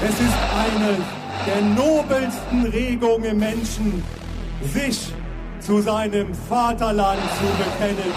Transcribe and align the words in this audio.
Es 0.00 0.10
ist 0.10 0.38
eine 0.54 0.96
der 1.44 1.60
nobelsten 1.60 2.66
Regungen 2.66 3.36
Menschen, 3.36 4.04
sich 4.72 5.12
zu 5.58 5.80
seinem 5.80 6.32
Vaterland 6.48 7.18
zu 7.36 7.46
bekennen. 7.56 8.12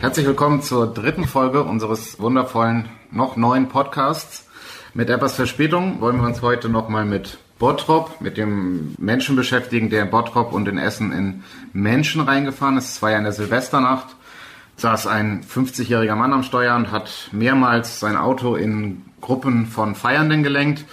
Herzlich 0.00 0.26
willkommen 0.26 0.62
zur 0.62 0.94
dritten 0.94 1.26
Folge 1.26 1.64
unseres 1.64 2.20
wundervollen, 2.20 2.88
noch 3.10 3.36
neuen 3.36 3.68
Podcasts. 3.70 4.46
Mit 4.94 5.10
etwas 5.10 5.34
Verspätung 5.34 6.00
wollen 6.00 6.20
wir 6.20 6.28
uns 6.28 6.42
heute 6.42 6.68
nochmal 6.68 7.06
mit 7.06 7.38
Bottrop, 7.62 8.20
mit 8.20 8.38
dem 8.38 8.96
Menschen 8.98 9.36
beschäftigen, 9.36 9.88
der 9.88 10.02
in 10.02 10.10
Bottrop 10.10 10.52
und 10.52 10.66
in 10.66 10.78
Essen 10.78 11.12
in 11.12 11.44
Menschen 11.72 12.20
reingefahren 12.20 12.76
ist. 12.76 12.90
Es 12.90 13.02
war 13.02 13.12
ja 13.12 13.18
in 13.18 13.22
der 13.22 13.32
Silvesternacht, 13.32 14.08
saß 14.78 15.06
ein 15.06 15.44
50-jähriger 15.44 16.16
Mann 16.16 16.32
am 16.32 16.42
Steuer 16.42 16.74
und 16.74 16.90
hat 16.90 17.28
mehrmals 17.30 18.00
sein 18.00 18.16
Auto 18.16 18.56
in 18.56 19.02
Gruppen 19.20 19.66
von 19.66 19.94
Feiernden 19.94 20.42
gelenkt. 20.42 20.86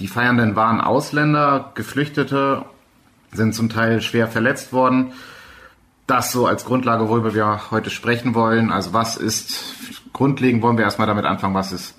Die 0.00 0.08
Feiernden 0.08 0.56
waren 0.56 0.80
Ausländer, 0.80 1.72
Geflüchtete, 1.74 2.64
sind 3.30 3.54
zum 3.54 3.68
Teil 3.68 4.00
schwer 4.00 4.28
verletzt 4.28 4.72
worden 4.72 5.12
das 6.06 6.32
so 6.32 6.46
als 6.46 6.64
Grundlage, 6.64 7.06
worüber 7.10 7.34
wir 7.34 7.70
heute 7.70 7.90
sprechen 7.90 8.34
wollen. 8.34 8.72
Also 8.72 8.94
was 8.94 9.18
ist, 9.18 9.74
grundlegend 10.14 10.62
wollen 10.62 10.78
wir 10.78 10.86
erstmal 10.86 11.06
damit 11.06 11.26
anfangen, 11.26 11.52
was 11.52 11.70
ist 11.70 11.97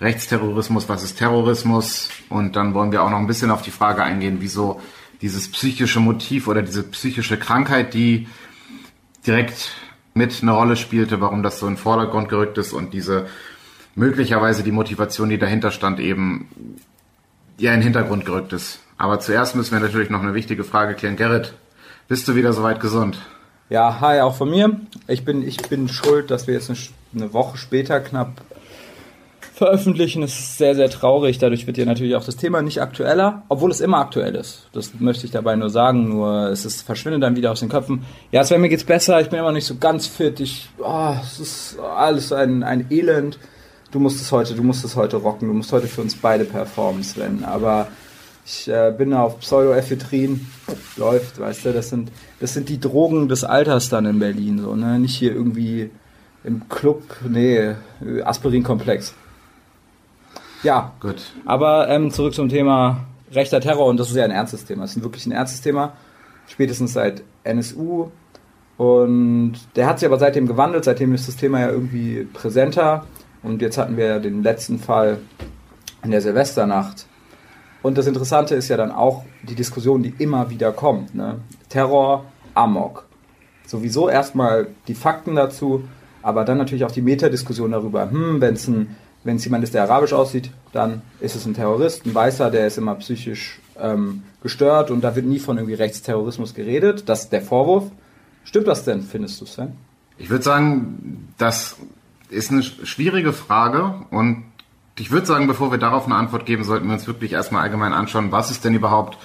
Rechtsterrorismus, 0.00 0.88
was 0.88 1.02
ist 1.02 1.18
Terrorismus 1.18 2.08
und 2.28 2.56
dann 2.56 2.74
wollen 2.74 2.92
wir 2.92 3.02
auch 3.02 3.10
noch 3.10 3.18
ein 3.18 3.26
bisschen 3.26 3.50
auf 3.50 3.62
die 3.62 3.70
Frage 3.70 4.02
eingehen, 4.02 4.38
wieso 4.40 4.80
dieses 5.20 5.50
psychische 5.50 6.00
Motiv 6.00 6.48
oder 6.48 6.62
diese 6.62 6.82
psychische 6.84 7.38
Krankheit, 7.38 7.92
die 7.92 8.26
direkt 9.26 9.72
mit 10.14 10.40
eine 10.42 10.52
Rolle 10.52 10.76
spielte, 10.76 11.20
warum 11.20 11.42
das 11.42 11.58
so 11.58 11.66
in 11.66 11.74
den 11.74 11.78
Vordergrund 11.78 12.28
gerückt 12.28 12.56
ist 12.56 12.72
und 12.72 12.94
diese 12.94 13.26
möglicherweise 13.94 14.62
die 14.62 14.72
Motivation, 14.72 15.28
die 15.28 15.38
dahinter 15.38 15.70
stand, 15.70 16.00
eben 16.00 16.48
ja 17.58 17.72
in 17.72 17.80
den 17.80 17.84
Hintergrund 17.84 18.24
gerückt 18.24 18.52
ist. 18.54 18.80
Aber 18.96 19.20
zuerst 19.20 19.54
müssen 19.54 19.72
wir 19.72 19.80
natürlich 19.80 20.10
noch 20.10 20.22
eine 20.22 20.34
wichtige 20.34 20.64
Frage 20.64 20.94
klären. 20.94 21.16
Gerrit, 21.16 21.54
bist 22.08 22.26
du 22.26 22.34
wieder 22.34 22.52
soweit 22.52 22.80
gesund? 22.80 23.18
Ja, 23.68 24.00
hi 24.00 24.20
auch 24.20 24.34
von 24.34 24.50
mir. 24.50 24.80
Ich 25.06 25.24
bin, 25.24 25.46
ich 25.46 25.58
bin 25.58 25.88
schuld, 25.88 26.30
dass 26.30 26.46
wir 26.46 26.54
jetzt 26.54 26.70
eine, 26.70 26.78
eine 27.14 27.32
Woche 27.32 27.56
später 27.56 28.00
knapp 28.00 28.40
veröffentlichen. 29.60 30.22
Es 30.22 30.38
ist 30.38 30.56
sehr, 30.56 30.74
sehr 30.74 30.88
traurig. 30.88 31.36
Dadurch 31.36 31.66
wird 31.66 31.76
ja 31.76 31.84
natürlich 31.84 32.16
auch 32.16 32.24
das 32.24 32.36
Thema 32.36 32.62
nicht 32.62 32.80
aktueller, 32.80 33.42
obwohl 33.50 33.70
es 33.70 33.82
immer 33.82 33.98
aktuell 33.98 34.34
ist. 34.34 34.68
Das 34.72 34.92
möchte 34.98 35.26
ich 35.26 35.32
dabei 35.32 35.54
nur 35.54 35.68
sagen. 35.68 36.08
Nur 36.08 36.48
es 36.48 36.64
ist, 36.64 36.80
verschwindet 36.80 37.22
dann 37.22 37.36
wieder 37.36 37.52
aus 37.52 37.60
den 37.60 37.68
Köpfen. 37.68 38.06
Ja, 38.32 38.42
Sven, 38.42 38.62
mir 38.62 38.70
geht's 38.70 38.84
besser. 38.84 39.20
Ich 39.20 39.28
bin 39.28 39.38
immer 39.38 39.52
nicht 39.52 39.66
so 39.66 39.74
ganz 39.76 40.06
fit. 40.06 40.40
Ich, 40.40 40.70
oh, 40.78 41.12
es 41.22 41.38
ist 41.38 41.78
alles 41.78 42.32
ein, 42.32 42.62
ein 42.62 42.86
Elend. 42.90 43.38
Du 43.90 43.98
musst 43.98 44.22
es 44.22 44.32
heute, 44.32 44.54
du 44.54 44.62
musst 44.62 44.82
es 44.82 44.96
heute 44.96 45.18
rocken. 45.18 45.48
Du 45.48 45.52
musst 45.52 45.72
heute 45.72 45.88
für 45.88 46.00
uns 46.00 46.16
beide 46.16 46.46
performen, 46.46 47.02
Sven. 47.02 47.44
Aber 47.44 47.88
ich 48.46 48.66
äh, 48.66 48.94
bin 48.96 49.12
auf 49.12 49.40
Pseudoephedrin, 49.40 50.46
läuft, 50.96 51.38
weißt 51.38 51.66
du, 51.66 51.72
das 51.74 51.90
sind, 51.90 52.10
das 52.40 52.54
sind 52.54 52.70
die 52.70 52.80
Drogen 52.80 53.28
des 53.28 53.44
Alters 53.44 53.90
dann 53.90 54.06
in 54.06 54.20
Berlin, 54.20 54.58
so, 54.58 54.74
ne? 54.74 54.98
Nicht 54.98 55.16
hier 55.16 55.34
irgendwie 55.34 55.90
im 56.44 56.66
Club, 56.70 57.02
nee, 57.28 57.74
Aspirinkomplex. 58.24 59.12
Ja, 60.62 60.92
gut. 61.00 61.32
Aber 61.46 61.88
ähm, 61.88 62.10
zurück 62.10 62.34
zum 62.34 62.48
Thema 62.48 63.06
rechter 63.32 63.60
Terror 63.60 63.86
und 63.86 63.98
das 63.98 64.10
ist 64.10 64.16
ja 64.16 64.24
ein 64.24 64.30
ernstes 64.30 64.64
Thema. 64.64 64.82
Das 64.82 64.96
ist 64.96 65.02
wirklich 65.02 65.26
ein 65.26 65.32
ernstes 65.32 65.60
Thema, 65.60 65.94
spätestens 66.48 66.92
seit 66.92 67.22
NSU. 67.44 68.10
Und 68.76 69.54
der 69.76 69.86
hat 69.86 69.98
sich 69.98 70.06
aber 70.06 70.18
seitdem 70.18 70.46
gewandelt, 70.46 70.84
seitdem 70.84 71.14
ist 71.14 71.28
das 71.28 71.36
Thema 71.36 71.60
ja 71.60 71.70
irgendwie 71.70 72.26
präsenter. 72.32 73.06
Und 73.42 73.62
jetzt 73.62 73.78
hatten 73.78 73.96
wir 73.96 74.06
ja 74.06 74.18
den 74.18 74.42
letzten 74.42 74.78
Fall 74.78 75.18
in 76.02 76.10
der 76.10 76.20
Silvesternacht 76.20 77.06
und 77.82 77.96
das 77.96 78.06
Interessante 78.06 78.54
ist 78.54 78.68
ja 78.68 78.76
dann 78.76 78.90
auch 78.90 79.24
die 79.42 79.54
Diskussion, 79.54 80.02
die 80.02 80.14
immer 80.18 80.50
wieder 80.50 80.72
kommt. 80.72 81.14
Ne? 81.14 81.40
Terror, 81.68 82.24
Amok. 82.54 83.06
Sowieso 83.66 84.08
erstmal 84.08 84.68
die 84.88 84.94
Fakten 84.94 85.34
dazu, 85.34 85.84
aber 86.22 86.44
dann 86.44 86.58
natürlich 86.58 86.84
auch 86.84 86.90
die 86.90 87.02
Metadiskussion 87.02 87.70
darüber, 87.70 88.10
hm, 88.10 88.40
wenn 88.40 88.54
es 88.54 88.68
ein 88.68 88.96
wenn 89.24 89.36
es 89.36 89.44
jemand 89.44 89.64
ist, 89.64 89.74
der 89.74 89.82
arabisch 89.82 90.12
aussieht, 90.12 90.50
dann 90.72 91.02
ist 91.20 91.36
es 91.36 91.46
ein 91.46 91.54
Terrorist, 91.54 92.06
ein 92.06 92.14
Weißer, 92.14 92.50
der 92.50 92.66
ist 92.66 92.78
immer 92.78 92.94
psychisch 92.96 93.60
ähm, 93.78 94.22
gestört 94.42 94.90
und 94.90 95.02
da 95.02 95.14
wird 95.16 95.26
nie 95.26 95.38
von 95.38 95.56
irgendwie 95.56 95.74
Rechtsterrorismus 95.74 96.54
geredet. 96.54 97.08
Das 97.08 97.24
ist 97.24 97.32
der 97.32 97.42
Vorwurf. 97.42 97.84
Stimmt 98.44 98.68
das 98.68 98.84
denn, 98.84 99.02
findest 99.02 99.40
du, 99.40 99.46
Sven? 99.46 99.72
Ich 100.16 100.30
würde 100.30 100.44
sagen, 100.44 101.28
das 101.38 101.76
ist 102.30 102.50
eine 102.50 102.62
schwierige 102.62 103.32
Frage 103.32 103.94
und 104.10 104.44
ich 104.98 105.10
würde 105.10 105.26
sagen, 105.26 105.46
bevor 105.46 105.70
wir 105.70 105.78
darauf 105.78 106.06
eine 106.06 106.14
Antwort 106.14 106.46
geben, 106.46 106.64
sollten 106.64 106.86
wir 106.86 106.94
uns 106.94 107.06
wirklich 107.06 107.32
erstmal 107.32 107.62
allgemein 107.62 107.92
anschauen, 107.92 108.32
was 108.32 108.50
ist 108.50 108.64
denn 108.64 108.74
überhaupt 108.74 109.18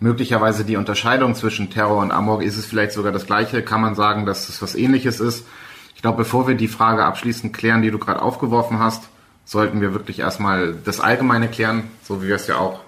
möglicherweise 0.00 0.64
die 0.64 0.76
Unterscheidung 0.76 1.34
zwischen 1.34 1.70
Terror 1.70 1.98
und 1.98 2.12
Amok? 2.12 2.42
Ist 2.42 2.56
es 2.56 2.66
vielleicht 2.66 2.92
sogar 2.92 3.12
das 3.12 3.26
gleiche? 3.26 3.62
Kann 3.62 3.80
man 3.80 3.94
sagen, 3.94 4.26
dass 4.26 4.48
es 4.48 4.62
was 4.62 4.74
ähnliches 4.74 5.20
ist? 5.20 5.46
Ich 5.94 6.02
glaube, 6.02 6.18
bevor 6.18 6.46
wir 6.46 6.54
die 6.54 6.68
Frage 6.68 7.04
abschließend 7.04 7.52
klären, 7.52 7.82
die 7.82 7.90
du 7.90 7.98
gerade 7.98 8.22
aufgeworfen 8.22 8.78
hast, 8.78 9.08
sollten 9.48 9.80
wir 9.80 9.94
wirklich 9.94 10.18
erstmal 10.18 10.74
das 10.84 11.00
Allgemeine 11.00 11.48
klären, 11.48 11.84
so 12.02 12.22
wie 12.22 12.28
wir 12.28 12.36
es 12.36 12.46
ja 12.48 12.58
auch 12.58 12.80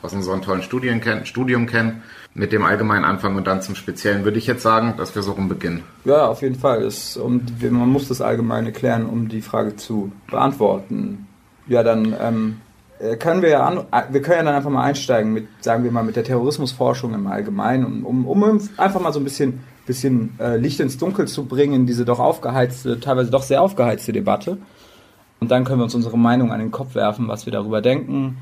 aus 0.00 0.14
unserem 0.14 0.40
tollen 0.40 0.62
Studien 0.62 1.02
kennen, 1.02 1.26
Studium 1.26 1.66
kennen, 1.66 2.02
mit 2.32 2.52
dem 2.52 2.64
allgemeinen 2.64 3.04
Anfang 3.04 3.36
und 3.36 3.46
dann 3.46 3.60
zum 3.60 3.74
Speziellen, 3.74 4.24
würde 4.24 4.38
ich 4.38 4.46
jetzt 4.46 4.62
sagen, 4.62 4.94
dass 4.96 5.14
wir 5.14 5.22
so 5.22 5.32
rum 5.32 5.48
beginnen. 5.48 5.82
Ja, 6.06 6.26
auf 6.26 6.40
jeden 6.40 6.54
Fall. 6.54 6.82
Es, 6.82 7.18
um, 7.18 7.42
man 7.60 7.88
muss 7.90 8.08
das 8.08 8.22
Allgemeine 8.22 8.72
klären, 8.72 9.04
um 9.04 9.28
die 9.28 9.42
Frage 9.42 9.76
zu 9.76 10.10
beantworten. 10.30 11.26
Ja, 11.66 11.82
dann 11.82 12.16
ähm, 12.18 12.60
äh, 12.98 13.16
können 13.16 13.42
wir 13.42 13.50
ja 13.50 13.66
an, 13.66 13.78
äh, 13.90 14.02
wir 14.10 14.22
können 14.22 14.38
ja 14.38 14.44
dann 14.44 14.54
einfach 14.54 14.70
mal 14.70 14.84
einsteigen 14.84 15.34
mit, 15.34 15.48
sagen 15.60 15.84
wir 15.84 15.90
mal, 15.90 16.04
mit 16.04 16.16
der 16.16 16.24
Terrorismusforschung 16.24 17.12
im 17.12 17.26
Allgemeinen, 17.26 17.84
um, 17.84 18.26
um, 18.26 18.26
um 18.26 18.60
einfach 18.78 19.00
mal 19.00 19.12
so 19.12 19.20
ein 19.20 19.24
bisschen, 19.24 19.60
bisschen 19.84 20.38
äh, 20.38 20.56
Licht 20.56 20.80
ins 20.80 20.96
Dunkel 20.96 21.28
zu 21.28 21.44
bringen 21.44 21.74
in 21.74 21.86
diese 21.86 22.06
doch 22.06 22.20
aufgeheizte, 22.20 23.00
teilweise 23.00 23.30
doch 23.30 23.42
sehr 23.42 23.60
aufgeheizte 23.60 24.12
Debatte. 24.12 24.56
Und 25.40 25.50
dann 25.50 25.64
können 25.64 25.80
wir 25.80 25.84
uns 25.84 25.94
unsere 25.94 26.18
Meinung 26.18 26.52
an 26.52 26.60
den 26.60 26.70
Kopf 26.70 26.94
werfen, 26.94 27.28
was 27.28 27.46
wir 27.46 27.52
darüber 27.52 27.82
denken. 27.82 28.38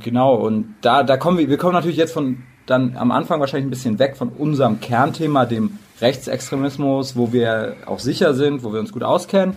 Genau, 0.00 0.34
und 0.34 0.74
da, 0.80 1.02
da 1.02 1.16
kommen 1.16 1.38
wir, 1.38 1.48
wir 1.48 1.58
kommen 1.58 1.74
natürlich 1.74 1.96
jetzt 1.96 2.12
von 2.12 2.42
dann 2.66 2.96
am 2.96 3.10
Anfang 3.10 3.40
wahrscheinlich 3.40 3.66
ein 3.66 3.70
bisschen 3.70 3.98
weg 3.98 4.16
von 4.16 4.28
unserem 4.28 4.80
Kernthema, 4.80 5.46
dem 5.46 5.78
Rechtsextremismus, 6.00 7.16
wo 7.16 7.32
wir 7.32 7.76
auch 7.86 7.98
sicher 7.98 8.34
sind, 8.34 8.62
wo 8.64 8.72
wir 8.72 8.80
uns 8.80 8.92
gut 8.92 9.02
auskennen. 9.02 9.56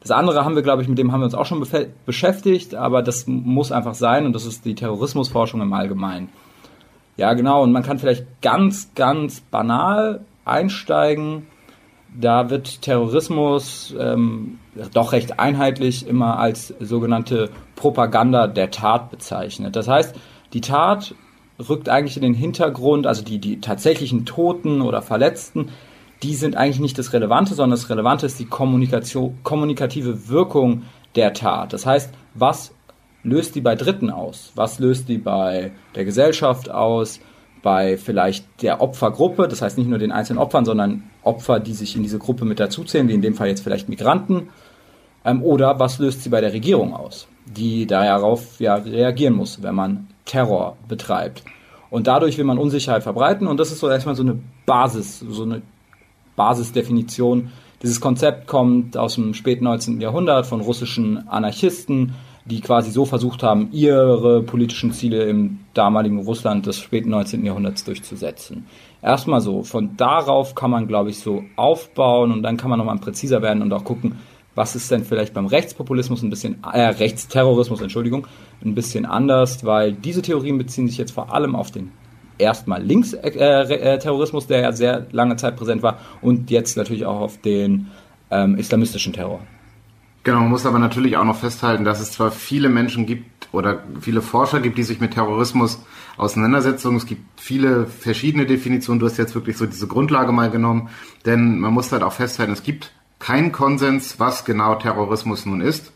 Das 0.00 0.10
andere 0.10 0.44
haben 0.44 0.54
wir, 0.54 0.62
glaube 0.62 0.82
ich, 0.82 0.88
mit 0.88 0.98
dem 0.98 1.12
haben 1.12 1.20
wir 1.20 1.26
uns 1.26 1.34
auch 1.34 1.44
schon 1.44 1.64
beschäftigt, 2.06 2.74
aber 2.74 3.02
das 3.02 3.26
muss 3.26 3.70
einfach 3.70 3.94
sein 3.94 4.24
und 4.24 4.32
das 4.32 4.46
ist 4.46 4.64
die 4.64 4.74
Terrorismusforschung 4.74 5.60
im 5.60 5.72
Allgemeinen. 5.72 6.30
Ja, 7.18 7.34
genau, 7.34 7.62
und 7.62 7.72
man 7.72 7.82
kann 7.82 7.98
vielleicht 7.98 8.24
ganz, 8.40 8.94
ganz 8.94 9.42
banal 9.42 10.22
einsteigen. 10.46 11.46
Da 12.18 12.50
wird 12.50 12.82
Terrorismus 12.82 13.94
ähm, 13.98 14.58
doch 14.92 15.12
recht 15.12 15.38
einheitlich 15.38 16.06
immer 16.06 16.38
als 16.38 16.74
sogenannte 16.80 17.50
Propaganda 17.76 18.46
der 18.46 18.70
Tat 18.70 19.10
bezeichnet. 19.10 19.76
Das 19.76 19.88
heißt, 19.88 20.14
die 20.52 20.60
Tat 20.60 21.14
rückt 21.68 21.88
eigentlich 21.88 22.16
in 22.16 22.22
den 22.22 22.34
Hintergrund, 22.34 23.06
also 23.06 23.22
die, 23.22 23.38
die 23.38 23.60
tatsächlichen 23.60 24.24
Toten 24.24 24.80
oder 24.80 25.02
Verletzten 25.02 25.70
die 26.22 26.34
sind 26.34 26.56
eigentlich 26.56 26.80
nicht 26.80 26.98
das 26.98 27.12
Relevante, 27.12 27.54
sondern 27.54 27.78
das 27.78 27.88
Relevante 27.88 28.26
ist 28.26 28.38
die 28.38 28.46
Kommunikation, 28.46 29.38
kommunikative 29.42 30.28
Wirkung 30.28 30.82
der 31.16 31.32
Tat. 31.32 31.72
Das 31.72 31.86
heißt, 31.86 32.12
was 32.34 32.72
löst 33.22 33.54
die 33.54 33.60
bei 33.60 33.74
Dritten 33.74 34.10
aus? 34.10 34.52
Was 34.54 34.78
löst 34.78 35.08
die 35.08 35.18
bei 35.18 35.72
der 35.94 36.04
Gesellschaft 36.04 36.70
aus? 36.70 37.20
Bei 37.62 37.96
vielleicht 37.96 38.46
der 38.62 38.80
Opfergruppe, 38.80 39.48
das 39.48 39.60
heißt 39.60 39.76
nicht 39.76 39.88
nur 39.88 39.98
den 39.98 40.12
einzelnen 40.12 40.38
Opfern, 40.38 40.64
sondern 40.64 41.04
Opfer, 41.22 41.60
die 41.60 41.74
sich 41.74 41.94
in 41.96 42.02
diese 42.02 42.18
Gruppe 42.18 42.44
mit 42.44 42.58
dazuzählen, 42.58 43.08
wie 43.08 43.14
in 43.14 43.22
dem 43.22 43.34
Fall 43.34 43.48
jetzt 43.48 43.62
vielleicht 43.62 43.88
Migranten. 43.88 44.48
Ähm, 45.24 45.42
oder 45.42 45.78
was 45.78 45.98
löst 45.98 46.22
sie 46.22 46.30
bei 46.30 46.40
der 46.40 46.52
Regierung 46.52 46.94
aus, 46.94 47.28
die 47.44 47.86
darauf 47.86 48.60
ja 48.60 48.76
reagieren 48.76 49.34
muss, 49.34 49.62
wenn 49.62 49.74
man 49.74 50.08
Terror 50.24 50.76
betreibt. 50.88 51.42
Und 51.90 52.06
dadurch 52.06 52.38
will 52.38 52.44
man 52.44 52.58
Unsicherheit 52.58 53.02
verbreiten 53.02 53.46
und 53.46 53.58
das 53.58 53.72
ist 53.72 53.80
so 53.80 53.90
erstmal 53.90 54.14
so 54.14 54.22
eine 54.22 54.38
Basis, 54.64 55.18
so 55.20 55.42
eine 55.42 55.60
Basisdefinition. 56.36 57.50
Dieses 57.82 58.00
Konzept 58.00 58.46
kommt 58.46 58.96
aus 58.96 59.16
dem 59.16 59.34
späten 59.34 59.64
19. 59.64 60.00
Jahrhundert 60.00 60.46
von 60.46 60.60
russischen 60.60 61.28
Anarchisten, 61.28 62.14
die 62.44 62.60
quasi 62.60 62.90
so 62.90 63.04
versucht 63.04 63.42
haben, 63.42 63.68
ihre 63.72 64.42
politischen 64.42 64.92
Ziele 64.92 65.24
im 65.24 65.60
damaligen 65.74 66.20
Russland 66.20 66.66
des 66.66 66.78
späten 66.78 67.10
19. 67.10 67.44
Jahrhunderts 67.44 67.84
durchzusetzen. 67.84 68.66
Erstmal 69.02 69.40
so, 69.40 69.62
von 69.62 69.96
darauf 69.96 70.54
kann 70.54 70.70
man, 70.70 70.86
glaube 70.86 71.10
ich, 71.10 71.18
so 71.18 71.44
aufbauen 71.56 72.32
und 72.32 72.42
dann 72.42 72.56
kann 72.56 72.70
man 72.70 72.78
nochmal 72.78 72.98
präziser 72.98 73.42
werden 73.42 73.62
und 73.62 73.72
auch 73.72 73.84
gucken, 73.84 74.16
was 74.54 74.74
ist 74.74 74.90
denn 74.90 75.04
vielleicht 75.04 75.32
beim 75.32 75.46
Rechtspopulismus 75.46 76.22
ein 76.22 76.30
bisschen, 76.30 76.62
äh, 76.64 76.80
Rechtsterrorismus, 76.80 77.80
Entschuldigung, 77.80 78.26
ein 78.64 78.74
bisschen 78.74 79.06
anders, 79.06 79.64
weil 79.64 79.92
diese 79.92 80.22
Theorien 80.22 80.58
beziehen 80.58 80.88
sich 80.88 80.98
jetzt 80.98 81.12
vor 81.12 81.32
allem 81.32 81.54
auf 81.54 81.70
den 81.70 81.92
erstmal 82.36 82.82
Linksterrorismus, 82.82 84.46
der 84.46 84.60
ja 84.60 84.72
sehr 84.72 85.06
lange 85.12 85.36
Zeit 85.36 85.56
präsent 85.56 85.82
war, 85.82 85.98
und 86.20 86.50
jetzt 86.50 86.76
natürlich 86.76 87.06
auch 87.06 87.20
auf 87.20 87.40
den 87.40 87.88
ähm, 88.30 88.56
islamistischen 88.56 89.12
Terror. 89.12 89.40
Genau, 90.22 90.40
man 90.40 90.50
muss 90.50 90.66
aber 90.66 90.78
natürlich 90.78 91.16
auch 91.16 91.24
noch 91.24 91.38
festhalten, 91.38 91.84
dass 91.84 92.00
es 92.00 92.12
zwar 92.12 92.30
viele 92.30 92.68
Menschen 92.68 93.06
gibt 93.06 93.48
oder 93.52 93.82
viele 94.00 94.20
Forscher 94.20 94.60
gibt, 94.60 94.76
die 94.76 94.82
sich 94.82 95.00
mit 95.00 95.14
Terrorismus 95.14 95.82
auseinandersetzen. 96.18 96.94
Es 96.96 97.06
gibt 97.06 97.22
viele 97.40 97.86
verschiedene 97.86 98.44
Definitionen. 98.44 99.00
Du 99.00 99.06
hast 99.06 99.16
jetzt 99.16 99.34
wirklich 99.34 99.56
so 99.56 99.64
diese 99.64 99.86
Grundlage 99.86 100.32
mal 100.32 100.50
genommen, 100.50 100.90
denn 101.24 101.58
man 101.58 101.72
muss 101.72 101.90
halt 101.90 102.02
auch 102.02 102.12
festhalten, 102.12 102.52
es 102.52 102.62
gibt 102.62 102.92
keinen 103.18 103.50
Konsens, 103.50 104.20
was 104.20 104.44
genau 104.44 104.74
Terrorismus 104.74 105.46
nun 105.46 105.62
ist. 105.62 105.92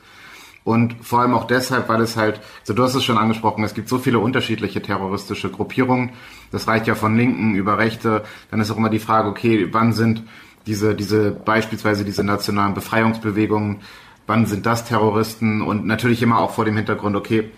Und 0.65 0.97
vor 1.03 1.21
allem 1.21 1.35
auch 1.35 1.47
deshalb, 1.47 1.91
weil 1.91 2.01
es 2.01 2.17
halt, 2.17 2.41
so 2.63 2.73
du 2.73 2.83
hast 2.83 2.95
es 2.95 3.05
schon 3.05 3.19
angesprochen, 3.19 3.65
es 3.65 3.75
gibt 3.75 3.91
so 3.91 3.99
viele 3.99 4.19
unterschiedliche 4.19 4.81
terroristische 4.81 5.51
Gruppierungen. 5.51 6.13
Das 6.51 6.67
reicht 6.67 6.87
ja 6.87 6.95
von 6.95 7.17
Linken 7.17 7.55
über 7.55 7.77
Rechte. 7.77 8.25
Dann 8.51 8.61
ist 8.61 8.71
auch 8.71 8.79
immer 8.79 8.89
die 8.89 8.99
Frage, 8.99 9.29
okay, 9.29 9.69
wann 9.73 9.93
sind 9.93 10.23
diese, 10.67 10.95
diese, 10.95 11.31
beispielsweise 11.31 12.07
diese 12.07 12.25
nationalen 12.25 12.73
Befreiungsbewegungen, 12.73 13.81
wann 14.27 14.47
sind 14.47 14.67
das 14.67 14.85
Terroristen 14.85 15.63
und 15.63 15.87
natürlich 15.87 16.23
immer 16.23 16.39
auch 16.39 16.53
vor 16.53 16.65
dem 16.65 16.77
Hintergrund, 16.77 17.17
okay, 17.17 17.51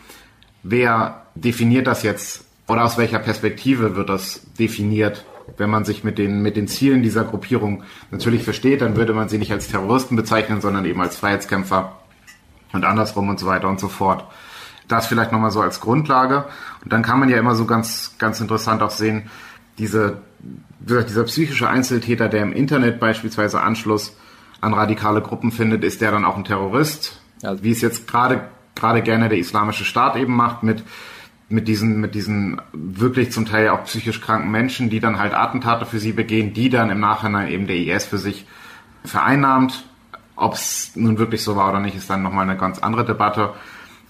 wer 0.63 1.27
definiert 1.35 1.87
das 1.87 2.03
jetzt 2.03 2.45
oder 2.67 2.85
aus 2.85 2.99
welcher 2.99 3.19
Perspektive 3.19 3.97
wird 3.97 4.09
das 4.09 4.43
definiert? 4.59 5.25
Wenn 5.57 5.71
man 5.71 5.85
sich 5.85 6.03
mit 6.03 6.19
den, 6.19 6.43
mit 6.43 6.57
den 6.57 6.67
Zielen 6.67 7.05
dieser 7.05 7.23
Gruppierung 7.23 7.85
natürlich 8.11 8.43
versteht, 8.43 8.81
dann 8.81 8.97
würde 8.97 9.15
man 9.15 9.29
sie 9.29 9.39
nicht 9.39 9.53
als 9.53 9.69
Terroristen 9.69 10.17
bezeichnen, 10.17 10.61
sondern 10.61 10.85
eben 10.85 11.01
als 11.01 11.17
Freiheitskämpfer 11.17 11.93
und 12.73 12.85
andersrum 12.85 13.29
und 13.29 13.39
so 13.39 13.47
weiter 13.47 13.69
und 13.69 13.79
so 13.79 13.89
fort. 13.89 14.25
Das 14.89 15.07
vielleicht 15.07 15.31
nochmal 15.31 15.53
so 15.53 15.61
als 15.61 15.81
Grundlage. 15.81 16.47
Und 16.83 16.93
dann 16.93 17.03
kann 17.03 17.21
man 17.21 17.29
ja 17.29 17.39
immer 17.39 17.55
so 17.55 17.65
ganz, 17.65 18.15
ganz 18.19 18.41
interessant 18.41 18.83
auch 18.83 18.91
sehen, 18.91 19.31
diese, 19.79 20.23
dieser 20.81 21.25
psychische 21.25 21.69
Einzeltäter, 21.69 22.29
der 22.29 22.43
im 22.43 22.53
Internet 22.53 22.99
beispielsweise 22.99 23.61
Anschluss 23.61 24.17
an 24.67 24.75
radikale 24.75 25.23
Gruppen 25.23 25.53
findet, 25.53 25.85
ist 25.85 26.01
der 26.01 26.11
dann 26.11 26.25
auch 26.25 26.37
ein 26.37 26.45
Terrorist. 26.45 27.21
Also 27.43 27.63
wie 27.63 27.71
es 27.71 27.81
jetzt 27.81 28.07
gerade 28.07 28.49
gerade 28.75 29.03
gerne 29.03 29.29
der 29.29 29.39
islamische 29.39 29.85
Staat 29.85 30.17
eben 30.17 30.35
macht 30.37 30.63
mit 30.63 30.85
mit 31.49 31.69
diesen 31.69 32.01
mit 32.01 32.15
diesen 32.15 32.61
wirklich 32.73 33.31
zum 33.33 33.47
Teil 33.47 33.69
auch 33.71 33.85
psychisch 33.85 34.21
kranken 34.21 34.51
Menschen, 34.51 34.91
die 34.91 35.01
dann 35.01 35.19
halt 35.19 35.33
Attentate 35.33 35.87
für 35.87 35.99
sie 35.99 36.13
begehen, 36.13 36.53
die 36.53 36.69
dann 36.69 36.91
im 36.91 37.01
Nachhinein 37.01 37.49
eben 37.49 37.67
der 37.67 37.77
IS 37.77 38.05
für 38.05 38.19
sich 38.19 38.47
vereinnahmt. 39.05 39.85
Ob 40.35 40.55
es 40.55 40.93
nun 40.97 41.19
wirklich 41.19 41.43
so 41.43 41.57
war 41.57 41.71
oder 41.71 41.81
nicht, 41.81 41.97
ist 41.97 42.11
dann 42.11 42.23
nochmal 42.23 42.49
eine 42.49 42.59
ganz 42.59 42.81
andere 42.81 43.07
Debatte. 43.07 43.55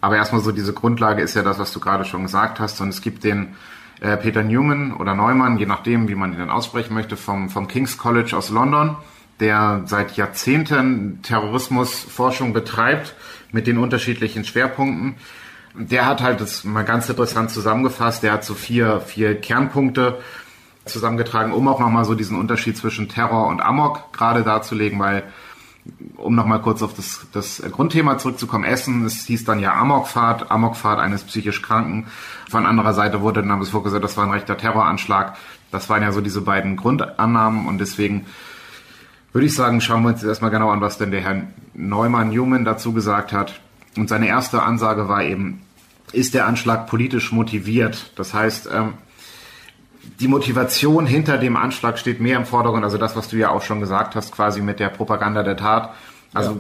Aber 0.01 0.17
erstmal 0.17 0.41
so 0.41 0.51
diese 0.51 0.73
Grundlage 0.73 1.23
ist 1.23 1.35
ja 1.35 1.43
das, 1.43 1.59
was 1.59 1.73
du 1.73 1.79
gerade 1.79 2.05
schon 2.05 2.23
gesagt 2.23 2.59
hast. 2.59 2.81
Und 2.81 2.89
es 2.89 3.01
gibt 3.01 3.23
den 3.23 3.55
äh, 4.01 4.17
Peter 4.17 4.43
Newman 4.43 4.93
oder 4.93 5.15
Neumann, 5.15 5.59
je 5.59 5.67
nachdem, 5.67 6.09
wie 6.09 6.17
man 6.17 6.33
ihn 6.33 6.39
dann 6.39 6.51
aussprechen 6.51 6.95
möchte, 6.95 7.17
vom, 7.17 7.49
vom 7.49 7.69
King's 7.69 7.97
College 7.97 8.37
aus 8.37 8.51
London 8.51 8.97
der 9.41 9.83
seit 9.87 10.17
Jahrzehnten 10.17 11.21
Terrorismusforschung 11.23 12.53
betreibt 12.53 13.15
mit 13.53 13.67
den 13.67 13.79
unterschiedlichen 13.79 14.45
Schwerpunkten. 14.45 15.17
Der 15.75 16.07
hat 16.07 16.23
halt 16.23 16.41
das 16.41 16.65
mal 16.65 16.85
ganz 16.85 17.09
interessant 17.09 17.51
zusammengefasst. 17.51 18.23
Der 18.23 18.33
hat 18.33 18.45
so 18.45 18.55
vier, 18.55 19.01
vier 19.01 19.39
Kernpunkte 19.39 20.19
zusammengetragen, 20.87 21.53
um 21.53 21.69
auch 21.69 21.81
nochmal 21.81 22.05
so 22.05 22.15
diesen 22.15 22.39
Unterschied 22.39 22.77
zwischen 22.77 23.09
Terror 23.09 23.49
und 23.49 23.61
Amok 23.61 24.13
gerade 24.13 24.43
darzulegen, 24.43 24.99
weil, 24.99 25.25
um 26.17 26.35
nochmal 26.35 26.63
kurz 26.63 26.83
auf 26.83 26.95
das, 26.95 27.27
das 27.33 27.63
Grundthema 27.71 28.19
zurückzukommen, 28.19 28.65
Essen, 28.65 29.05
es 29.05 29.27
hieß 29.27 29.45
dann 29.45 29.59
ja 29.59 29.75
Amokfahrt, 29.75 30.51
Amokfahrt 30.51 30.99
eines 30.99 31.25
psychisch 31.25 31.61
Kranken. 31.61 32.07
Von 32.49 32.67
anderer 32.67 32.95
Seite 32.95 33.21
wurde 33.21 33.43
dann 33.43 33.59
bis 33.59 33.71
vorgesagt, 33.71 34.03
das 34.03 34.17
war 34.17 34.25
ein 34.25 34.33
rechter 34.33 34.57
Terroranschlag. 34.57 35.37
Das 35.71 35.91
waren 35.91 36.03
ja 36.03 36.13
so 36.13 36.21
diese 36.21 36.41
beiden 36.41 36.77
Grundannahmen 36.77 37.67
und 37.67 37.79
deswegen 37.79 38.27
würde 39.37 39.49
ich 39.49 39.55
sagen, 39.55 39.83
schauen 39.83 40.03
wir 40.03 40.09
uns 40.09 40.25
erstmal 40.25 40.51
genau 40.51 40.71
an, 40.71 40.81
was 40.81 40.97
denn 40.97 41.11
der 41.11 41.21
Herr 41.21 41.43
Neumann-Newman 41.75 42.65
dazu 42.65 42.95
gesagt 42.95 43.35
hat. 43.35 43.61
Und 43.95 44.09
seine 44.09 44.29
erste 44.29 44.63
Ansage 44.63 45.11
war 45.11 45.23
eben, 45.23 45.61
ist 46.15 46.33
der 46.33 46.47
Anschlag 46.47 46.87
politisch 46.87 47.33
motiviert? 47.33 48.13
Das 48.17 48.33
heißt, 48.33 48.67
ähm, 48.73 48.95
die 50.21 50.29
Motivation 50.29 51.05
hinter 51.05 51.37
dem 51.37 51.59
Anschlag 51.59 51.99
steht 51.99 52.19
mehr 52.19 52.39
im 52.39 52.47
Vordergrund, 52.47 52.83
also 52.83 52.97
das, 52.97 53.15
was 53.15 53.29
du 53.29 53.37
ja 53.37 53.51
auch 53.51 53.61
schon 53.61 53.79
gesagt 53.79 54.15
hast, 54.15 54.33
quasi 54.33 54.63
mit 54.63 54.81
der 54.81 54.89
Propaganda 54.89 55.43
der 55.43 55.59
Tat. 55.59 55.93
Also 56.33 56.53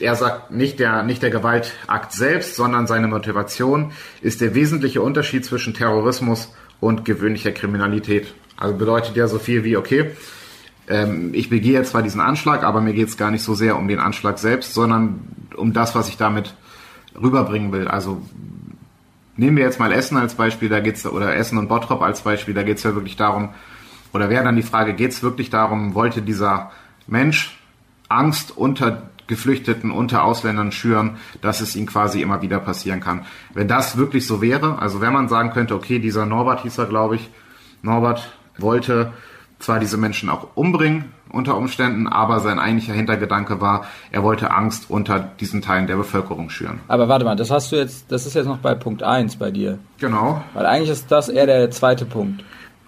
ja. 0.00 0.08
er 0.08 0.16
sagt 0.16 0.50
nicht 0.50 0.80
der, 0.80 1.04
nicht 1.04 1.22
der 1.22 1.30
Gewaltakt 1.30 2.10
selbst, 2.10 2.56
sondern 2.56 2.88
seine 2.88 3.06
Motivation 3.06 3.92
ist 4.20 4.40
der 4.40 4.56
wesentliche 4.56 5.00
Unterschied 5.00 5.44
zwischen 5.44 5.74
Terrorismus 5.74 6.52
und 6.80 7.04
gewöhnlicher 7.04 7.52
Kriminalität. 7.52 8.34
Also 8.56 8.74
bedeutet 8.74 9.14
ja 9.14 9.28
so 9.28 9.38
viel 9.38 9.62
wie, 9.62 9.76
okay, 9.76 10.10
ähm, 10.90 11.30
ich 11.32 11.48
begehe 11.48 11.72
jetzt 11.72 11.90
zwar 11.90 12.02
diesen 12.02 12.20
Anschlag, 12.20 12.64
aber 12.64 12.80
mir 12.80 12.92
geht 12.92 13.08
es 13.08 13.16
gar 13.16 13.30
nicht 13.30 13.42
so 13.42 13.54
sehr 13.54 13.76
um 13.76 13.88
den 13.88 14.00
Anschlag 14.00 14.38
selbst, 14.38 14.74
sondern 14.74 15.20
um 15.56 15.72
das, 15.72 15.94
was 15.94 16.08
ich 16.08 16.16
damit 16.16 16.54
rüberbringen 17.20 17.72
will. 17.72 17.88
Also 17.88 18.20
nehmen 19.36 19.56
wir 19.56 19.64
jetzt 19.64 19.78
mal 19.78 19.92
Essen 19.92 20.16
als 20.16 20.34
Beispiel, 20.34 20.68
da 20.68 20.80
geht's 20.80 21.06
oder 21.06 21.34
Essen 21.34 21.58
und 21.58 21.68
Bottrop 21.68 22.02
als 22.02 22.22
Beispiel, 22.22 22.54
da 22.54 22.62
geht 22.62 22.78
es 22.78 22.82
ja 22.82 22.94
wirklich 22.94 23.16
darum, 23.16 23.50
oder 24.12 24.28
wäre 24.28 24.42
dann 24.44 24.56
die 24.56 24.62
Frage, 24.62 24.94
geht 24.94 25.12
es 25.12 25.22
wirklich 25.22 25.50
darum, 25.50 25.94
wollte 25.94 26.22
dieser 26.22 26.72
Mensch 27.06 27.56
Angst 28.08 28.56
unter 28.56 29.10
Geflüchteten, 29.28 29.92
unter 29.92 30.24
Ausländern 30.24 30.72
schüren, 30.72 31.18
dass 31.40 31.60
es 31.60 31.76
ihm 31.76 31.86
quasi 31.86 32.20
immer 32.20 32.42
wieder 32.42 32.58
passieren 32.58 32.98
kann. 32.98 33.24
Wenn 33.54 33.68
das 33.68 33.96
wirklich 33.96 34.26
so 34.26 34.42
wäre, 34.42 34.80
also 34.80 35.00
wenn 35.00 35.12
man 35.12 35.28
sagen 35.28 35.50
könnte, 35.50 35.76
okay, 35.76 36.00
dieser 36.00 36.26
Norbert 36.26 36.62
hieß 36.62 36.78
er, 36.78 36.86
glaube 36.86 37.14
ich, 37.14 37.30
Norbert 37.82 38.36
wollte 38.58 39.12
zwar 39.60 39.78
diese 39.78 39.96
Menschen 39.96 40.28
auch 40.28 40.48
umbringen 40.54 41.12
unter 41.32 41.56
Umständen, 41.56 42.08
aber 42.08 42.40
sein 42.40 42.58
eigentlicher 42.58 42.92
Hintergedanke 42.94 43.60
war, 43.60 43.84
er 44.10 44.24
wollte 44.24 44.50
Angst 44.50 44.90
unter 44.90 45.20
diesen 45.20 45.62
Teilen 45.62 45.86
der 45.86 45.96
Bevölkerung 45.96 46.50
schüren. 46.50 46.80
Aber 46.88 47.08
warte 47.08 47.24
mal, 47.24 47.36
das 47.36 47.50
hast 47.50 47.70
du 47.70 47.76
jetzt, 47.76 48.10
das 48.10 48.26
ist 48.26 48.34
jetzt 48.34 48.46
noch 48.46 48.58
bei 48.58 48.74
Punkt 48.74 49.02
1 49.02 49.36
bei 49.36 49.52
dir. 49.52 49.78
Genau. 49.98 50.42
Weil 50.54 50.66
eigentlich 50.66 50.90
ist 50.90 51.10
das 51.12 51.28
eher 51.28 51.46
der 51.46 51.70
zweite 51.70 52.04
Punkt, 52.04 52.42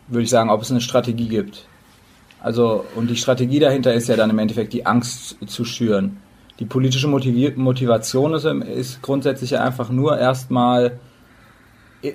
würde 0.08 0.24
ich 0.24 0.30
sagen, 0.30 0.50
ob 0.50 0.62
es 0.62 0.70
eine 0.70 0.80
Strategie 0.80 1.28
gibt. 1.28 1.68
Also, 2.40 2.84
und 2.96 3.08
die 3.08 3.16
Strategie 3.16 3.60
dahinter 3.60 3.94
ist 3.94 4.08
ja 4.08 4.16
dann 4.16 4.30
im 4.30 4.38
Endeffekt 4.40 4.72
die 4.72 4.84
Angst 4.84 5.36
zu 5.46 5.64
schüren. 5.64 6.16
Die 6.58 6.64
politische 6.64 7.06
Motivation 7.06 8.34
ist, 8.34 8.44
ist 8.44 9.02
grundsätzlich 9.02 9.58
einfach 9.58 9.90
nur 9.90 10.18
erstmal, 10.18 10.98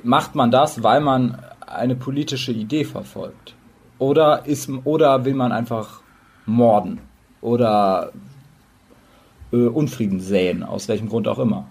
macht 0.03 0.35
man 0.35 0.51
das, 0.51 0.83
weil 0.83 0.99
man 0.99 1.37
eine 1.65 1.95
politische 1.95 2.51
Idee 2.51 2.83
verfolgt. 2.83 3.55
Oder, 3.99 4.45
ist, 4.45 4.69
oder 4.83 5.25
will 5.25 5.33
man 5.33 5.51
einfach 5.51 6.01
morden? 6.45 6.99
Oder 7.41 8.11
äh, 9.51 9.57
Unfrieden 9.57 10.19
säen, 10.19 10.63
aus 10.63 10.87
welchem 10.87 11.09
Grund 11.09 11.27
auch 11.27 11.39
immer. 11.39 11.67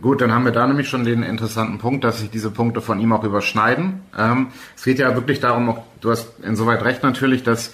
Gut, 0.00 0.20
dann 0.20 0.32
haben 0.32 0.44
wir 0.44 0.52
da 0.52 0.66
nämlich 0.66 0.88
schon 0.88 1.04
den 1.04 1.22
interessanten 1.22 1.78
Punkt, 1.78 2.04
dass 2.04 2.20
sich 2.20 2.30
diese 2.30 2.50
Punkte 2.50 2.80
von 2.80 3.00
ihm 3.00 3.12
auch 3.12 3.24
überschneiden. 3.24 4.02
Ähm, 4.16 4.48
es 4.76 4.84
geht 4.84 4.98
ja 4.98 5.14
wirklich 5.14 5.40
darum, 5.40 5.76
du 6.00 6.10
hast 6.10 6.38
insoweit 6.44 6.84
recht 6.84 7.02
natürlich, 7.02 7.42
dass 7.42 7.72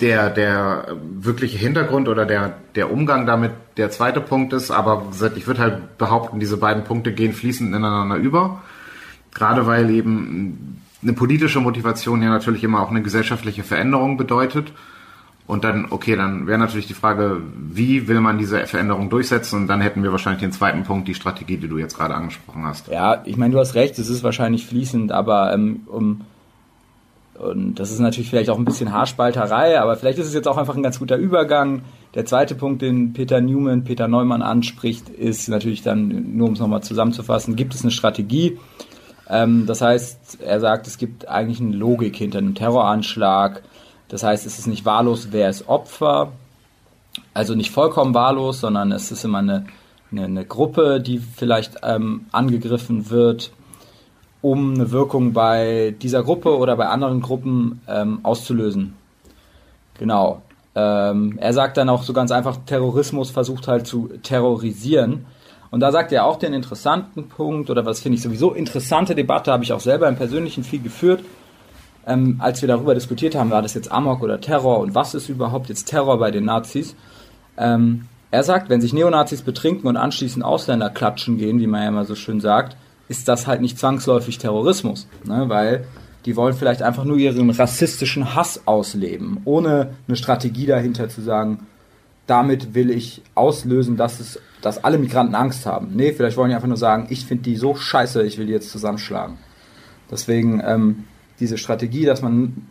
der, 0.00 0.28
der 0.28 0.96
wirkliche 1.14 1.56
Hintergrund 1.56 2.08
oder 2.08 2.26
der, 2.26 2.54
der 2.74 2.92
Umgang 2.92 3.26
damit 3.26 3.52
der 3.76 3.90
zweite 3.90 4.20
Punkt 4.20 4.52
ist, 4.52 4.70
aber 4.70 5.06
ich 5.36 5.46
würde 5.46 5.60
halt 5.60 5.98
behaupten, 5.98 6.40
diese 6.40 6.58
beiden 6.58 6.84
Punkte 6.84 7.12
gehen 7.12 7.32
fließend 7.32 7.74
ineinander 7.74 8.16
über. 8.16 8.62
Gerade 9.32 9.66
weil 9.66 9.90
eben 9.90 10.82
eine 11.04 11.12
politische 11.12 11.60
Motivation 11.60 12.22
ja 12.22 12.30
natürlich 12.30 12.64
immer 12.64 12.82
auch 12.82 12.90
eine 12.90 13.02
gesellschaftliche 13.02 13.62
Veränderung 13.62 14.16
bedeutet. 14.16 14.72
Und 15.46 15.62
dann, 15.62 15.88
okay, 15.90 16.16
dann 16.16 16.46
wäre 16.46 16.58
natürlich 16.58 16.86
die 16.86 16.94
Frage, 16.94 17.42
wie 17.54 18.08
will 18.08 18.20
man 18.20 18.38
diese 18.38 18.66
Veränderung 18.66 19.10
durchsetzen? 19.10 19.60
Und 19.60 19.66
dann 19.66 19.82
hätten 19.82 20.02
wir 20.02 20.10
wahrscheinlich 20.10 20.40
den 20.40 20.52
zweiten 20.52 20.84
Punkt, 20.84 21.06
die 21.06 21.14
Strategie, 21.14 21.58
die 21.58 21.68
du 21.68 21.76
jetzt 21.76 21.98
gerade 21.98 22.14
angesprochen 22.14 22.64
hast. 22.64 22.88
Ja, 22.88 23.22
ich 23.26 23.36
meine, 23.36 23.52
du 23.52 23.60
hast 23.60 23.74
recht, 23.74 23.98
es 23.98 24.08
ist 24.08 24.22
wahrscheinlich 24.22 24.66
fließend, 24.66 25.12
aber 25.12 25.52
ähm, 25.52 25.82
um 25.86 26.22
und 27.34 27.80
das 27.80 27.90
ist 27.90 27.98
natürlich 27.98 28.30
vielleicht 28.30 28.48
auch 28.48 28.58
ein 28.58 28.64
bisschen 28.64 28.92
Haarspalterei, 28.92 29.80
aber 29.80 29.96
vielleicht 29.96 30.18
ist 30.18 30.28
es 30.28 30.34
jetzt 30.34 30.46
auch 30.46 30.56
einfach 30.56 30.76
ein 30.76 30.84
ganz 30.84 31.00
guter 31.00 31.16
Übergang. 31.16 31.82
Der 32.14 32.24
zweite 32.24 32.54
Punkt, 32.54 32.80
den 32.80 33.12
Peter 33.12 33.40
Newman, 33.40 33.82
Peter 33.82 34.06
Neumann 34.06 34.40
anspricht, 34.40 35.08
ist 35.08 35.48
natürlich 35.48 35.82
dann, 35.82 36.36
nur 36.36 36.46
um 36.46 36.54
es 36.54 36.60
nochmal 36.60 36.84
zusammenzufassen, 36.84 37.56
gibt 37.56 37.74
es 37.74 37.82
eine 37.82 37.90
Strategie? 37.90 38.58
Ähm, 39.28 39.66
das 39.66 39.80
heißt, 39.80 40.40
er 40.40 40.60
sagt, 40.60 40.86
es 40.86 40.98
gibt 40.98 41.28
eigentlich 41.28 41.60
eine 41.60 41.76
Logik 41.76 42.16
hinter 42.16 42.38
einem 42.38 42.54
Terroranschlag. 42.54 43.62
Das 44.08 44.22
heißt, 44.22 44.46
es 44.46 44.58
ist 44.58 44.66
nicht 44.66 44.84
wahllos, 44.84 45.28
wer 45.30 45.48
ist 45.48 45.68
Opfer. 45.68 46.32
Also 47.32 47.54
nicht 47.54 47.70
vollkommen 47.70 48.14
wahllos, 48.14 48.60
sondern 48.60 48.92
es 48.92 49.10
ist 49.10 49.24
immer 49.24 49.38
eine, 49.38 49.66
eine, 50.10 50.24
eine 50.24 50.44
Gruppe, 50.44 51.00
die 51.00 51.18
vielleicht 51.18 51.76
ähm, 51.82 52.26
angegriffen 52.32 53.10
wird, 53.10 53.52
um 54.42 54.74
eine 54.74 54.90
Wirkung 54.90 55.32
bei 55.32 55.94
dieser 56.02 56.22
Gruppe 56.22 56.56
oder 56.56 56.76
bei 56.76 56.88
anderen 56.88 57.20
Gruppen 57.20 57.80
ähm, 57.88 58.20
auszulösen. 58.22 58.94
Genau. 59.98 60.42
Ähm, 60.74 61.38
er 61.38 61.52
sagt 61.52 61.76
dann 61.76 61.88
auch 61.88 62.02
so 62.02 62.12
ganz 62.12 62.30
einfach, 62.30 62.58
Terrorismus 62.66 63.30
versucht 63.30 63.68
halt 63.68 63.86
zu 63.86 64.10
terrorisieren. 64.22 65.26
Und 65.74 65.80
da 65.80 65.90
sagt 65.90 66.12
er 66.12 66.24
auch 66.24 66.38
den 66.38 66.54
interessanten 66.54 67.26
Punkt, 67.26 67.68
oder 67.68 67.84
was 67.84 68.00
finde 68.00 68.14
ich 68.14 68.22
sowieso 68.22 68.52
interessante 68.52 69.16
Debatte, 69.16 69.50
habe 69.50 69.64
ich 69.64 69.72
auch 69.72 69.80
selber 69.80 70.08
im 70.08 70.14
Persönlichen 70.14 70.62
viel 70.62 70.80
geführt. 70.80 71.24
Ähm, 72.06 72.36
als 72.38 72.62
wir 72.62 72.68
darüber 72.68 72.94
diskutiert 72.94 73.34
haben, 73.34 73.50
war 73.50 73.60
das 73.60 73.74
jetzt 73.74 73.90
Amok 73.90 74.22
oder 74.22 74.40
Terror 74.40 74.78
und 74.78 74.94
was 74.94 75.16
ist 75.16 75.28
überhaupt 75.28 75.68
jetzt 75.68 75.86
Terror 75.86 76.20
bei 76.20 76.30
den 76.30 76.44
Nazis? 76.44 76.94
Ähm, 77.58 78.06
er 78.30 78.44
sagt, 78.44 78.70
wenn 78.70 78.80
sich 78.80 78.92
Neonazis 78.92 79.42
betrinken 79.42 79.88
und 79.88 79.96
anschließend 79.96 80.44
Ausländer 80.44 80.90
klatschen 80.90 81.38
gehen, 81.38 81.58
wie 81.58 81.66
man 81.66 81.82
ja 81.82 81.88
immer 81.88 82.04
so 82.04 82.14
schön 82.14 82.40
sagt, 82.40 82.76
ist 83.08 83.26
das 83.26 83.48
halt 83.48 83.60
nicht 83.60 83.76
zwangsläufig 83.76 84.38
Terrorismus, 84.38 85.08
ne? 85.24 85.48
weil 85.48 85.88
die 86.24 86.36
wollen 86.36 86.54
vielleicht 86.54 86.82
einfach 86.82 87.04
nur 87.04 87.16
ihren 87.16 87.50
rassistischen 87.50 88.36
Hass 88.36 88.62
ausleben, 88.66 89.40
ohne 89.44 89.94
eine 90.06 90.16
Strategie 90.16 90.66
dahinter 90.66 91.08
zu 91.08 91.20
sagen, 91.20 91.66
damit 92.26 92.74
will 92.74 92.90
ich 92.90 93.22
auslösen, 93.34 93.96
dass 93.96 94.20
es 94.20 94.40
dass 94.64 94.82
alle 94.82 94.96
Migranten 94.96 95.34
Angst 95.34 95.66
haben. 95.66 95.90
Nee, 95.94 96.12
vielleicht 96.12 96.38
wollen 96.38 96.48
die 96.48 96.54
einfach 96.54 96.68
nur 96.68 96.78
sagen, 96.78 97.06
ich 97.10 97.26
finde 97.26 97.44
die 97.44 97.56
so 97.56 97.74
scheiße, 97.74 98.22
ich 98.22 98.38
will 98.38 98.46
die 98.46 98.52
jetzt 98.52 98.70
zusammenschlagen. 98.70 99.36
Deswegen 100.10 100.62
ähm, 100.64 101.04
diese 101.38 101.58
Strategie, 101.58 102.06
dass 102.06 102.22
man 102.22 102.66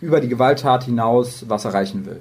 über 0.00 0.20
die 0.20 0.28
Gewalttat 0.28 0.84
hinaus 0.84 1.46
was 1.48 1.64
erreichen 1.64 2.04
will. 2.04 2.20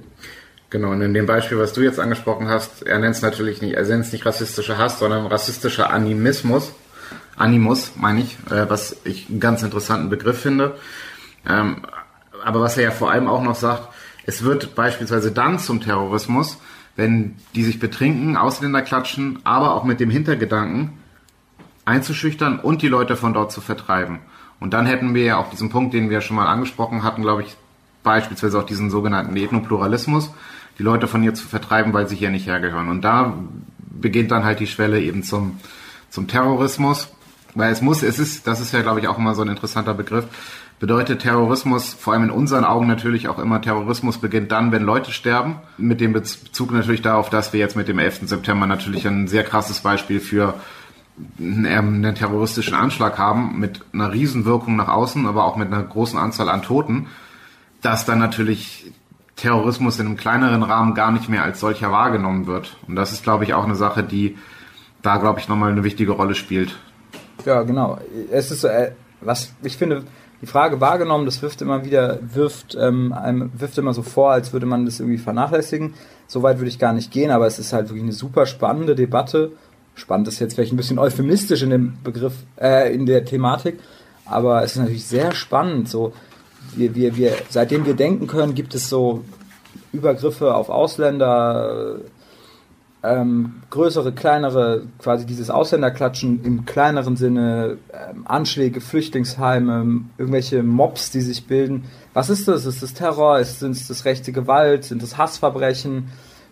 Genau, 0.70 0.92
und 0.92 1.02
in 1.02 1.14
dem 1.14 1.26
Beispiel, 1.26 1.60
was 1.60 1.74
du 1.74 1.82
jetzt 1.82 2.00
angesprochen 2.00 2.48
hast, 2.48 2.84
er 2.84 3.00
nennt 3.00 3.16
es 3.16 3.22
natürlich 3.22 3.62
nicht, 3.62 3.76
er 3.76 3.84
nennt 3.84 4.06
es 4.06 4.12
nicht 4.12 4.26
rassistischer 4.26 4.78
Hass, 4.78 5.00
sondern 5.00 5.26
rassistischer 5.26 5.92
Animismus. 5.92 6.74
Animus, 7.36 7.92
meine 7.96 8.22
ich, 8.22 8.38
äh, 8.50 8.70
was 8.70 8.98
ich 9.04 9.30
einen 9.30 9.40
ganz 9.40 9.64
interessanten 9.64 10.10
Begriff 10.10 10.40
finde. 10.40 10.76
Ähm, 11.48 11.86
aber 12.44 12.62
was 12.62 12.78
er 12.78 12.84
ja 12.84 12.92
vor 12.92 13.12
allem 13.12 13.28
auch 13.28 13.44
noch 13.44 13.56
sagt, 13.56 13.90
es 14.28 14.44
wird 14.44 14.76
beispielsweise 14.76 15.32
dann 15.32 15.58
zum 15.58 15.82
Terrorismus, 15.82 16.60
wenn 16.96 17.36
die 17.56 17.64
sich 17.64 17.80
betrinken, 17.80 18.38
Ausländer 18.38 18.82
klatschen, 18.82 19.40
aber 19.46 19.74
auch 19.74 19.84
mit 19.84 20.00
dem 20.00 20.10
Hintergedanken 20.10 20.94
einzuschüchtern 21.86 22.60
und 22.60 22.82
die 22.82 22.90
Leute 22.90 23.16
von 23.16 23.34
dort 23.34 23.52
zu 23.52 23.62
vertreiben. 23.62 24.20
Und 24.60 24.74
dann 24.74 24.86
hätten 24.86 25.16
wir 25.16 25.24
ja 25.24 25.38
auch 25.38 25.50
diesen 25.50 25.70
Punkt, 25.70 25.94
den 25.94 26.10
wir 26.10 26.20
schon 26.22 26.36
mal 26.36 26.48
angesprochen 26.48 27.04
hatten, 27.04 27.22
glaube 27.22 27.44
ich, 27.44 27.56
beispielsweise 28.04 28.60
auch 28.60 28.66
diesen 28.66 28.90
sogenannten 28.90 29.36
Ethnopluralismus, 29.38 30.32
die 30.78 30.84
Leute 30.84 31.08
von 31.08 31.22
hier 31.22 31.34
zu 31.34 31.48
vertreiben, 31.48 31.94
weil 31.94 32.10
sie 32.10 32.16
hier 32.16 32.30
nicht 32.30 32.48
hergehören. 32.48 32.90
Und 32.90 33.04
da 33.04 33.34
beginnt 33.80 34.32
dann 34.32 34.44
halt 34.44 34.60
die 34.60 34.68
Schwelle 34.68 35.00
eben 35.00 35.24
zum, 35.24 35.60
zum 36.10 36.28
Terrorismus, 36.28 37.08
weil 37.56 37.72
es 37.72 37.82
muss, 37.82 38.04
es 38.04 38.20
ist, 38.20 38.46
das 38.46 38.60
ist 38.60 38.74
ja, 38.74 38.82
glaube 38.82 39.00
ich, 39.00 39.08
auch 39.08 39.18
immer 39.18 39.36
so 39.36 39.42
ein 39.42 39.48
interessanter 39.48 39.94
Begriff, 39.94 40.26
bedeutet 40.80 41.22
Terrorismus, 41.22 41.94
vor 41.94 42.14
allem 42.14 42.26
in 42.26 42.32
unseren 42.32 42.64
Augen 42.64 42.88
natürlich 42.88 43.28
auch 43.28 43.40
immer, 43.40 43.62
Terrorismus 43.62 44.20
beginnt 44.20 44.52
dann, 44.52 44.72
wenn 44.72 44.84
Leute 44.84 45.12
sterben. 45.12 45.56
Mit 45.78 46.02
dem 46.02 46.14
Bezug 46.14 46.72
natürlich 46.72 47.02
darauf, 47.02 47.30
dass 47.30 47.54
wir 47.54 47.60
jetzt 47.60 47.76
mit 47.76 47.88
dem 47.88 48.00
11. 48.00 48.22
September 48.28 48.68
natürlich 48.68 49.08
ein 49.08 49.28
sehr 49.28 49.44
krasses 49.44 49.80
Beispiel 49.80 50.20
für 50.20 50.54
einen 51.40 52.14
terroristischen 52.14 52.76
Anschlag 52.76 53.18
haben, 53.18 53.60
mit 53.60 53.82
einer 53.92 54.12
Riesenwirkung 54.12 54.76
nach 54.76 54.88
außen, 54.88 55.26
aber 55.26 55.46
auch 55.46 55.56
mit 55.56 55.74
einer 55.74 55.82
großen 55.82 56.20
Anzahl 56.20 56.48
an 56.50 56.62
Toten, 56.62 57.08
dass 57.82 58.06
dann 58.06 58.20
natürlich 58.20 58.92
Terrorismus 59.36 60.00
in 60.00 60.08
einem 60.08 60.18
kleineren 60.18 60.62
Rahmen 60.62 60.94
gar 60.94 61.12
nicht 61.12 61.28
mehr 61.30 61.44
als 61.44 61.60
solcher 61.60 61.92
wahrgenommen 61.92 62.46
wird. 62.46 62.78
Und 62.88 62.96
das 62.96 63.12
ist, 63.12 63.24
glaube 63.24 63.44
ich, 63.46 63.56
auch 63.56 63.64
eine 63.64 63.76
Sache, 63.76 64.04
die 64.04 64.38
da, 65.02 65.18
glaube 65.18 65.40
ich, 65.40 65.48
nochmal 65.48 65.72
eine 65.72 65.84
wichtige 65.84 66.12
Rolle 66.12 66.36
spielt. 66.36 66.76
Ja, 67.46 67.62
genau. 67.62 68.00
Es 68.32 68.52
ist, 68.52 68.64
äh, 68.64 68.92
was 69.22 69.54
ich 69.64 69.78
finde, 69.78 70.04
die 70.42 70.46
Frage 70.46 70.80
wahrgenommen, 70.80 71.26
das 71.26 71.42
wirft 71.42 71.62
immer 71.62 71.84
wieder, 71.84 72.20
wirft, 72.22 72.78
ähm, 72.80 73.12
einem, 73.14 73.52
wirft 73.58 73.78
immer 73.78 73.94
so 73.94 74.04
vor, 74.04 74.32
als 74.32 74.54
würde 74.54 74.66
man 74.66 74.86
das 74.86 75.00
irgendwie 75.00 75.18
vernachlässigen. 75.18 75.96
So 76.28 76.44
weit 76.44 76.60
würde 76.60 76.70
ich 76.70 76.80
gar 76.80 76.94
nicht 76.94 77.12
gehen, 77.12 77.32
aber 77.32 77.48
es 77.48 77.58
ist 77.58 77.74
halt 77.74 77.90
wirklich 77.90 78.04
eine 78.04 78.12
super 78.12 78.46
spannende 78.46 78.96
Debatte. 78.96 79.52
Spannend 79.96 80.28
ist 80.28 80.40
jetzt 80.40 80.54
vielleicht 80.54 80.74
ein 80.74 80.78
bisschen 80.78 81.00
euphemistisch 81.00 81.64
in 81.64 81.72
dem 81.72 81.98
Begriff, 82.04 82.34
äh, 82.62 82.94
in 82.94 83.08
der 83.08 83.26
Thematik, 83.26 83.80
aber 84.26 84.64
es 84.64 84.74
ist 84.74 84.78
natürlich 84.78 85.06
sehr 85.06 85.32
spannend. 85.32 85.90
So, 85.90 86.14
wir, 86.76 86.94
wir, 86.94 87.18
wir, 87.18 87.34
seitdem 87.50 87.86
wir 87.86 87.96
denken 87.96 88.28
können, 88.28 88.54
gibt 88.54 88.76
es 88.76 88.90
so 88.90 89.24
Übergriffe 89.92 90.54
auf 90.54 90.70
Ausländer, 90.70 91.96
ähm, 93.08 93.64
größere, 93.70 94.12
kleinere, 94.12 94.84
quasi 95.00 95.26
dieses 95.26 95.50
Ausländerklatschen 95.50 96.44
im 96.44 96.66
kleineren 96.66 97.16
Sinne, 97.16 97.78
ähm, 97.94 98.24
Anschläge, 98.26 98.82
Flüchtlingsheime, 98.82 100.02
irgendwelche 100.18 100.64
Mobs, 100.64 101.12
die 101.12 101.22
sich 101.22 101.48
bilden. 101.48 101.86
Was 102.14 102.30
ist 102.30 102.48
das? 102.48 102.66
Ist 102.66 102.84
das 102.84 102.94
Terror? 102.94 103.40
Ist, 103.40 103.60
sind 103.60 103.72
es 103.72 103.88
das 103.88 104.06
rechte 104.06 104.32
Gewalt? 104.32 104.84
Sind 104.84 105.04
es 105.04 105.18
Hassverbrechen? 105.18 106.10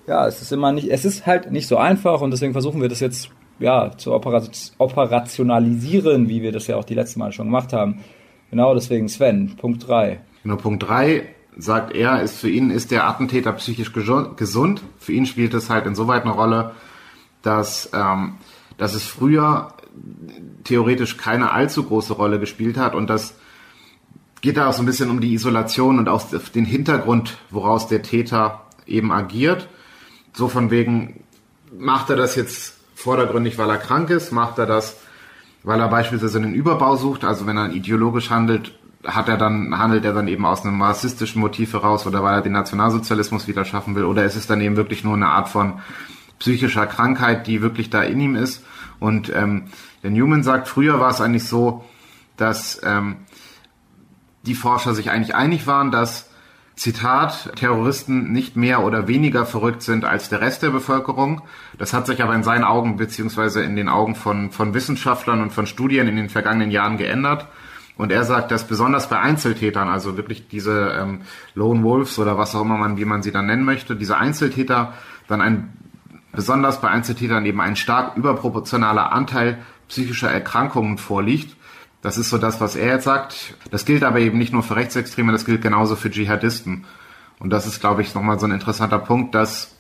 Ja, 0.08 0.28
es 0.28 0.42
ist 0.42 0.52
immer 0.52 0.72
nicht, 0.72 0.90
es 0.90 1.04
ist 1.04 1.26
halt 1.26 1.52
nicht 1.52 1.68
so 1.68 1.78
einfach 1.78 2.22
und 2.22 2.32
deswegen 2.32 2.54
versuchen 2.54 2.82
wir 2.82 2.90
das 2.90 3.00
jetzt 3.00 3.30
ja 3.60 3.92
zu 3.98 4.14
operationalisieren, 4.14 6.30
wie 6.30 6.42
wir 6.42 6.52
das 6.52 6.68
ja 6.68 6.76
auch 6.76 6.84
die 6.84 6.94
letzten 6.94 7.20
Mal 7.20 7.32
schon 7.32 7.48
gemacht 7.48 7.74
haben. 7.74 8.04
Genau 8.52 8.76
deswegen 8.76 9.10
Sven, 9.10 9.56
Punkt 9.58 9.88
3. 9.88 10.20
Genau, 10.44 10.58
Punkt 10.58 10.88
3 10.88 11.24
sagt 11.58 11.96
er, 11.96 12.22
ist 12.22 12.38
für 12.38 12.50
ihn 12.50 12.70
ist 12.70 12.92
der 12.92 13.08
Attentäter 13.08 13.52
psychisch 13.54 13.94
gesund. 13.94 14.82
Für 15.00 15.12
ihn 15.14 15.26
spielt 15.26 15.54
es 15.54 15.70
halt 15.70 15.86
insoweit 15.86 16.24
eine 16.24 16.34
Rolle, 16.34 16.72
dass, 17.42 17.90
ähm, 17.94 18.36
dass 18.78 18.94
es 18.94 19.06
früher 19.06 19.74
theoretisch 20.64 21.18
keine 21.18 21.52
allzu 21.52 21.84
große 21.84 22.14
Rolle 22.14 22.40
gespielt 22.40 22.78
hat 22.78 22.96
und 22.96 23.10
das 23.10 23.36
geht 24.42 24.58
da 24.58 24.68
auch 24.68 24.74
so 24.74 24.84
ein 24.84 24.86
bisschen 24.86 25.10
um 25.10 25.22
die 25.22 25.34
Isolation 25.34 25.98
und 25.98 26.10
auch 26.10 26.24
den 26.54 26.66
Hintergrund, 26.66 27.38
woraus 27.50 27.88
der 27.88 28.04
Täter 28.04 28.62
eben 28.86 29.12
agiert. 29.12 29.68
So 30.34 30.50
von 30.50 30.70
wegen, 30.70 31.24
macht 31.76 32.10
er 32.10 32.16
das 32.16 32.36
jetzt 32.36 32.76
vordergründig, 32.94 33.58
weil 33.58 33.70
er 33.70 33.78
krank 33.78 34.10
ist, 34.10 34.32
macht 34.32 34.60
er 34.60 34.66
das, 34.66 34.98
weil 35.64 35.80
er 35.80 35.88
beispielsweise 35.88 36.38
einen 36.38 36.54
Überbau 36.54 36.96
sucht, 36.96 37.24
also 37.24 37.48
wenn 37.48 37.58
er 37.58 37.72
ideologisch 37.72 38.30
handelt, 38.30 38.78
hat 39.06 39.30
er 39.30 39.38
dann, 39.38 39.78
handelt 39.78 40.06
er 40.06 40.14
dann 40.14 40.28
eben 40.28 40.46
aus 40.46 40.66
einem 40.66 40.82
rassistischen 40.82 41.42
Motiv 41.42 41.74
heraus 41.74 42.06
oder 42.06 42.24
weil 42.24 42.36
er 42.36 42.42
den 42.42 42.54
Nationalsozialismus 42.54 43.48
wieder 43.48 43.66
schaffen 43.66 43.96
will 43.96 44.06
oder 44.06 44.26
ist 44.26 44.36
es 44.36 44.48
dann 44.48 44.62
eben 44.62 44.76
wirklich 44.76 45.04
nur 45.04 45.16
eine 45.16 45.28
Art 45.28 45.50
von 45.50 45.80
psychischer 46.40 46.88
Krankheit, 46.88 47.48
die 47.48 47.62
wirklich 47.62 47.90
da 47.90 48.02
in 48.02 48.20
ihm 48.20 48.36
ist. 48.36 48.64
Und 49.00 49.32
ähm, 49.34 49.66
der 50.04 50.12
Newman 50.12 50.44
sagt, 50.44 50.68
früher 50.68 51.00
war 51.00 51.10
es 51.10 51.22
eigentlich 51.22 51.48
so, 51.48 51.84
dass 52.38 52.82
ähm, 52.84 53.18
die 54.44 54.56
Forscher 54.56 54.94
sich 54.94 55.12
eigentlich 55.12 55.36
einig 55.36 55.68
waren, 55.68 55.92
dass 55.92 56.30
Zitat, 56.76 57.54
Terroristen 57.56 58.34
nicht 58.34 58.58
mehr 58.58 58.84
oder 58.84 59.08
weniger 59.08 59.46
verrückt 59.46 59.82
sind 59.82 60.04
als 60.04 60.28
der 60.28 60.42
Rest 60.42 60.62
der 60.62 60.72
Bevölkerung. 60.72 61.42
Das 61.78 61.94
hat 61.94 62.06
sich 62.06 62.22
aber 62.22 62.36
in 62.36 62.44
seinen 62.44 62.66
Augen 62.66 62.98
beziehungsweise 62.98 63.64
in 63.64 63.78
den 63.78 63.88
Augen 63.88 64.16
von, 64.16 64.52
von 64.52 64.74
Wissenschaftlern 64.74 65.42
und 65.42 65.54
von 65.54 65.68
Studien 65.68 66.08
in 66.08 66.18
den 66.18 66.30
vergangenen 66.30 66.72
Jahren 66.72 66.98
geändert. 66.98 67.48
Und 67.98 68.12
er 68.12 68.26
sagt, 68.26 68.52
dass 68.52 68.68
besonders 68.68 69.08
bei 69.08 69.20
Einzeltätern, 69.20 69.88
also 69.88 70.18
wirklich 70.18 70.48
diese 70.48 70.94
ähm, 71.00 71.22
Lone 71.54 71.84
Wolves 71.84 72.20
oder 72.20 72.38
was 72.38 72.54
auch 72.54 72.62
immer 72.62 72.78
man, 72.78 72.98
wie 72.98 73.06
man 73.06 73.24
sie 73.24 73.32
dann 73.32 73.46
nennen 73.46 73.64
möchte, 73.64 73.96
diese 73.96 74.18
Einzeltäter 74.18 74.94
dann 75.28 75.42
ein 75.42 75.74
besonders 76.34 76.82
bei 76.82 76.90
Einzeltätern 76.90 77.46
eben 77.46 77.62
ein 77.62 77.76
stark 77.76 78.18
überproportionaler 78.18 79.14
Anteil 79.14 79.60
psychischer 79.88 80.30
Erkrankungen 80.30 80.98
vorliegt. 80.98 81.56
Das 82.02 82.18
ist 82.18 82.30
so 82.30 82.38
das, 82.38 82.60
was 82.62 82.76
er 82.76 82.96
jetzt 82.96 83.06
sagt. 83.06 83.56
Das 83.72 83.86
gilt 83.86 84.04
aber 84.04 84.20
eben 84.20 84.38
nicht 84.38 84.54
nur 84.54 84.62
für 84.62 84.76
Rechtsextreme, 84.76 85.32
das 85.32 85.46
gilt 85.46 85.62
genauso 85.62 85.96
für 85.96 86.12
Dschihadisten. 86.12 86.86
Und 87.40 87.50
das 87.50 87.66
ist, 87.66 87.80
glaube 87.80 88.02
ich, 88.02 88.14
nochmal 88.14 88.40
so 88.40 88.46
ein 88.46 88.52
interessanter 88.52 89.00
Punkt, 89.00 89.34
dass 89.34 89.75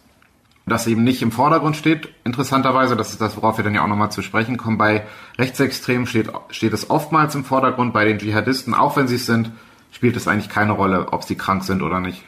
das 0.67 0.87
eben 0.87 1.03
nicht 1.03 1.21
im 1.21 1.31
Vordergrund 1.31 1.75
steht, 1.75 2.09
interessanterweise, 2.23 2.95
das 2.95 3.11
ist 3.11 3.21
das, 3.21 3.37
worauf 3.37 3.57
wir 3.57 3.63
dann 3.63 3.75
ja 3.75 3.83
auch 3.83 3.87
nochmal 3.87 4.11
zu 4.11 4.21
sprechen 4.23 4.57
kommen. 4.57 4.77
Bei 4.77 5.03
Rechtsextremen 5.37 6.07
steht, 6.07 6.31
steht 6.49 6.73
es 6.73 6.89
oftmals 6.89 7.35
im 7.35 7.43
Vordergrund, 7.43 7.93
bei 7.93 8.05
den 8.05 8.17
Dschihadisten, 8.17 8.73
auch 8.73 8.97
wenn 8.97 9.07
sie 9.07 9.15
es 9.15 9.27
sind, 9.27 9.51
spielt 9.91 10.15
es 10.15 10.27
eigentlich 10.27 10.49
keine 10.49 10.71
Rolle, 10.71 11.13
ob 11.13 11.23
sie 11.23 11.35
krank 11.35 11.63
sind 11.63 11.83
oder 11.83 11.99
nicht. 11.99 12.23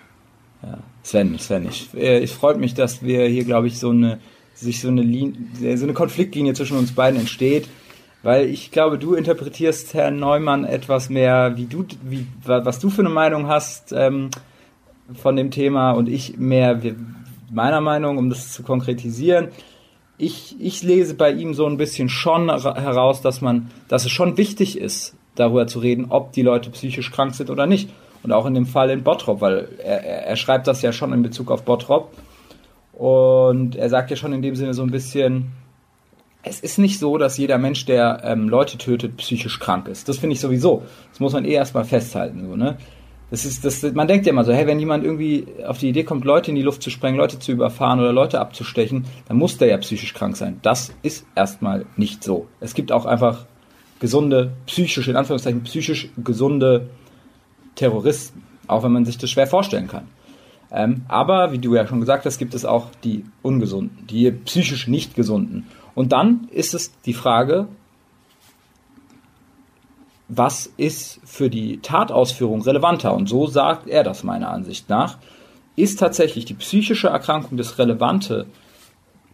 Ja, 0.61 0.77
Sven, 1.03 1.37
Sven, 1.39 1.67
ich, 1.67 1.93
äh, 1.95 2.19
ich 2.19 2.31
freut 2.31 2.59
mich, 2.59 2.75
dass 2.75 3.01
wir 3.01 3.25
hier, 3.27 3.43
glaube 3.43 3.67
ich, 3.67 3.79
so 3.79 3.89
eine, 3.89 4.19
sich 4.53 4.81
so 4.81 4.87
eine, 4.87 5.01
Linie, 5.01 5.77
so 5.77 5.85
eine 5.85 5.93
Konfliktlinie 5.93 6.53
zwischen 6.53 6.77
uns 6.77 6.91
beiden 6.91 7.19
entsteht, 7.19 7.67
weil 8.21 8.47
ich 8.47 8.71
glaube, 8.71 8.99
du 8.99 9.15
interpretierst 9.15 9.93
Herrn 9.93 10.19
Neumann 10.19 10.63
etwas 10.63 11.09
mehr, 11.09 11.53
wie 11.55 11.65
du, 11.65 11.85
wie, 12.03 12.27
was 12.43 12.79
du 12.79 12.89
für 12.89 13.01
eine 13.01 13.09
Meinung 13.09 13.47
hast 13.47 13.93
ähm, 13.93 14.29
von 15.15 15.35
dem 15.35 15.49
Thema 15.51 15.91
und 15.91 16.09
ich 16.09 16.37
mehr, 16.37 16.81
meiner 17.51 17.81
Meinung, 17.81 18.17
um 18.17 18.29
das 18.29 18.51
zu 18.51 18.63
konkretisieren, 18.63 19.49
ich, 20.17 20.55
ich 20.59 20.83
lese 20.83 21.13
bei 21.13 21.31
ihm 21.31 21.53
so 21.53 21.65
ein 21.67 21.77
bisschen 21.77 22.09
schon 22.09 22.49
heraus, 22.49 23.21
dass 23.21 23.41
man, 23.41 23.69
dass 23.87 24.05
es 24.05 24.11
schon 24.11 24.37
wichtig 24.37 24.77
ist, 24.77 25.15
darüber 25.35 25.67
zu 25.67 25.79
reden, 25.79 26.07
ob 26.09 26.31
die 26.31 26.41
Leute 26.41 26.71
psychisch 26.71 27.11
krank 27.11 27.35
sind 27.35 27.49
oder 27.49 27.67
nicht. 27.67 27.89
Und 28.23 28.31
auch 28.31 28.47
in 28.47 28.55
dem 28.55 28.65
Fall 28.65 28.89
in 28.89 29.03
Bottrop, 29.03 29.41
weil 29.41 29.69
er, 29.83 30.25
er 30.25 30.35
schreibt 30.35 30.65
das 30.65 30.81
ja 30.81 30.91
schon 30.91 31.13
in 31.13 31.21
Bezug 31.21 31.51
auf 31.51 31.63
Bottrop. 31.63 32.11
Und 32.93 33.75
er 33.75 33.89
sagt 33.89 34.09
ja 34.09 34.15
schon 34.15 34.33
in 34.33 34.41
dem 34.41 34.55
Sinne 34.55 34.73
so 34.73 34.81
ein 34.81 34.89
bisschen, 34.89 35.51
es 36.41 36.59
ist 36.59 36.79
nicht 36.79 36.97
so, 36.97 37.19
dass 37.19 37.37
jeder 37.37 37.59
Mensch, 37.59 37.85
der 37.85 38.21
ähm, 38.23 38.49
Leute 38.49 38.79
tötet, 38.79 39.17
psychisch 39.17 39.59
krank 39.59 39.87
ist. 39.87 40.09
Das 40.09 40.17
finde 40.17 40.33
ich 40.33 40.39
sowieso. 40.39 40.83
Das 41.11 41.19
muss 41.19 41.33
man 41.33 41.45
eh 41.45 41.53
erstmal 41.53 41.85
festhalten. 41.85 42.47
So, 42.47 42.55
ne? 42.55 42.77
Das 43.29 43.45
ist, 43.45 43.65
das, 43.65 43.83
man 43.93 44.07
denkt 44.07 44.25
ja 44.25 44.31
immer 44.31 44.45
so, 44.45 44.53
hey, 44.53 44.67
wenn 44.67 44.79
jemand 44.79 45.03
irgendwie 45.03 45.47
auf 45.65 45.77
die 45.79 45.89
Idee 45.89 46.03
kommt, 46.03 46.23
Leute 46.23 46.51
in 46.51 46.55
die 46.55 46.61
Luft 46.61 46.81
zu 46.81 46.89
sprengen, 46.89 47.17
Leute 47.17 47.39
zu 47.39 47.51
überfahren 47.51 47.99
oder 47.99 48.13
Leute 48.13 48.39
abzustechen, 48.39 49.05
dann 49.27 49.37
muss 49.37 49.57
der 49.57 49.67
ja 49.67 49.77
psychisch 49.77 50.13
krank 50.13 50.37
sein. 50.37 50.59
Das 50.61 50.93
ist 51.01 51.25
erstmal 51.35 51.85
nicht 51.97 52.23
so. 52.23 52.47
Es 52.61 52.73
gibt 52.73 52.91
auch 52.91 53.05
einfach 53.05 53.45
gesunde, 53.99 54.53
psychisch, 54.65 55.07
in 55.07 55.17
Anführungszeichen, 55.17 55.63
psychisch 55.63 56.09
gesunde 56.17 56.89
Terroristen, 57.75 58.43
auch 58.67 58.83
wenn 58.83 58.93
man 58.93 59.05
sich 59.05 59.17
das 59.17 59.29
schwer 59.29 59.47
vorstellen 59.47 59.87
kann. 59.87 60.07
Ähm, 60.71 61.03
aber, 61.07 61.51
wie 61.51 61.59
du 61.59 61.75
ja 61.75 61.87
schon 61.87 61.99
gesagt 61.99 62.25
hast, 62.25 62.37
gibt 62.37 62.53
es 62.53 62.65
auch 62.65 62.87
die 63.03 63.23
Ungesunden, 63.41 64.05
die 64.07 64.31
psychisch 64.31 64.87
nicht 64.87 65.15
Gesunden. 65.15 65.65
Und 65.95 66.11
dann 66.11 66.47
ist 66.51 66.73
es 66.73 66.91
die 67.01 67.13
Frage, 67.13 67.67
was 70.29 70.71
ist 70.77 71.19
für 71.23 71.49
die 71.49 71.79
Tatausführung 71.79 72.61
relevanter? 72.61 73.13
Und 73.13 73.29
so 73.29 73.47
sagt 73.47 73.87
er 73.87 74.03
das 74.03 74.23
meiner 74.23 74.49
Ansicht 74.49 74.89
nach. 74.89 75.17
Ist 75.75 75.99
tatsächlich 75.99 76.45
die 76.45 76.55
psychische 76.55 77.07
Erkrankung 77.07 77.57
das 77.57 77.77
Relevante, 77.77 78.47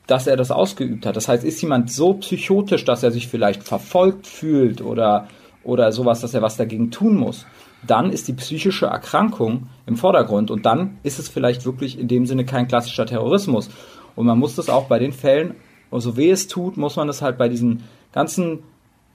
dass 0.08 0.28
er 0.28 0.38
das 0.38 0.52
ausgeübt 0.52 1.06
hat? 1.06 1.16
Das 1.16 1.28
heißt, 1.28 1.44
ist 1.44 1.62
jemand 1.62 1.92
so 1.92 2.14
psychotisch, 2.16 2.86
dass 2.86 3.02
er 3.02 3.12
sich 3.12 3.28
vielleicht 3.28 3.64
verfolgt 3.64 4.28
fühlt 4.28 4.82
oder, 4.82 5.28
oder 5.64 5.92
sowas, 5.92 6.22
dass 6.22 6.34
er 6.34 6.42
was 6.42 6.58
dagegen 6.58 6.92
tun 6.92 7.16
muss? 7.16 7.46
Dann 7.86 8.12
ist 8.12 8.28
die 8.28 8.34
psychische 8.34 8.86
Erkrankung 8.86 9.68
im 9.86 9.98
Vordergrund 9.98 10.52
und 10.52 10.66
dann 10.66 11.00
ist 11.04 11.20
es 11.20 11.28
vielleicht 11.28 11.66
wirklich 11.66 11.98
in 12.00 12.08
dem 12.08 12.26
Sinne 12.26 12.46
kein 12.46 12.68
klassischer 12.68 13.06
Terrorismus. 13.06 13.70
Und 14.16 14.26
man 14.26 14.38
muss 14.38 14.56
das 14.56 14.70
auch 14.70 14.88
bei 14.88 15.00
den 15.00 15.12
Fällen, 15.12 15.56
so 15.92 16.18
weh 16.18 16.30
es 16.30 16.48
tut, 16.48 16.78
muss 16.78 16.96
man 16.96 17.08
das 17.08 17.22
halt 17.22 17.38
bei 17.38 17.50
diesen 17.50 17.84
ganzen 18.12 18.64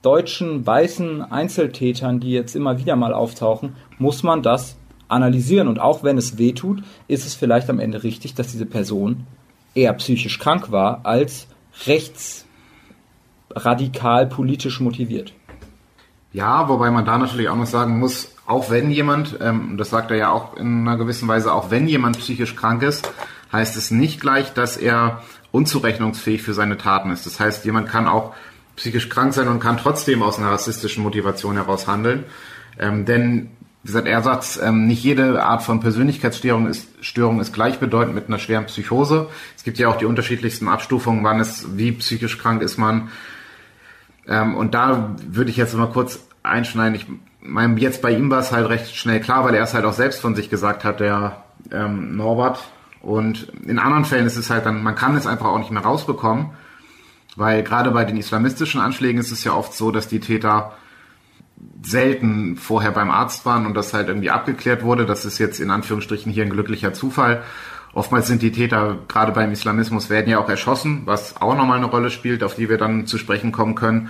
deutschen 0.01 0.65
weißen 0.65 1.21
Einzeltätern, 1.21 2.19
die 2.19 2.31
jetzt 2.31 2.55
immer 2.55 2.79
wieder 2.79 2.95
mal 2.95 3.13
auftauchen, 3.13 3.75
muss 3.97 4.23
man 4.23 4.41
das 4.41 4.77
analysieren. 5.07 5.67
Und 5.67 5.79
auch 5.79 6.03
wenn 6.03 6.17
es 6.17 6.37
weh 6.37 6.53
tut, 6.53 6.83
ist 7.07 7.25
es 7.25 7.35
vielleicht 7.35 7.69
am 7.69 7.79
Ende 7.79 8.03
richtig, 8.03 8.35
dass 8.35 8.51
diese 8.51 8.65
Person 8.65 9.27
eher 9.73 9.93
psychisch 9.93 10.39
krank 10.39 10.71
war 10.71 11.01
als 11.03 11.47
rechtsradikal 11.85 14.27
politisch 14.27 14.79
motiviert. 14.79 15.33
Ja, 16.31 16.69
wobei 16.69 16.91
man 16.91 17.05
da 17.05 17.17
natürlich 17.17 17.49
auch 17.49 17.55
noch 17.55 17.65
sagen 17.65 17.97
muss, 17.97 18.35
auch 18.45 18.69
wenn 18.69 18.91
jemand, 18.91 19.39
ähm, 19.41 19.77
das 19.77 19.89
sagt 19.89 20.11
er 20.11 20.17
ja 20.17 20.31
auch 20.31 20.55
in 20.57 20.87
einer 20.87 20.97
gewissen 20.97 21.27
Weise, 21.27 21.53
auch 21.53 21.71
wenn 21.71 21.87
jemand 21.87 22.19
psychisch 22.19 22.55
krank 22.55 22.83
ist, 22.83 23.11
heißt 23.51 23.75
es 23.75 23.89
nicht 23.89 24.21
gleich, 24.21 24.53
dass 24.53 24.77
er 24.77 25.23
unzurechnungsfähig 25.51 26.43
für 26.43 26.53
seine 26.53 26.77
Taten 26.77 27.11
ist. 27.11 27.25
Das 27.25 27.39
heißt, 27.39 27.65
jemand 27.65 27.89
kann 27.89 28.07
auch 28.07 28.35
psychisch 28.79 29.09
krank 29.09 29.33
sein 29.33 29.49
und 29.49 29.59
kann 29.59 29.77
trotzdem 29.77 30.23
aus 30.23 30.39
einer 30.39 30.51
rassistischen 30.51 31.03
Motivation 31.03 31.55
heraus 31.55 31.85
handeln. 31.85 32.23
Ähm, 32.79 33.05
denn, 33.05 33.51
wie 33.83 33.87
gesagt, 33.87 34.07
er 34.07 34.23
sagt, 34.23 34.59
ähm, 34.63 34.87
nicht 34.87 35.03
jede 35.03 35.43
Art 35.43 35.63
von 35.63 35.81
Persönlichkeitsstörung 35.81 36.67
ist, 36.67 36.87
Störung 37.01 37.41
ist 37.41 37.53
gleichbedeutend 37.53 38.15
mit 38.15 38.27
einer 38.27 38.39
schweren 38.39 38.65
Psychose. 38.65 39.27
Es 39.57 39.63
gibt 39.63 39.77
ja 39.79 39.89
auch 39.89 39.97
die 39.97 40.05
unterschiedlichsten 40.05 40.69
Abstufungen, 40.69 41.23
wann 41.25 41.41
es, 41.41 41.77
wie 41.77 41.91
psychisch 41.91 42.37
krank 42.37 42.61
ist 42.61 42.77
man. 42.77 43.09
Ähm, 44.27 44.55
und 44.55 44.73
da 44.73 45.15
würde 45.27 45.51
ich 45.51 45.57
jetzt 45.57 45.75
mal 45.75 45.87
kurz 45.87 46.21
einschneiden. 46.41 46.95
Ich 46.95 47.05
meine, 47.41 47.79
jetzt 47.81 48.01
bei 48.01 48.11
ihm 48.11 48.29
war 48.29 48.39
es 48.39 48.53
halt 48.53 48.69
recht 48.69 48.95
schnell 48.95 49.19
klar, 49.19 49.43
weil 49.43 49.55
er 49.55 49.63
es 49.63 49.73
halt 49.73 49.83
auch 49.83 49.93
selbst 49.93 50.21
von 50.21 50.35
sich 50.35 50.49
gesagt 50.49 50.85
hat, 50.85 51.01
der 51.01 51.43
ähm, 51.71 52.15
Norbert. 52.15 52.59
Und 53.01 53.51
in 53.65 53.77
anderen 53.77 54.05
Fällen 54.05 54.25
ist 54.25 54.37
es 54.37 54.49
halt 54.49 54.65
dann, 54.65 54.83
man 54.83 54.95
kann 54.95 55.17
es 55.17 55.27
einfach 55.27 55.47
auch 55.47 55.59
nicht 55.59 55.71
mehr 55.71 55.83
rausbekommen. 55.83 56.51
Weil 57.35 57.63
gerade 57.63 57.91
bei 57.91 58.05
den 58.05 58.17
islamistischen 58.17 58.81
Anschlägen 58.81 59.19
ist 59.19 59.31
es 59.31 59.43
ja 59.43 59.53
oft 59.53 59.73
so, 59.73 59.91
dass 59.91 60.07
die 60.07 60.19
Täter 60.19 60.73
selten 61.81 62.55
vorher 62.55 62.91
beim 62.91 63.11
Arzt 63.11 63.45
waren 63.45 63.65
und 63.65 63.73
das 63.73 63.93
halt 63.93 64.07
irgendwie 64.07 64.29
abgeklärt 64.29 64.83
wurde. 64.83 65.05
Das 65.05 65.25
ist 65.25 65.37
jetzt 65.37 65.59
in 65.59 65.71
Anführungsstrichen 65.71 66.31
hier 66.31 66.43
ein 66.43 66.49
glücklicher 66.49 66.93
Zufall. 66.93 67.43
Oftmals 67.93 68.27
sind 68.27 68.41
die 68.41 68.51
Täter, 68.51 68.97
gerade 69.07 69.31
beim 69.31 69.51
Islamismus, 69.51 70.09
werden 70.09 70.29
ja 70.29 70.39
auch 70.39 70.49
erschossen, 70.49 71.01
was 71.05 71.41
auch 71.41 71.55
nochmal 71.55 71.77
eine 71.77 71.87
Rolle 71.87 72.11
spielt, 72.11 72.43
auf 72.43 72.55
die 72.55 72.69
wir 72.69 72.77
dann 72.77 73.07
zu 73.07 73.17
sprechen 73.17 73.51
kommen 73.51 73.75
können, 73.75 74.09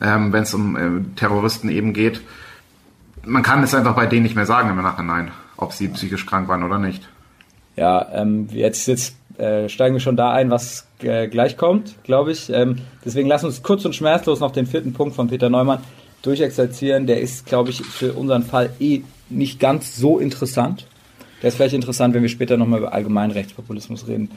ähm, 0.00 0.32
wenn 0.32 0.44
es 0.44 0.54
um 0.54 0.76
äh, 0.76 1.16
Terroristen 1.16 1.68
eben 1.68 1.92
geht. 1.92 2.20
Man 3.24 3.42
kann 3.42 3.62
es 3.62 3.74
einfach 3.74 3.96
bei 3.96 4.06
denen 4.06 4.22
nicht 4.22 4.36
mehr 4.36 4.46
sagen 4.46 4.70
im 4.70 4.76
Nachhinein, 4.76 5.32
ob 5.56 5.72
sie 5.72 5.88
psychisch 5.88 6.26
krank 6.26 6.46
waren 6.48 6.62
oder 6.62 6.78
nicht. 6.78 7.08
Ja, 7.74 8.06
ähm, 8.12 8.48
jetzt, 8.52 8.86
jetzt 8.86 9.16
äh, 9.38 9.68
steigen 9.68 9.94
wir 9.94 10.00
schon 10.00 10.16
da 10.16 10.32
ein, 10.32 10.50
was 10.50 10.86
äh, 11.02 11.28
gleich 11.28 11.56
kommt, 11.56 12.02
glaube 12.04 12.32
ich. 12.32 12.50
Ähm, 12.50 12.78
deswegen 13.04 13.28
lass 13.28 13.44
uns 13.44 13.62
kurz 13.62 13.84
und 13.84 13.94
schmerzlos 13.94 14.40
noch 14.40 14.50
den 14.50 14.66
vierten 14.66 14.92
Punkt 14.92 15.14
von 15.14 15.28
Peter 15.28 15.50
Neumann 15.50 15.80
durchexerzieren. 16.22 17.06
Der 17.06 17.20
ist, 17.20 17.46
glaube 17.46 17.70
ich, 17.70 17.82
für 17.82 18.14
unseren 18.14 18.42
Fall 18.42 18.70
eh 18.80 19.02
nicht 19.28 19.60
ganz 19.60 19.96
so 19.96 20.18
interessant. 20.18 20.86
Der 21.42 21.48
ist 21.48 21.56
vielleicht 21.56 21.74
interessant, 21.74 22.14
wenn 22.14 22.22
wir 22.22 22.28
später 22.28 22.56
nochmal 22.56 22.80
über 22.80 22.92
Allgemeinrechtspopulismus 22.92 24.08
reden. 24.08 24.30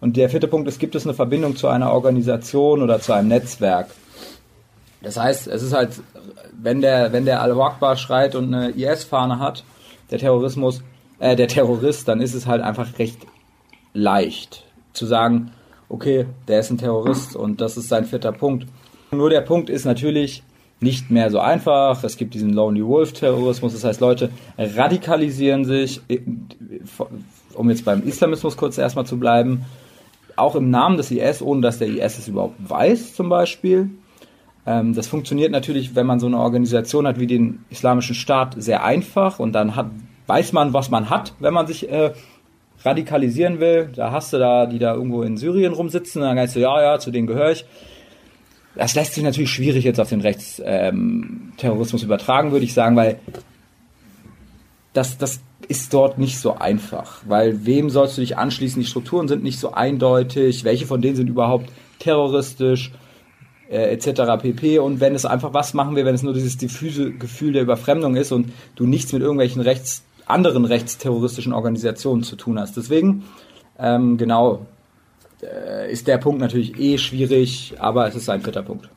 Und 0.00 0.16
der 0.16 0.28
vierte 0.30 0.48
Punkt 0.48 0.68
ist, 0.68 0.78
gibt 0.78 0.94
es 0.94 1.04
eine 1.04 1.14
Verbindung 1.14 1.56
zu 1.56 1.68
einer 1.68 1.92
Organisation 1.92 2.82
oder 2.82 3.00
zu 3.00 3.12
einem 3.12 3.28
Netzwerk? 3.28 3.88
Das 5.02 5.16
heißt, 5.18 5.48
es 5.48 5.62
ist 5.62 5.72
halt, 5.72 5.90
wenn 6.60 6.80
der, 6.80 7.12
wenn 7.12 7.24
der 7.24 7.42
Al-Wakbar 7.42 7.96
schreit 7.96 8.34
und 8.34 8.54
eine 8.54 8.70
IS-Fahne 8.70 9.38
hat, 9.38 9.64
der 10.10 10.18
Terrorismus, 10.18 10.82
äh, 11.18 11.36
der 11.36 11.48
Terrorist, 11.48 12.06
dann 12.08 12.20
ist 12.20 12.34
es 12.34 12.46
halt 12.46 12.62
einfach 12.62 12.98
recht 12.98 13.18
leicht 13.94 14.64
zu 14.92 15.06
sagen, 15.06 15.52
okay, 15.88 16.26
der 16.48 16.60
ist 16.60 16.70
ein 16.70 16.78
Terrorist 16.78 17.34
und 17.36 17.60
das 17.60 17.76
ist 17.76 17.88
sein 17.88 18.04
vierter 18.04 18.32
Punkt. 18.32 18.66
Nur 19.12 19.30
der 19.30 19.40
Punkt 19.40 19.70
ist 19.70 19.84
natürlich 19.84 20.42
nicht 20.80 21.10
mehr 21.10 21.30
so 21.30 21.38
einfach. 21.38 22.02
Es 22.04 22.16
gibt 22.16 22.34
diesen 22.34 22.52
Lonely 22.52 22.84
Wolf 22.84 23.12
Terrorismus, 23.12 23.72
das 23.72 23.84
heißt, 23.84 24.00
Leute 24.00 24.30
radikalisieren 24.58 25.64
sich, 25.64 26.00
um 27.54 27.70
jetzt 27.70 27.84
beim 27.84 28.02
Islamismus 28.02 28.56
kurz 28.56 28.76
erstmal 28.76 29.06
zu 29.06 29.18
bleiben, 29.18 29.64
auch 30.36 30.56
im 30.56 30.70
Namen 30.70 30.96
des 30.96 31.10
IS, 31.10 31.42
ohne 31.42 31.60
dass 31.60 31.78
der 31.78 31.88
IS 31.88 32.18
es 32.18 32.28
überhaupt 32.28 32.56
weiß, 32.58 33.14
zum 33.14 33.28
Beispiel. 33.28 33.90
Ähm, 34.66 34.94
das 34.94 35.06
funktioniert 35.06 35.52
natürlich, 35.52 35.94
wenn 35.94 36.06
man 36.06 36.18
so 36.18 36.26
eine 36.26 36.38
Organisation 36.38 37.06
hat 37.06 37.20
wie 37.20 37.26
den 37.26 37.64
Islamischen 37.70 38.14
Staat, 38.14 38.56
sehr 38.58 38.84
einfach 38.84 39.38
und 39.38 39.52
dann 39.52 39.76
hat, 39.76 39.86
weiß 40.26 40.52
man, 40.52 40.72
was 40.72 40.90
man 40.90 41.08
hat, 41.08 41.34
wenn 41.38 41.54
man 41.54 41.66
sich 41.66 41.88
äh, 41.88 42.12
radikalisieren 42.84 43.60
will, 43.60 43.90
da 43.94 44.12
hast 44.12 44.32
du 44.32 44.38
da, 44.38 44.66
die 44.66 44.78
da 44.78 44.94
irgendwo 44.94 45.22
in 45.22 45.36
Syrien 45.36 45.72
rumsitzen, 45.72 46.22
dann 46.22 46.36
kannst 46.36 46.56
du, 46.56 46.60
ja, 46.60 46.82
ja, 46.82 46.98
zu 46.98 47.10
denen 47.10 47.26
gehöre 47.26 47.52
ich. 47.52 47.64
Das 48.76 48.94
lässt 48.94 49.14
sich 49.14 49.22
natürlich 49.22 49.50
schwierig 49.50 49.84
jetzt 49.84 50.00
auf 50.00 50.08
den 50.08 50.20
Rechtsterrorismus 50.20 52.02
ähm, 52.02 52.06
übertragen, 52.06 52.52
würde 52.52 52.64
ich 52.64 52.74
sagen, 52.74 52.96
weil 52.96 53.18
das, 54.92 55.16
das 55.16 55.40
ist 55.68 55.94
dort 55.94 56.18
nicht 56.18 56.38
so 56.38 56.56
einfach. 56.56 57.22
Weil 57.26 57.64
wem 57.64 57.88
sollst 57.88 58.16
du 58.16 58.20
dich 58.20 58.36
anschließen? 58.36 58.80
Die 58.80 58.88
Strukturen 58.88 59.28
sind 59.28 59.42
nicht 59.42 59.58
so 59.58 59.72
eindeutig. 59.72 60.64
Welche 60.64 60.86
von 60.86 61.00
denen 61.00 61.16
sind 61.16 61.28
überhaupt 61.28 61.70
terroristisch? 61.98 62.92
Äh, 63.70 63.94
etc. 63.94 64.42
pp. 64.42 64.78
Und 64.78 65.00
wenn 65.00 65.14
es 65.14 65.24
einfach 65.24 65.54
was 65.54 65.72
machen 65.72 65.96
wir, 65.96 66.04
wenn 66.04 66.14
es 66.14 66.22
nur 66.22 66.34
dieses 66.34 66.58
diffuse 66.58 67.12
Gefühl 67.12 67.52
der 67.52 67.62
Überfremdung 67.62 68.14
ist 68.14 68.30
und 68.30 68.52
du 68.76 68.86
nichts 68.86 69.12
mit 69.12 69.22
irgendwelchen 69.22 69.62
Rechts 69.62 70.04
anderen 70.26 70.64
rechtsterroristischen 70.64 71.52
Organisationen 71.52 72.22
zu 72.22 72.36
tun 72.36 72.58
hast. 72.58 72.76
Deswegen, 72.76 73.24
ähm, 73.78 74.16
genau, 74.16 74.66
äh, 75.42 75.92
ist 75.92 76.06
der 76.06 76.18
Punkt 76.18 76.40
natürlich 76.40 76.78
eh 76.78 76.98
schwierig, 76.98 77.74
aber 77.78 78.06
es 78.08 78.14
ist 78.14 78.28
ein 78.28 78.42
vierter 78.42 78.62
Punkt. 78.62 78.88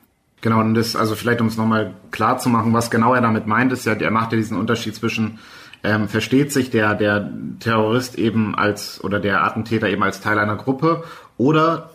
Genau, 0.42 0.60
und 0.60 0.76
das, 0.76 0.96
also 0.96 1.16
vielleicht 1.16 1.42
um 1.42 1.48
es 1.48 1.58
nochmal 1.58 1.94
klar 2.12 2.38
zu 2.38 2.50
machen, 2.50 2.74
was 2.74 2.92
genau 2.92 3.14
er 3.14 3.22
damit 3.22 3.48
meint, 3.48 3.72
ist 3.74 3.86
ja, 3.86 3.94
er 3.94 4.12
macht 4.12 4.32
ja 4.32 4.38
diesen 4.38 4.58
Unterschied 4.58 4.96
zwischen, 4.96 5.40
ähm, 5.84 6.08
versteht 6.08 6.54
sich 6.54 6.70
der, 6.70 6.94
der 6.94 7.32
Terrorist 7.60 8.18
eben 8.18 8.56
als, 8.56 9.04
oder 9.04 9.20
der 9.20 9.44
Attentäter 9.44 9.90
eben 9.90 10.04
als 10.04 10.22
Teil 10.22 10.38
einer 10.38 10.56
Gruppe 10.56 11.04
oder 11.38 11.90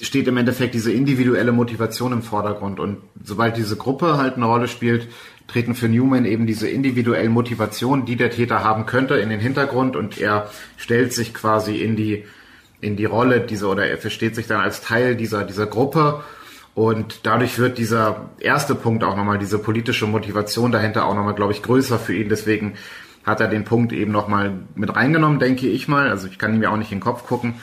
steht 0.00 0.28
im 0.28 0.36
Endeffekt 0.36 0.74
diese 0.74 0.92
individuelle 0.92 1.52
Motivation 1.52 2.12
im 2.12 2.22
Vordergrund. 2.22 2.80
Und 2.80 2.98
sobald 3.22 3.56
diese 3.56 3.76
Gruppe 3.76 4.16
halt 4.16 4.36
eine 4.36 4.46
Rolle 4.46 4.68
spielt, 4.68 5.08
treten 5.46 5.74
für 5.74 5.88
Newman 5.88 6.24
eben 6.24 6.46
diese 6.46 6.68
individuellen 6.68 7.32
Motivationen, 7.32 8.04
die 8.04 8.16
der 8.16 8.30
Täter 8.30 8.62
haben 8.62 8.86
könnte, 8.86 9.14
in 9.14 9.30
den 9.30 9.40
Hintergrund 9.40 9.96
und 9.96 10.18
er 10.18 10.50
stellt 10.76 11.12
sich 11.12 11.32
quasi 11.32 11.76
in 11.76 11.96
die, 11.96 12.24
in 12.80 12.96
die 12.96 13.06
Rolle 13.06 13.40
dieser, 13.40 13.70
oder 13.70 13.86
er 13.86 13.98
versteht 13.98 14.34
sich 14.34 14.46
dann 14.46 14.60
als 14.60 14.82
Teil 14.82 15.16
dieser, 15.16 15.44
dieser 15.44 15.66
Gruppe 15.66 16.22
und 16.78 17.26
dadurch 17.26 17.58
wird 17.58 17.76
dieser 17.76 18.30
erste 18.38 18.76
Punkt 18.76 19.02
auch 19.02 19.16
nochmal, 19.16 19.38
diese 19.38 19.58
politische 19.58 20.06
Motivation 20.06 20.70
dahinter 20.70 21.06
auch 21.06 21.14
nochmal, 21.16 21.34
glaube 21.34 21.52
ich, 21.52 21.60
größer 21.60 21.98
für 21.98 22.14
ihn. 22.14 22.28
Deswegen 22.28 22.74
hat 23.24 23.40
er 23.40 23.48
den 23.48 23.64
Punkt 23.64 23.92
eben 23.92 24.12
nochmal 24.12 24.52
mit 24.76 24.94
reingenommen, 24.94 25.40
denke 25.40 25.66
ich 25.66 25.88
mal. 25.88 26.08
Also 26.08 26.28
ich 26.28 26.38
kann 26.38 26.54
ihm 26.54 26.62
ja 26.62 26.70
auch 26.70 26.76
nicht 26.76 26.92
in 26.92 26.98
den 26.98 27.04
Kopf 27.04 27.26
gucken. 27.26 27.54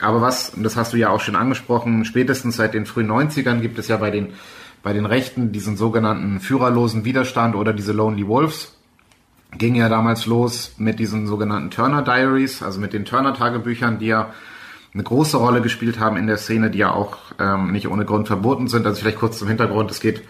Aber 0.00 0.20
was, 0.20 0.50
und 0.50 0.62
das 0.62 0.76
hast 0.76 0.92
du 0.92 0.96
ja 0.96 1.10
auch 1.10 1.20
schon 1.20 1.36
angesprochen, 1.36 2.04
spätestens 2.04 2.56
seit 2.56 2.74
den 2.74 2.86
frühen 2.86 3.10
90ern 3.10 3.60
gibt 3.60 3.78
es 3.78 3.88
ja 3.88 3.96
bei 3.96 4.10
den 4.10 4.34
bei 4.82 4.92
den 4.92 5.06
Rechten 5.06 5.50
diesen 5.50 5.76
sogenannten 5.76 6.38
führerlosen 6.38 7.04
Widerstand 7.04 7.56
oder 7.56 7.72
diese 7.72 7.92
Lonely 7.92 8.28
Wolves 8.28 8.76
ging 9.56 9.74
ja 9.74 9.88
damals 9.88 10.26
los 10.26 10.74
mit 10.78 11.00
diesen 11.00 11.26
sogenannten 11.26 11.70
Turner 11.70 12.02
Diaries, 12.02 12.62
also 12.62 12.78
mit 12.80 12.92
den 12.92 13.04
Turner 13.04 13.34
Tagebüchern, 13.34 13.98
die 13.98 14.06
ja 14.06 14.32
eine 14.94 15.02
große 15.02 15.36
Rolle 15.36 15.62
gespielt 15.62 15.98
haben 15.98 16.16
in 16.16 16.26
der 16.26 16.38
Szene, 16.38 16.70
die 16.70 16.78
ja 16.78 16.92
auch 16.92 17.16
ähm, 17.38 17.72
nicht 17.72 17.88
ohne 17.88 18.04
Grund 18.04 18.26
verboten 18.26 18.68
sind. 18.68 18.86
Also 18.86 19.00
vielleicht 19.00 19.18
kurz 19.18 19.38
zum 19.38 19.48
Hintergrund, 19.48 19.90
es 19.90 20.00
geht 20.00 20.22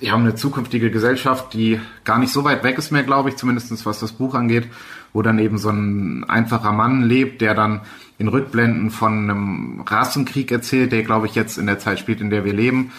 die 0.00 0.12
haben 0.12 0.22
eine 0.22 0.34
zukünftige 0.34 0.90
Gesellschaft, 0.90 1.54
die 1.54 1.80
gar 2.04 2.18
nicht 2.18 2.32
so 2.32 2.44
weit 2.44 2.62
weg 2.62 2.78
ist 2.78 2.92
mehr, 2.92 3.02
glaube 3.02 3.30
ich, 3.30 3.36
zumindestens 3.36 3.84
was 3.84 3.98
das 3.98 4.12
Buch 4.12 4.34
angeht, 4.34 4.68
wo 5.12 5.22
dann 5.22 5.38
eben 5.38 5.58
so 5.58 5.70
ein 5.70 6.24
einfacher 6.28 6.72
Mann 6.72 7.02
lebt, 7.02 7.40
der 7.40 7.54
dann 7.54 7.80
in 8.18 8.28
Rückblenden 8.28 8.90
von 8.90 9.30
einem 9.30 9.80
Rassenkrieg 9.86 10.50
erzählt, 10.50 10.92
der, 10.92 11.04
glaube 11.04 11.26
ich, 11.26 11.34
jetzt 11.34 11.56
in 11.56 11.66
der 11.66 11.78
Zeit 11.78 11.98
spielt, 11.98 12.20
in 12.20 12.30
der 12.30 12.44
wir 12.44 12.52
leben 12.52 12.92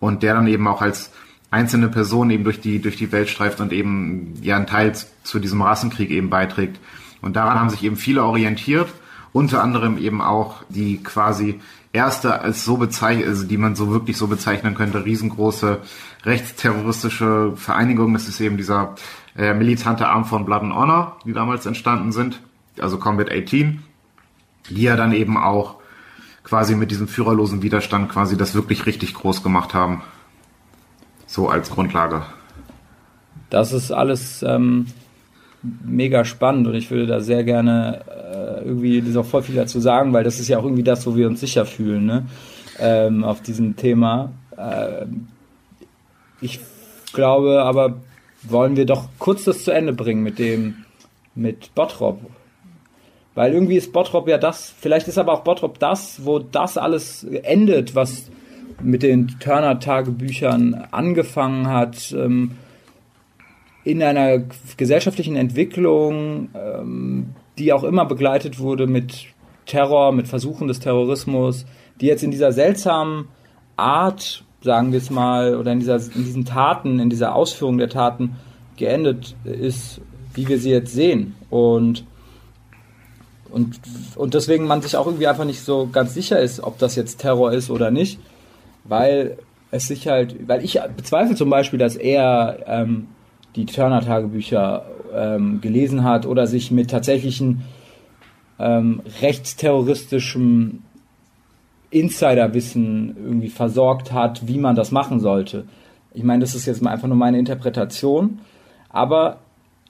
und 0.00 0.22
der 0.22 0.34
dann 0.34 0.46
eben 0.46 0.68
auch 0.68 0.82
als 0.82 1.12
einzelne 1.50 1.88
Person 1.88 2.30
eben 2.30 2.44
durch 2.44 2.60
die, 2.60 2.80
durch 2.80 2.96
die 2.96 3.10
Welt 3.12 3.28
streift 3.28 3.60
und 3.60 3.72
eben 3.72 4.34
ja 4.42 4.56
einen 4.56 4.66
Teil 4.66 4.92
zu 5.22 5.38
diesem 5.38 5.62
Rassenkrieg 5.62 6.10
eben 6.10 6.28
beiträgt. 6.28 6.78
Und 7.22 7.36
daran 7.36 7.58
haben 7.58 7.70
sich 7.70 7.82
eben 7.82 7.96
viele 7.96 8.24
orientiert, 8.24 8.92
unter 9.32 9.62
anderem 9.62 9.96
eben 9.98 10.20
auch 10.20 10.62
die 10.68 11.02
quasi 11.02 11.60
erste 11.92 12.40
als 12.40 12.64
so 12.64 12.76
bezeichnet, 12.76 13.26
also 13.26 13.46
die 13.46 13.56
man 13.56 13.74
so 13.74 13.90
wirklich 13.90 14.16
so 14.16 14.26
bezeichnen 14.26 14.74
könnte, 14.74 15.04
riesengroße 15.04 15.80
rechtsterroristische 16.24 17.52
Vereinigung. 17.56 18.12
Das 18.12 18.28
ist 18.28 18.40
eben 18.40 18.56
dieser 18.56 18.94
äh, 19.36 19.54
militante 19.54 20.06
Arm 20.08 20.26
von 20.26 20.44
Blood 20.44 20.62
and 20.62 20.74
Honor, 20.74 21.16
die 21.24 21.32
damals 21.32 21.64
entstanden 21.64 22.12
sind, 22.12 22.40
also 22.78 22.98
Combat 22.98 23.30
18, 23.30 23.82
die 24.70 24.82
ja 24.82 24.96
dann 24.96 25.12
eben 25.12 25.36
auch 25.36 25.76
quasi 26.44 26.74
mit 26.76 26.90
diesem 26.90 27.08
führerlosen 27.08 27.62
Widerstand 27.62 28.08
quasi 28.08 28.36
das 28.36 28.54
wirklich 28.54 28.86
richtig 28.86 29.14
groß 29.14 29.42
gemacht 29.42 29.74
haben. 29.74 30.02
So 31.26 31.48
als 31.48 31.70
Grundlage. 31.70 32.22
Das 33.50 33.72
ist 33.72 33.90
alles 33.90 34.42
ähm, 34.42 34.86
mega 35.84 36.24
spannend 36.24 36.66
und 36.66 36.74
ich 36.74 36.90
würde 36.90 37.06
da 37.06 37.20
sehr 37.20 37.44
gerne 37.44 38.04
äh, 38.08 38.64
irgendwie 38.64 39.02
das 39.02 39.16
auch 39.16 39.26
voll 39.26 39.42
viel 39.42 39.56
dazu 39.56 39.80
sagen, 39.80 40.12
weil 40.12 40.24
das 40.24 40.40
ist 40.40 40.48
ja 40.48 40.58
auch 40.58 40.64
irgendwie 40.64 40.82
das, 40.82 41.06
wo 41.06 41.16
wir 41.16 41.26
uns 41.26 41.40
sicher 41.40 41.66
fühlen, 41.66 42.06
ne? 42.06 42.26
Ähm, 42.78 43.24
auf 43.24 43.42
diesem 43.42 43.76
Thema. 43.76 44.32
Äh, 44.56 45.06
ich 46.40 46.60
glaube 47.12 47.62
aber, 47.62 47.96
wollen 48.42 48.76
wir 48.76 48.86
doch 48.86 49.08
kurz 49.18 49.44
das 49.44 49.64
zu 49.64 49.70
Ende 49.72 49.92
bringen 49.92 50.22
mit 50.22 50.38
dem, 50.38 50.84
mit 51.34 51.74
Bottrop. 51.74 52.20
Weil 53.36 53.52
irgendwie 53.52 53.76
ist 53.76 53.92
Bottrop 53.92 54.26
ja 54.28 54.38
das, 54.38 54.74
vielleicht 54.80 55.08
ist 55.08 55.18
aber 55.18 55.34
auch 55.34 55.44
Bottrop 55.44 55.78
das, 55.78 56.24
wo 56.24 56.38
das 56.38 56.78
alles 56.78 57.22
endet, 57.22 57.94
was 57.94 58.30
mit 58.82 59.02
den 59.02 59.28
Turner-Tagebüchern 59.38 60.86
angefangen 60.90 61.68
hat, 61.68 62.12
ähm, 62.12 62.52
in 63.84 64.02
einer 64.02 64.42
gesellschaftlichen 64.78 65.36
Entwicklung, 65.36 66.48
ähm, 66.54 67.34
die 67.58 67.74
auch 67.74 67.84
immer 67.84 68.06
begleitet 68.06 68.58
wurde 68.58 68.86
mit 68.86 69.26
Terror, 69.66 70.12
mit 70.12 70.28
Versuchen 70.28 70.66
des 70.66 70.80
Terrorismus, 70.80 71.66
die 72.00 72.06
jetzt 72.06 72.24
in 72.24 72.30
dieser 72.30 72.52
seltsamen 72.52 73.28
Art, 73.76 74.44
sagen 74.62 74.92
wir 74.92 74.98
es 74.98 75.10
mal, 75.10 75.56
oder 75.56 75.72
in, 75.72 75.80
dieser, 75.80 75.96
in 75.96 76.24
diesen 76.24 76.46
Taten, 76.46 77.00
in 77.00 77.10
dieser 77.10 77.34
Ausführung 77.34 77.76
der 77.76 77.90
Taten 77.90 78.36
geendet 78.78 79.36
ist, 79.44 80.00
wie 80.32 80.48
wir 80.48 80.58
sie 80.58 80.70
jetzt 80.70 80.94
sehen. 80.94 81.34
Und 81.50 82.06
und, 83.56 83.80
und 84.16 84.34
deswegen 84.34 84.66
man 84.66 84.82
sich 84.82 84.98
auch 84.98 85.06
irgendwie 85.06 85.26
einfach 85.26 85.46
nicht 85.46 85.62
so 85.62 85.88
ganz 85.90 86.12
sicher 86.12 86.38
ist, 86.38 86.60
ob 86.60 86.78
das 86.78 86.94
jetzt 86.94 87.22
Terror 87.22 87.52
ist 87.52 87.70
oder 87.70 87.90
nicht, 87.90 88.20
weil 88.84 89.38
es 89.70 89.86
sich 89.86 90.08
halt, 90.08 90.46
weil 90.46 90.62
ich 90.62 90.78
bezweifle 90.94 91.36
zum 91.36 91.48
Beispiel, 91.48 91.78
dass 91.78 91.96
er 91.96 92.58
ähm, 92.66 93.08
die 93.56 93.64
Turner-Tagebücher 93.64 94.84
ähm, 95.14 95.62
gelesen 95.62 96.04
hat 96.04 96.26
oder 96.26 96.46
sich 96.46 96.70
mit 96.70 96.90
tatsächlichen 96.90 97.62
ähm, 98.58 99.00
rechtsterroristischem 99.22 100.82
Insiderwissen 101.88 103.16
irgendwie 103.16 103.48
versorgt 103.48 104.12
hat, 104.12 104.46
wie 104.46 104.58
man 104.58 104.76
das 104.76 104.92
machen 104.92 105.18
sollte. 105.18 105.64
Ich 106.12 106.24
meine, 106.24 106.40
das 106.40 106.54
ist 106.54 106.66
jetzt 106.66 106.86
einfach 106.86 107.08
nur 107.08 107.16
meine 107.16 107.38
Interpretation, 107.38 108.40
aber 108.90 109.38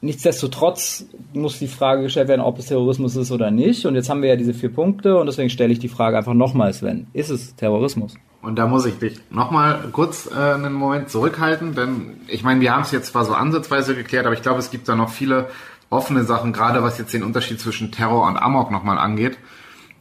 nichtsdestotrotz 0.00 1.06
muss 1.32 1.58
die 1.58 1.68
Frage 1.68 2.02
gestellt 2.02 2.28
werden, 2.28 2.40
ob 2.40 2.58
es 2.58 2.66
Terrorismus 2.66 3.16
ist 3.16 3.30
oder 3.30 3.50
nicht. 3.50 3.86
Und 3.86 3.94
jetzt 3.94 4.10
haben 4.10 4.22
wir 4.22 4.28
ja 4.28 4.36
diese 4.36 4.54
vier 4.54 4.72
Punkte 4.72 5.16
und 5.18 5.26
deswegen 5.26 5.50
stelle 5.50 5.72
ich 5.72 5.78
die 5.78 5.88
Frage 5.88 6.16
einfach 6.18 6.34
nochmal, 6.34 6.72
Sven. 6.72 7.06
Ist 7.12 7.30
es 7.30 7.56
Terrorismus? 7.56 8.14
Und 8.42 8.56
da 8.56 8.66
muss 8.66 8.86
ich 8.86 8.98
dich 8.98 9.18
nochmal 9.30 9.88
kurz 9.92 10.30
äh, 10.30 10.54
einen 10.54 10.72
Moment 10.72 11.10
zurückhalten, 11.10 11.74
denn 11.74 12.20
ich 12.28 12.44
meine, 12.44 12.60
wir 12.60 12.72
haben 12.72 12.82
es 12.82 12.92
jetzt 12.92 13.08
zwar 13.08 13.24
so 13.24 13.34
ansatzweise 13.34 13.96
geklärt, 13.96 14.26
aber 14.26 14.34
ich 14.34 14.42
glaube, 14.42 14.60
es 14.60 14.70
gibt 14.70 14.88
da 14.88 14.94
noch 14.94 15.10
viele 15.10 15.48
offene 15.90 16.24
Sachen, 16.24 16.52
gerade 16.52 16.82
was 16.82 16.98
jetzt 16.98 17.12
den 17.12 17.22
Unterschied 17.22 17.60
zwischen 17.60 17.90
Terror 17.90 18.26
und 18.26 18.36
Amok 18.36 18.70
nochmal 18.70 18.98
angeht. 18.98 19.38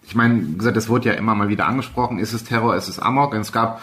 Ich 0.07 0.13
meine, 0.13 0.45
wie 0.47 0.57
gesagt, 0.57 0.77
es 0.77 0.89
wurde 0.89 1.09
ja 1.09 1.15
immer 1.15 1.33
mal 1.33 1.49
wieder 1.49 1.65
angesprochen, 1.65 2.19
ist 2.19 2.33
es 2.33 2.43
Terror, 2.43 2.75
ist 2.75 2.87
es 2.87 2.99
Amok? 2.99 3.33
Und 3.33 3.41
es 3.41 3.51
gab 3.51 3.81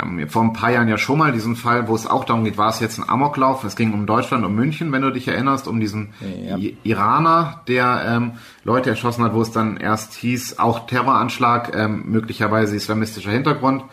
ähm, 0.00 0.26
vor 0.28 0.42
ein 0.42 0.52
paar 0.52 0.70
Jahren 0.70 0.88
ja 0.88 0.96
schon 0.96 1.18
mal 1.18 1.32
diesen 1.32 1.56
Fall, 1.56 1.86
wo 1.88 1.94
es 1.94 2.06
auch 2.06 2.24
darum 2.24 2.44
geht, 2.44 2.56
war 2.56 2.70
es 2.70 2.80
jetzt 2.80 2.98
ein 2.98 3.08
Amoklauf? 3.08 3.62
Es 3.64 3.76
ging 3.76 3.92
um 3.92 4.06
Deutschland, 4.06 4.44
um 4.44 4.54
München, 4.54 4.90
wenn 4.92 5.02
du 5.02 5.10
dich 5.10 5.28
erinnerst, 5.28 5.68
um 5.68 5.80
diesen 5.80 6.14
ja. 6.20 6.56
Iraner, 6.82 7.62
der 7.68 8.02
ähm, 8.06 8.32
Leute 8.64 8.90
erschossen 8.90 9.24
hat, 9.24 9.34
wo 9.34 9.42
es 9.42 9.50
dann 9.50 9.76
erst 9.76 10.14
hieß, 10.14 10.58
auch 10.58 10.86
Terroranschlag, 10.86 11.76
ähm, 11.76 12.04
möglicherweise 12.06 12.74
islamistischer 12.74 13.30
Hintergrund. 13.30 13.84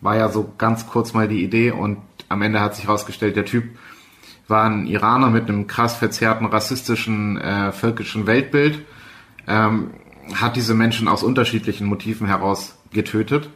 War 0.00 0.16
ja 0.16 0.28
so 0.28 0.52
ganz 0.58 0.88
kurz 0.88 1.14
mal 1.14 1.28
die 1.28 1.44
Idee 1.44 1.70
und 1.70 1.98
am 2.28 2.42
Ende 2.42 2.60
hat 2.60 2.74
sich 2.74 2.86
herausgestellt, 2.86 3.36
der 3.36 3.44
Typ 3.44 3.64
war 4.48 4.64
ein 4.64 4.86
Iraner 4.86 5.30
mit 5.30 5.48
einem 5.48 5.66
krass 5.66 5.94
verzerrten 5.94 6.46
rassistischen, 6.46 7.40
äh, 7.40 7.72
völkischen 7.72 8.26
Weltbild, 8.26 8.80
ähm, 9.46 9.90
hat 10.34 10.56
diese 10.56 10.74
Menschen 10.74 11.06
aus 11.06 11.22
unterschiedlichen 11.22 11.86
Motiven 11.86 12.26
heraus 12.26 12.76
getötet 12.92 13.48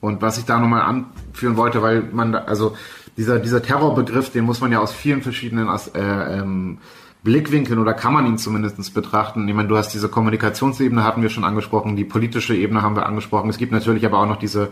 und 0.00 0.22
was 0.22 0.38
ich 0.38 0.44
da 0.44 0.58
nochmal 0.58 0.82
anführen 0.82 1.56
wollte, 1.56 1.82
weil 1.82 2.02
man, 2.12 2.32
da, 2.32 2.38
also 2.40 2.76
dieser, 3.16 3.38
dieser 3.38 3.62
Terrorbegriff, 3.62 4.30
den 4.30 4.44
muss 4.44 4.60
man 4.60 4.72
ja 4.72 4.80
aus 4.80 4.92
vielen 4.92 5.22
verschiedenen 5.22 5.68
äh, 5.68 6.38
ähm, 6.38 6.78
Blickwinkeln 7.22 7.78
oder 7.78 7.94
kann 7.94 8.12
man 8.12 8.26
ihn 8.26 8.38
zumindest 8.38 8.94
betrachten. 8.94 9.48
Ich 9.48 9.54
meine, 9.54 9.68
du 9.68 9.76
hast 9.76 9.92
diese 9.92 10.08
Kommunikationsebene 10.08 11.02
hatten 11.02 11.22
wir 11.22 11.30
schon 11.30 11.44
angesprochen, 11.44 11.96
die 11.96 12.04
politische 12.04 12.54
Ebene 12.54 12.82
haben 12.82 12.94
wir 12.94 13.06
angesprochen. 13.06 13.50
Es 13.50 13.58
gibt 13.58 13.72
natürlich 13.72 14.06
aber 14.06 14.18
auch 14.18 14.26
noch 14.26 14.38
diese 14.38 14.68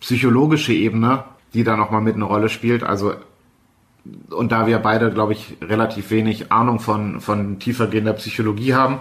psychologische 0.00 0.72
Ebene, 0.72 1.24
die 1.54 1.64
da 1.64 1.76
nochmal 1.76 2.00
mit 2.00 2.16
eine 2.16 2.24
Rolle 2.24 2.48
spielt. 2.48 2.82
Also 2.82 3.14
und 4.30 4.52
da 4.52 4.66
wir 4.66 4.78
beide, 4.78 5.12
glaube 5.12 5.34
ich, 5.34 5.56
relativ 5.60 6.10
wenig 6.10 6.50
Ahnung 6.50 6.80
von, 6.80 7.20
von 7.20 7.58
tiefergehender 7.58 8.14
Psychologie 8.14 8.74
haben, 8.74 9.00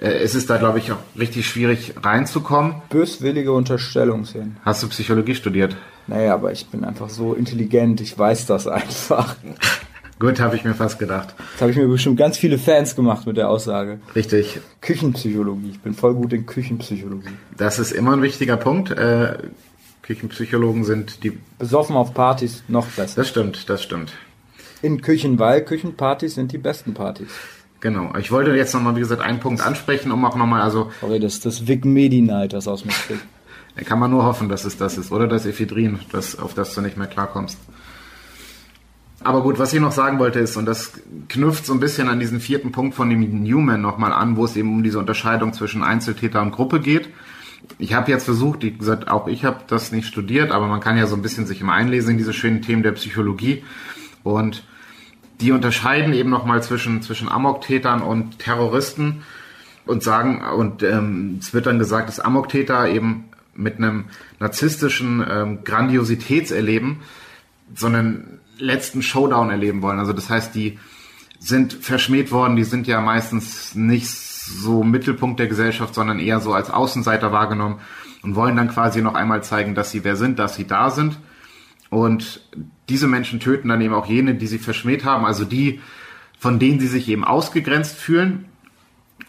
es 0.00 0.34
ist 0.34 0.48
da, 0.48 0.58
glaube 0.58 0.78
ich, 0.78 0.92
auch 0.92 0.98
richtig 1.18 1.46
schwierig 1.46 1.94
reinzukommen. 2.02 2.76
Böswillige 2.88 3.52
Unterstellung 3.52 4.24
sehen. 4.24 4.56
Hast 4.64 4.82
du 4.82 4.88
Psychologie 4.88 5.34
studiert? 5.34 5.76
Naja, 6.06 6.34
aber 6.34 6.52
ich 6.52 6.66
bin 6.66 6.84
einfach 6.84 7.10
so 7.10 7.34
intelligent, 7.34 8.00
ich 8.00 8.18
weiß 8.18 8.46
das 8.46 8.66
einfach. 8.66 9.36
Gut, 10.18 10.40
habe 10.40 10.56
ich 10.56 10.64
mir 10.64 10.74
fast 10.74 10.98
gedacht. 10.98 11.34
Jetzt 11.52 11.60
habe 11.60 11.70
ich 11.70 11.76
mir 11.76 11.86
bestimmt 11.86 12.16
ganz 12.16 12.36
viele 12.38 12.58
Fans 12.58 12.96
gemacht 12.96 13.24
mit 13.26 13.36
der 13.36 13.48
Aussage. 13.48 14.00
Richtig. 14.16 14.58
Küchenpsychologie. 14.80 15.70
Ich 15.70 15.80
bin 15.80 15.94
voll 15.94 16.14
gut 16.14 16.32
in 16.32 16.44
Küchenpsychologie. 16.44 17.28
Das 17.56 17.78
ist 17.78 17.92
immer 17.92 18.14
ein 18.14 18.22
wichtiger 18.22 18.56
Punkt. 18.56 18.90
Äh, 18.90 19.38
Küchenpsychologen 20.02 20.82
sind 20.82 21.22
die. 21.22 21.38
Besoffen 21.58 21.94
auf 21.94 22.14
Partys 22.14 22.64
noch 22.66 22.86
besser. 22.86 23.14
Das 23.14 23.28
stimmt, 23.28 23.68
das 23.68 23.80
stimmt. 23.80 24.12
In 24.82 25.02
Küchen, 25.02 25.38
weil 25.38 25.64
Küchenpartys 25.64 26.34
sind 26.34 26.50
die 26.50 26.58
besten 26.58 26.94
Partys. 26.94 27.28
Genau. 27.80 28.12
Ich 28.18 28.32
wollte 28.32 28.54
jetzt 28.54 28.74
nochmal, 28.74 28.96
wie 28.96 29.00
gesagt, 29.00 29.22
einen 29.22 29.40
Punkt 29.40 29.64
ansprechen, 29.64 30.10
um 30.10 30.24
auch 30.24 30.36
nochmal, 30.36 30.62
also. 30.62 30.90
Sorry, 31.00 31.20
das 31.20 31.34
ist 31.34 31.46
das 31.46 31.68
Vic 31.68 31.84
Medi-Night, 31.84 32.52
das 32.52 32.66
aus 32.66 32.84
mir 32.84 32.92
spricht. 32.92 33.22
Da 33.76 33.84
kann 33.84 34.00
man 34.00 34.10
nur 34.10 34.24
hoffen, 34.24 34.48
dass 34.48 34.64
es 34.64 34.76
das 34.76 34.98
ist. 34.98 35.12
Oder 35.12 35.28
das 35.28 35.46
Ephedrin, 35.46 36.00
das, 36.10 36.38
auf 36.38 36.54
das 36.54 36.74
du 36.74 36.80
nicht 36.80 36.96
mehr 36.96 37.06
klarkommst. 37.06 37.56
Aber 39.22 39.42
gut, 39.42 39.58
was 39.58 39.72
ich 39.72 39.80
noch 39.80 39.92
sagen 39.92 40.18
wollte 40.18 40.38
ist, 40.38 40.56
und 40.56 40.66
das 40.66 40.92
knüpft 41.28 41.66
so 41.66 41.72
ein 41.72 41.80
bisschen 41.80 42.08
an 42.08 42.20
diesen 42.20 42.40
vierten 42.40 42.72
Punkt 42.72 42.94
von 42.94 43.10
dem 43.10 43.20
Newman 43.42 43.80
nochmal 43.80 44.12
an, 44.12 44.36
wo 44.36 44.44
es 44.44 44.56
eben 44.56 44.72
um 44.72 44.82
diese 44.82 44.98
Unterscheidung 44.98 45.52
zwischen 45.52 45.82
Einzeltäter 45.82 46.40
und 46.40 46.52
Gruppe 46.52 46.80
geht. 46.80 47.08
Ich 47.78 47.94
habe 47.94 48.10
jetzt 48.10 48.24
versucht, 48.24 48.62
wie 48.62 48.72
gesagt, 48.72 49.08
auch 49.08 49.26
ich 49.26 49.44
habe 49.44 49.60
das 49.66 49.90
nicht 49.90 50.06
studiert, 50.06 50.52
aber 50.52 50.68
man 50.68 50.80
kann 50.80 50.96
ja 50.96 51.06
so 51.06 51.16
ein 51.16 51.22
bisschen 51.22 51.46
sich 51.46 51.60
immer 51.60 51.72
einlesen 51.72 52.12
in 52.12 52.18
diese 52.18 52.32
schönen 52.32 52.62
Themen 52.62 52.84
der 52.84 52.92
Psychologie. 52.92 53.64
Und 54.22 54.64
die 55.40 55.52
unterscheiden 55.52 56.12
eben 56.14 56.30
nochmal 56.30 56.62
zwischen, 56.62 57.02
zwischen 57.02 57.28
Amoktätern 57.28 58.02
und 58.02 58.38
Terroristen 58.38 59.22
und 59.86 60.02
sagen, 60.02 60.42
und 60.42 60.82
ähm, 60.82 61.38
es 61.40 61.54
wird 61.54 61.66
dann 61.66 61.78
gesagt, 61.78 62.08
dass 62.08 62.20
Amoktäter 62.20 62.88
eben 62.88 63.24
mit 63.54 63.76
einem 63.76 64.06
narzisstischen 64.38 65.24
ähm, 65.28 65.64
Grandiositätserleben 65.64 66.98
so 67.74 67.86
einen 67.86 68.40
letzten 68.58 69.02
Showdown 69.02 69.50
erleben 69.50 69.82
wollen. 69.82 69.98
Also 69.98 70.12
das 70.12 70.30
heißt, 70.30 70.54
die 70.54 70.78
sind 71.38 71.72
verschmäht 71.72 72.32
worden, 72.32 72.56
die 72.56 72.64
sind 72.64 72.86
ja 72.86 73.00
meistens 73.00 73.74
nicht 73.74 74.08
so 74.08 74.82
Mittelpunkt 74.82 75.38
der 75.38 75.46
Gesellschaft, 75.46 75.94
sondern 75.94 76.18
eher 76.18 76.40
so 76.40 76.52
als 76.52 76.70
Außenseiter 76.70 77.32
wahrgenommen 77.32 77.80
und 78.22 78.34
wollen 78.34 78.56
dann 78.56 78.68
quasi 78.68 79.02
noch 79.02 79.14
einmal 79.14 79.42
zeigen, 79.42 79.74
dass 79.74 79.90
sie 79.90 80.04
wer 80.04 80.16
sind, 80.16 80.38
dass 80.38 80.56
sie 80.56 80.66
da 80.66 80.90
sind. 80.90 81.18
Und 81.90 82.40
diese 82.88 83.06
Menschen 83.06 83.40
töten 83.40 83.68
dann 83.68 83.80
eben 83.80 83.94
auch 83.94 84.06
jene, 84.06 84.34
die 84.34 84.46
sie 84.46 84.58
verschmäht 84.58 85.04
haben, 85.04 85.24
also 85.24 85.44
die, 85.44 85.80
von 86.38 86.58
denen 86.58 86.80
sie 86.80 86.86
sich 86.86 87.08
eben 87.08 87.24
ausgegrenzt 87.24 87.96
fühlen. 87.96 88.46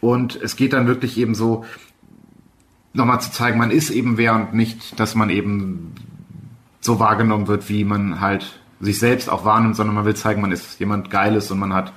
Und 0.01 0.35
es 0.35 0.55
geht 0.55 0.73
dann 0.73 0.87
wirklich 0.87 1.17
eben 1.17 1.35
so, 1.35 1.65
nochmal 2.93 3.21
zu 3.21 3.31
zeigen, 3.31 3.57
man 3.57 3.71
ist 3.71 3.89
eben 3.89 4.17
wer 4.17 4.35
und 4.35 4.53
nicht, 4.53 4.99
dass 4.99 5.15
man 5.15 5.29
eben 5.29 5.93
so 6.81 6.99
wahrgenommen 6.99 7.47
wird, 7.47 7.69
wie 7.69 7.83
man 7.83 8.19
halt 8.19 8.59
sich 8.79 8.99
selbst 8.99 9.29
auch 9.29 9.45
wahrnimmt, 9.45 9.75
sondern 9.75 9.95
man 9.95 10.05
will 10.05 10.15
zeigen, 10.15 10.41
man 10.41 10.51
ist 10.51 10.79
jemand 10.79 11.09
Geiles 11.09 11.51
und 11.51 11.59
man 11.59 11.73
hat 11.73 11.93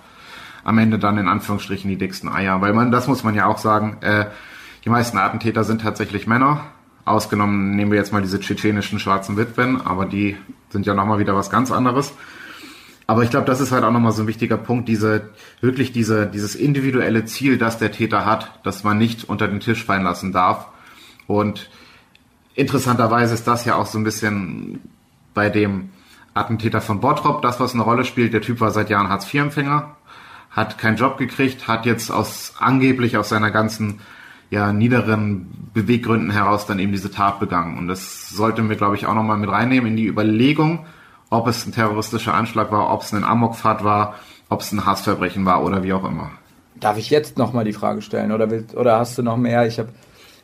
am 0.65 0.79
Ende 0.79 0.99
dann 0.99 1.19
in 1.19 1.29
Anführungsstrichen 1.29 1.89
die 1.89 1.97
dicksten 1.97 2.29
Eier. 2.29 2.61
Weil 2.61 2.73
man, 2.73 2.91
das 2.91 3.09
muss 3.09 3.25
man 3.25 3.35
ja 3.35 3.47
auch 3.47 3.59
sagen, 3.59 3.99
äh, 4.01 4.27
die 4.85 4.91
meisten 4.91 5.19
Attentäter 5.19 5.65
sind 5.65 5.83
tatsächlich 5.83 6.27
Männer. 6.27 6.65
Ausgenommen 7.05 7.75
nehmen 7.75 7.91
wir 7.91 7.99
jetzt 7.99 8.13
mal 8.13 8.23
diese 8.23 8.39
tschetschenischen 8.39 9.01
schwarzen 9.01 9.37
Witwen, 9.37 9.81
aber 9.81 10.07
die 10.07 10.37
sind 10.71 10.87
ja 10.87 10.95
nochmal 10.95 11.19
wieder 11.19 11.35
was 11.35 11.51
ganz 11.51 11.73
anderes. 11.73 12.13
Aber 13.07 13.25
ich 13.25 13.31
glaube, 13.31 13.47
das 13.47 13.61
ist 13.61 13.73
halt 13.73 13.83
auch 13.85 13.91
nochmal 13.91 14.13
so 14.13 14.23
ein 14.23 14.29
wichtiger 14.29 14.57
Punkt, 14.57 14.89
diese, 14.89 15.31
wirklich 15.61 15.93
diese, 15.93 16.27
dieses 16.27 16.55
individuelle 16.55 17.25
Ziel, 17.25 17.59
das 17.59 17.79
der 17.79 17.91
Täter 17.91 18.25
hat, 18.25 18.61
dass 18.65 18.85
man 18.85 18.99
nicht 18.99 19.29
unter 19.29 19.49
den 19.49 19.61
Tisch 19.61 19.85
fallen 19.85 20.05
lassen 20.05 20.33
darf. 20.33 20.69
Und 21.27 21.69
interessanterweise 22.55 23.35
ist 23.35 23.47
das 23.49 23.65
ja 23.65 23.75
auch 23.75 23.87
so 23.87 23.99
ein 23.99 24.05
bisschen 24.05 24.81
bei 25.35 25.51
dem 25.51 25.91
Attentäter 26.35 26.81
von 26.81 27.01
Bottrop 27.01 27.43
das, 27.43 27.59
was 27.61 27.75
eine 27.75 27.83
Rolle 27.83 28.05
spielt. 28.05 28.33
Der 28.33 28.41
Typ 28.41 28.61
war 28.61 28.71
seit 28.71 28.91
Jahren 28.91 29.09
Hartz-IV-Empfänger, 29.09 29.97
hat 30.51 30.79
keinen 30.79 30.97
Job 30.97 31.19
gekriegt, 31.19 31.67
hat 31.67 31.85
jetzt 31.85 32.11
aus 32.11 32.55
angeblich 32.59 33.17
aus 33.17 33.29
seiner 33.29 33.51
ganzen 33.51 34.01
ja, 34.53 34.71
niederen 34.71 35.71
Beweggründen 35.73 36.31
heraus 36.31 36.67
dann 36.67 36.79
eben 36.79 36.93
diese 36.93 37.11
Tat 37.11 37.41
begangen. 37.41 37.79
Und 37.79 37.89
das 37.89 38.29
sollten 38.29 38.69
wir, 38.69 38.77
glaube 38.77 38.97
ich, 38.97 39.07
auch 39.07 39.15
nochmal 39.15 39.39
mit 39.39 39.51
reinnehmen 39.51 39.93
in 39.93 39.97
die 39.97 40.07
Überlegung, 40.07 40.85
ob 41.31 41.49
es 41.49 41.67
ein 41.67 41.73
terroristischer 41.73 42.35
Anschlag 42.35 42.71
war, 42.71 42.93
ob 42.93 43.01
es 43.01 43.15
ein 43.15 43.25
Amokfahrt 43.25 43.83
war, 43.83 44.17
ob 44.51 44.61
es 44.61 44.71
ein 44.71 44.85
Hassverbrechen 44.85 45.47
war 45.47 45.65
oder 45.65 45.83
wie 45.83 45.95
auch 45.95 46.05
immer. 46.05 46.33
Darf 46.75 46.99
ich 46.99 47.09
jetzt 47.09 47.39
nochmal 47.39 47.65
die 47.65 47.73
Frage 47.73 48.03
stellen 48.03 48.31
oder, 48.31 48.51
willst, 48.51 48.77
oder 48.77 48.99
hast 48.99 49.17
du 49.17 49.23
noch 49.23 49.39
mehr? 49.39 49.67
Ich 49.67 49.79
habe 49.79 49.89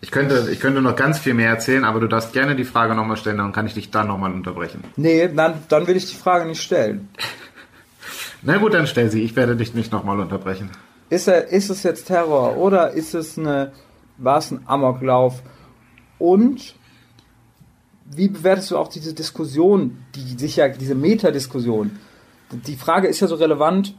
ich 0.01 0.11
könnte, 0.11 0.49
ich 0.51 0.61
könnte 0.61 0.81
noch 0.81 0.97
ganz 0.97 1.19
viel 1.19 1.35
mehr 1.35 1.51
erzählen, 1.51 1.85
aber 1.85 2.01
du 2.01 2.07
darfst 2.07 2.33
gerne 2.33 2.57
die 2.57 2.65
Frage 2.65 2.95
nochmal 2.95 3.19
stellen, 3.19 3.37
dann 3.37 3.53
kann 3.53 3.67
ich 3.67 3.75
dich 3.75 3.91
dann 3.91 4.07
nochmal 4.07 4.33
unterbrechen. 4.33 4.85
Nee, 4.97 5.29
dann, 5.29 5.55
dann 5.69 5.87
will 5.87 5.97
ich 5.97 6.07
die 6.07 6.17
Frage 6.17 6.47
nicht 6.47 6.63
stellen. 6.63 7.11
Na 8.43 8.57
gut, 8.57 8.73
dann 8.73 8.87
stell 8.87 9.11
sie. 9.11 9.23
Ich 9.23 9.37
werde 9.37 9.55
dich 9.55 9.75
nicht 9.75 9.93
nochmal 9.93 10.19
unterbrechen. 10.19 10.71
Ist, 11.11 11.29
er, 11.29 11.49
ist 11.49 11.69
es 11.69 11.83
jetzt 11.83 12.07
Terror 12.07 12.57
oder 12.57 12.93
ist 12.93 13.15
es 13.15 13.37
eine, 13.37 13.73
war 14.19 14.39
es 14.39 14.51
ein 14.51 14.61
Amoklauf? 14.67 15.43
Und 16.19 16.75
wie 18.05 18.29
bewertest 18.29 18.71
du 18.71 18.79
auch 18.79 18.89
diese 18.89 19.15
Diskussion, 19.15 20.05
die 20.15 20.39
sich 20.39 20.57
ja, 20.57 20.69
diese 20.69 20.95
Metadiskussion? 20.95 21.99
Die 22.53 22.77
Frage 22.77 23.09
ist 23.09 23.21
ja 23.21 23.27
so 23.27 23.37
relevant, 23.37 23.95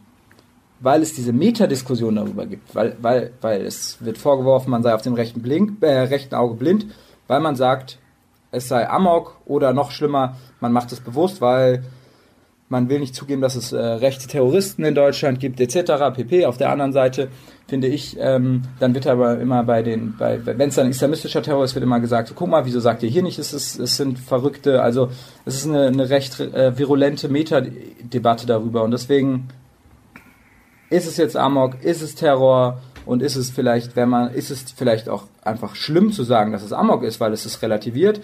weil 0.79 1.01
es 1.01 1.13
diese 1.13 1.33
Metadiskussion 1.33 2.15
darüber 2.15 2.45
gibt, 2.45 2.73
weil, 2.73 2.95
weil, 3.01 3.33
weil 3.41 3.65
es 3.65 4.03
wird 4.03 4.17
vorgeworfen, 4.17 4.71
man 4.71 4.83
sei 4.83 4.93
auf 4.93 5.01
dem 5.01 5.13
rechten, 5.13 5.41
Blink, 5.41 5.83
äh, 5.83 5.99
rechten 6.01 6.35
Auge 6.35 6.55
blind, 6.55 6.87
weil 7.27 7.41
man 7.41 7.55
sagt, 7.55 7.99
es 8.51 8.67
sei 8.67 8.89
Amok 8.89 9.37
oder 9.45 9.73
noch 9.73 9.91
schlimmer, 9.91 10.37
man 10.59 10.71
macht 10.71 10.91
es 10.91 11.01
bewusst, 11.01 11.41
weil 11.41 11.83
man 12.69 12.87
will 12.89 12.99
nicht 12.99 13.15
zugeben, 13.15 13.41
dass 13.41 13.55
es 13.55 13.71
äh, 13.71 13.77
rechte 13.77 14.27
Terroristen 14.27 14.83
in 14.83 14.95
Deutschland 14.95 15.39
gibt, 15.39 15.59
etc. 15.59 16.15
pp. 16.15 16.45
Auf 16.45 16.57
der 16.57 16.71
anderen 16.71 16.93
Seite 16.93 17.29
finde 17.69 17.87
ich, 17.87 18.17
ähm, 18.19 18.63
dann 18.79 18.93
wird 18.93 19.07
aber 19.07 19.39
immer 19.39 19.63
bei 19.63 19.83
den, 19.83 20.15
bei, 20.17 20.45
wenn 20.45 20.69
es 20.69 20.75
dann 20.75 20.89
islamistischer 20.89 21.41
Terror 21.41 21.63
ist, 21.63 21.75
wird 21.75 21.83
immer 21.83 21.99
gesagt, 21.99 22.27
so, 22.27 22.33
guck 22.33 22.49
mal, 22.49 22.65
wieso 22.65 22.79
sagt 22.79 23.03
ihr 23.03 23.09
hier 23.09 23.23
nicht, 23.23 23.39
es, 23.39 23.53
ist, 23.53 23.79
es 23.79 23.97
sind 23.97 24.19
Verrückte, 24.19 24.81
also 24.81 25.09
es 25.45 25.55
ist 25.55 25.67
eine, 25.67 25.87
eine 25.87 26.09
recht 26.09 26.39
äh, 26.39 26.77
virulente 26.77 27.29
Metadebatte 27.29 28.47
darüber. 28.47 28.83
Und 28.83 28.91
deswegen 28.91 29.47
ist 30.89 31.07
es 31.07 31.17
jetzt 31.17 31.37
Amok, 31.37 31.83
ist 31.83 32.01
es 32.01 32.15
Terror 32.15 32.81
und 33.05 33.21
ist 33.21 33.35
es 33.35 33.49
vielleicht, 33.49 33.95
wenn 33.95 34.09
man, 34.09 34.33
ist 34.33 34.49
es 34.49 34.65
vielleicht 34.75 35.07
auch 35.07 35.23
einfach 35.43 35.75
schlimm 35.75 36.11
zu 36.11 36.23
sagen, 36.23 36.51
dass 36.51 36.63
es 36.63 36.73
Amok 36.73 37.03
ist, 37.03 37.19
weil 37.19 37.33
es 37.33 37.45
es 37.45 37.61
relativiert? 37.61 38.21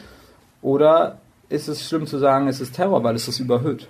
Oder 0.61 1.19
ist 1.49 1.67
es 1.67 1.87
schlimm 1.87 2.07
zu 2.07 2.17
sagen, 2.17 2.47
es 2.47 2.59
ist 2.59 2.75
Terror, 2.75 3.03
weil 3.03 3.15
es 3.15 3.27
es 3.27 3.39
überhöht? 3.39 3.87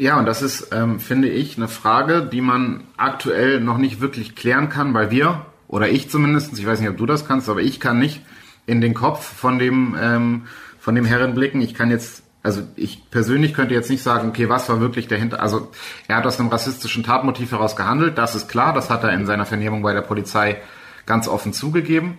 Ja, 0.00 0.18
und 0.18 0.24
das 0.24 0.40
ist, 0.40 0.70
ähm, 0.72 0.98
finde 0.98 1.28
ich, 1.28 1.58
eine 1.58 1.68
Frage, 1.68 2.22
die 2.22 2.40
man 2.40 2.84
aktuell 2.96 3.60
noch 3.60 3.76
nicht 3.76 4.00
wirklich 4.00 4.34
klären 4.34 4.70
kann, 4.70 4.94
weil 4.94 5.10
wir, 5.10 5.44
oder 5.68 5.90
ich 5.90 6.08
zumindest, 6.08 6.58
ich 6.58 6.64
weiß 6.64 6.80
nicht, 6.80 6.88
ob 6.88 6.96
du 6.96 7.04
das 7.04 7.28
kannst, 7.28 7.50
aber 7.50 7.60
ich 7.60 7.80
kann 7.80 7.98
nicht 7.98 8.22
in 8.64 8.80
den 8.80 8.94
Kopf 8.94 9.22
von 9.22 9.58
dem, 9.58 9.94
ähm, 10.00 10.46
von 10.78 10.94
dem 10.94 11.04
Herren 11.04 11.34
blicken. 11.34 11.60
Ich 11.60 11.74
kann 11.74 11.90
jetzt, 11.90 12.22
also 12.42 12.62
ich 12.76 13.10
persönlich 13.10 13.52
könnte 13.52 13.74
jetzt 13.74 13.90
nicht 13.90 14.02
sagen, 14.02 14.30
okay, 14.30 14.48
was 14.48 14.70
war 14.70 14.80
wirklich 14.80 15.06
dahinter, 15.06 15.38
also 15.42 15.70
er 16.08 16.16
hat 16.16 16.26
aus 16.26 16.40
einem 16.40 16.48
rassistischen 16.48 17.02
Tatmotiv 17.02 17.52
heraus 17.52 17.76
gehandelt, 17.76 18.16
das 18.16 18.34
ist 18.34 18.48
klar, 18.48 18.72
das 18.72 18.88
hat 18.88 19.04
er 19.04 19.12
in 19.12 19.26
seiner 19.26 19.44
Vernehmung 19.44 19.82
bei 19.82 19.92
der 19.92 20.00
Polizei 20.00 20.62
ganz 21.04 21.28
offen 21.28 21.52
zugegeben. 21.52 22.18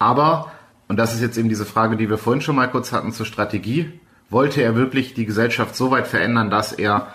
Aber, 0.00 0.50
und 0.88 0.96
das 0.96 1.14
ist 1.14 1.20
jetzt 1.20 1.38
eben 1.38 1.48
diese 1.48 1.66
Frage, 1.66 1.96
die 1.96 2.10
wir 2.10 2.18
vorhin 2.18 2.42
schon 2.42 2.56
mal 2.56 2.68
kurz 2.68 2.90
hatten 2.90 3.12
zur 3.12 3.26
Strategie, 3.26 4.00
wollte 4.32 4.62
er 4.62 4.74
wirklich 4.74 5.14
die 5.14 5.26
Gesellschaft 5.26 5.76
so 5.76 5.90
weit 5.90 6.06
verändern, 6.06 6.50
dass 6.50 6.72
er 6.72 7.08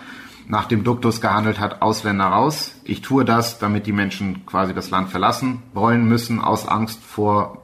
nach 0.46 0.66
dem 0.66 0.82
Duktus 0.82 1.20
gehandelt 1.20 1.60
hat, 1.60 1.82
Ausländer 1.82 2.24
raus. 2.24 2.76
Ich 2.84 3.02
tue 3.02 3.24
das, 3.24 3.58
damit 3.58 3.86
die 3.86 3.92
Menschen 3.92 4.46
quasi 4.46 4.72
das 4.72 4.90
Land 4.90 5.10
verlassen 5.10 5.62
wollen 5.74 6.08
müssen, 6.08 6.40
aus 6.40 6.66
Angst 6.66 7.02
vor 7.04 7.62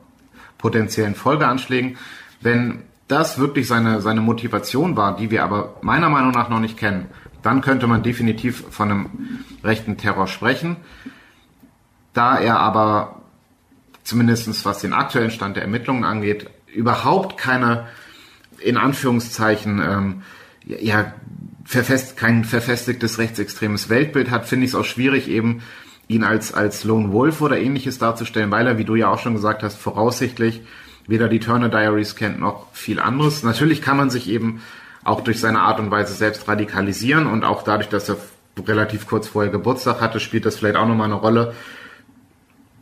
potenziellen 0.59 1.15
Folgeanschlägen. 1.15 1.97
Wenn 2.43 2.83
das 3.09 3.39
wirklich 3.39 3.67
seine, 3.69 4.03
seine 4.03 4.21
Motivation 4.21 4.97
war, 4.97 5.17
die 5.17 5.31
wir 5.31 5.45
aber 5.45 5.77
meiner 5.81 6.11
Meinung 6.11 6.33
nach 6.33 6.51
noch 6.51 6.61
nicht 6.61 6.77
kennen, 6.77 7.07
dann 7.43 7.61
könnte 7.61 7.87
man 7.87 8.03
definitiv 8.03 8.65
von 8.71 8.91
einem 8.91 9.07
rechten 9.63 9.97
Terror 9.97 10.27
sprechen. 10.27 10.77
Da 12.13 12.39
er 12.39 12.59
aber 12.59 13.21
zumindestens 14.03 14.65
was 14.65 14.81
den 14.81 14.93
aktuellen 14.93 15.31
Stand 15.31 15.57
der 15.57 15.63
Ermittlungen 15.63 16.05
angeht, 16.05 16.51
überhaupt 16.67 17.39
keine 17.39 17.87
in 18.65 18.77
Anführungszeichen 18.77 19.81
ähm, 19.81 20.23
ja 20.65 21.13
verfest, 21.65 22.17
kein 22.17 22.45
verfestigtes 22.45 23.19
rechtsextremes 23.19 23.89
Weltbild 23.89 24.31
hat, 24.31 24.47
finde 24.47 24.65
ich 24.65 24.73
es 24.73 24.75
auch 24.75 24.85
schwierig, 24.85 25.29
eben 25.29 25.63
ihn 26.09 26.25
als, 26.25 26.53
als 26.53 26.85
Lone 26.85 27.13
Wolf 27.13 27.41
oder 27.41 27.59
ähnliches 27.59 27.99
darzustellen, 27.99 28.51
weil 28.51 28.67
er, 28.67 28.79
wie 28.79 28.85
du 28.85 28.95
ja 28.95 29.09
auch 29.09 29.19
schon 29.19 29.35
gesagt 29.35 29.63
hast, 29.63 29.77
voraussichtlich 29.77 30.63
weder 31.07 31.29
die 31.29 31.41
Turner 31.41 31.69
Diaries 31.69 32.17
kennt 32.17 32.41
noch 32.41 32.73
viel 32.73 32.99
anderes. 32.99 33.43
Natürlich 33.43 33.83
kann 33.83 33.97
man 33.97 34.11
sich 34.11 34.29
eben 34.29 34.63
auch 35.03 35.21
durch 35.21 35.41
seine 35.41 35.61
Art 35.61 35.81
und 35.81 35.91
Weise 35.91 36.15
selbst 36.15 36.49
radikalisieren 36.49 37.27
und 37.27 37.45
auch 37.45 37.63
dadurch, 37.63 37.89
dass 37.89 38.09
er 38.09 38.17
relativ 38.67 39.07
kurz 39.07 39.29
vorher 39.29 39.53
Geburtstag 39.53 40.01
hatte, 40.01 40.21
spielt 40.21 40.47
das 40.47 40.57
vielleicht 40.57 40.77
auch 40.77 40.89
nochmal 40.89 41.07
eine 41.07 41.15
Rolle, 41.15 41.55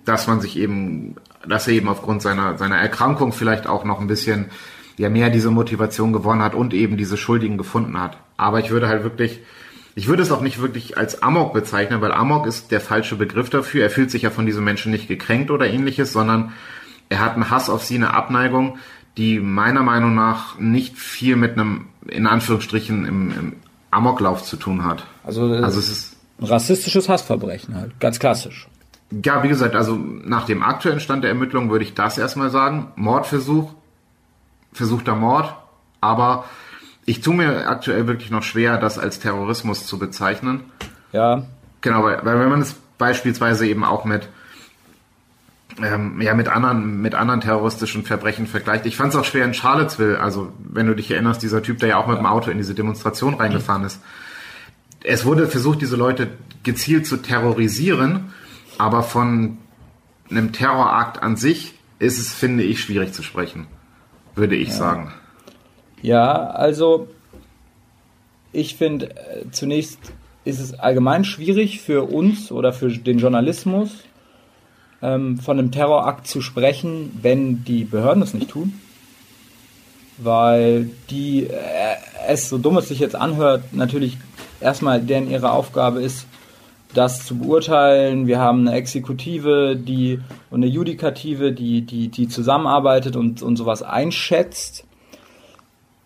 dass 0.05 0.27
man 0.27 0.40
sich 0.40 0.57
eben, 0.57 1.16
dass 1.47 1.66
er 1.66 1.75
eben 1.75 1.88
aufgrund 1.88 2.23
seiner, 2.23 2.59
seiner 2.59 2.77
Erkrankung 2.77 3.33
vielleicht 3.33 3.66
auch 3.66 3.85
noch 3.85 4.01
ein 4.01 4.07
bisschen 4.07 4.51
ja 4.97 5.09
mehr 5.09 5.31
diese 5.31 5.51
Motivation 5.51 6.13
gewonnen 6.13 6.43
hat 6.43 6.55
und 6.55 6.75
eben 6.75 6.97
diese 6.97 7.17
Schuldigen 7.17 7.59
gefunden 7.59 7.99
hat. 7.99 8.19
Aber 8.37 8.61
ich 8.61 8.71
würde 8.71 8.89
halt 8.89 9.03
wirklich, 9.05 9.41
ich 9.95 10.09
würde 10.09 10.23
es 10.23 10.33
auch 10.33 10.41
nicht 10.41 10.61
wirklich 10.61 10.99
als 10.99 11.23
Amok 11.23 11.53
bezeichnen, 11.55 12.01
weil 12.01 12.13
Amok 12.13 12.47
ist 12.47 12.71
der 12.71 12.81
falsche 12.81 13.17
Begriff 13.17 13.51
dafür. 13.51 13.83
Er 13.83 13.91
fühlt 13.91 14.11
sich 14.11 14.23
ja 14.23 14.31
von 14.31 14.47
diesen 14.47 14.65
Menschen 14.65 14.93
nicht 14.93 15.09
gekränkt 15.09 15.51
oder 15.51 15.69
ähnliches, 15.69 16.13
sondern 16.13 16.53
er 17.09 17.21
hat 17.21 17.35
einen 17.35 17.51
Hass 17.51 17.69
auf 17.69 17.85
sie, 17.85 17.97
eine 17.97 18.15
Abneigung, 18.15 18.79
die 19.17 19.41
meiner 19.41 19.83
Meinung 19.83 20.15
nach 20.15 20.59
nicht 20.59 20.97
viel 20.97 21.37
mit 21.37 21.53
einem, 21.53 21.87
in 22.09 22.27
Anführungsstrichen, 22.27 23.05
im, 23.05 23.31
im 23.39 23.53
Amoklauf 23.91 24.43
zu 24.43 24.57
tun 24.57 24.85
hat. 24.85 25.05
Also, 25.23 25.45
also 25.45 25.79
es 25.79 25.91
ist 25.91 26.17
ein 26.41 26.47
rassistisches 26.47 27.09
Hassverbrechen 27.09 27.75
halt, 27.77 28.01
ganz 28.01 28.19
klassisch. 28.19 28.67
Ja, 29.25 29.43
wie 29.43 29.49
gesagt, 29.49 29.75
also 29.75 29.97
nach 29.97 30.47
dem 30.47 30.63
aktuellen 30.63 31.01
Stand 31.01 31.23
der 31.23 31.31
Ermittlungen 31.31 31.71
würde 31.71 31.85
ich 31.85 31.93
das 31.93 32.17
erstmal 32.17 32.51
sagen. 32.51 32.89
Mordversuch, 32.97 33.75
versuchter 34.73 35.15
Mord, 35.15 35.55
aber 36.01 36.45
ich 37.05 37.21
tue 37.21 37.35
mir 37.35 37.69
aktuell 37.69 38.07
wirklich 38.07 38.31
noch 38.31 38.43
schwer, 38.43 38.79
das 38.79 38.99
als 38.99 39.19
Terrorismus 39.19 39.87
zu 39.87 39.99
bezeichnen. 39.99 40.61
Ja. 41.13 41.45
Genau, 41.81 42.05
weil, 42.05 42.25
weil 42.25 42.39
wenn 42.39 42.49
man 42.49 42.61
es 42.61 42.75
beispielsweise 42.99 43.67
eben 43.67 43.85
auch 43.85 44.05
mit 44.05 44.29
ähm, 45.83 46.21
ja 46.21 46.35
mit 46.35 46.49
anderen 46.49 47.01
mit 47.01 47.15
anderen 47.15 47.41
terroristischen 47.41 48.05
Verbrechen 48.05 48.47
vergleicht. 48.47 48.85
Ich 48.87 48.97
fand 48.97 49.15
es 49.15 49.19
auch 49.19 49.25
schwer 49.25 49.45
in 49.45 49.55
Charlottesville, 49.55 50.21
also 50.21 50.53
wenn 50.59 50.87
du 50.87 50.95
dich 50.95 51.11
erinnerst, 51.11 51.43
dieser 51.43 51.63
Typ, 51.63 51.79
der 51.79 51.89
ja 51.91 51.97
auch 51.97 52.07
mit 52.07 52.19
dem 52.19 52.27
Auto 52.27 52.51
in 52.51 52.59
diese 52.59 52.75
Demonstration 52.75 53.35
reingefahren 53.35 53.85
ist. 53.85 54.01
Es 55.03 55.25
wurde 55.25 55.49
versucht, 55.49 55.81
diese 55.81 55.97
Leute 55.97 56.29
gezielt 56.63 57.07
zu 57.07 57.17
terrorisieren, 57.17 58.33
aber 58.79 59.03
von 59.03 59.59
einem 60.31 60.53
Terrorakt 60.53 61.23
an 61.23 61.37
sich 61.37 61.75
ist 61.99 62.19
es, 62.19 62.33
finde 62.33 62.63
ich, 62.63 62.83
schwierig 62.83 63.13
zu 63.13 63.23
sprechen 63.23 63.67
würde 64.35 64.57
ich 64.57 64.68
ja. 64.68 64.75
sagen. 64.75 65.12
Ja, 66.03 66.51
also 66.51 67.09
ich 68.53 68.77
finde, 68.77 69.11
äh, 69.11 69.51
zunächst 69.51 69.99
ist 70.45 70.61
es 70.61 70.75
allgemein 70.75 71.25
schwierig 71.25 71.81
für 71.81 72.03
uns 72.03 72.51
oder 72.51 72.73
für 72.73 72.88
den 72.88 73.18
Journalismus, 73.18 73.90
ähm, 75.01 75.38
von 75.38 75.59
einem 75.59 75.71
Terrorakt 75.71 76.27
zu 76.27 76.40
sprechen, 76.40 77.18
wenn 77.23 77.64
die 77.64 77.85
Behörden 77.85 78.23
es 78.23 78.35
nicht 78.35 78.51
tun. 78.51 78.81
Weil 80.18 80.90
die, 81.11 81.47
äh, 81.47 81.97
es 82.29 82.49
so 82.49 82.59
dumm 82.59 82.77
es 82.77 82.88
sich 82.88 82.99
jetzt 82.99 83.16
anhört, 83.16 83.73
natürlich 83.73 84.18
erstmal 84.61 85.01
deren 85.01 85.31
ihre 85.31 85.51
Aufgabe 85.51 86.03
ist, 86.03 86.27
das 86.95 87.25
zu 87.25 87.39
beurteilen. 87.39 88.27
Wir 88.27 88.39
haben 88.39 88.67
eine 88.67 88.77
Exekutive, 88.77 89.77
die 89.77 90.21
und 90.51 90.63
eine 90.63 90.67
Judikative, 90.67 91.53
die, 91.53 91.83
die, 91.83 92.09
die 92.09 92.29
zusammenarbeitet 92.29 93.17
und, 93.17 93.43
und 93.43 93.57
sowas 93.57 93.83
einschätzt. 93.83 94.85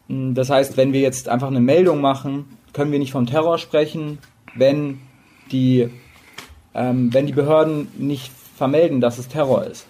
Das 0.08 0.50
heißt, 0.50 0.76
wenn 0.76 0.92
wir 0.92 1.00
jetzt 1.00 1.28
einfach 1.28 1.48
eine 1.48 1.60
Meldung 1.60 2.00
machen, 2.00 2.46
können 2.72 2.92
wir 2.92 2.98
nicht 2.98 3.12
vom 3.12 3.26
Terror 3.26 3.58
sprechen, 3.58 4.18
wenn 4.54 5.00
die, 5.50 5.88
ähm, 6.74 7.12
wenn 7.12 7.26
die 7.26 7.32
Behörden 7.32 7.88
nicht 7.98 8.30
vermelden, 8.56 9.00
dass 9.00 9.18
es 9.18 9.28
Terror 9.28 9.64
ist. 9.64 9.86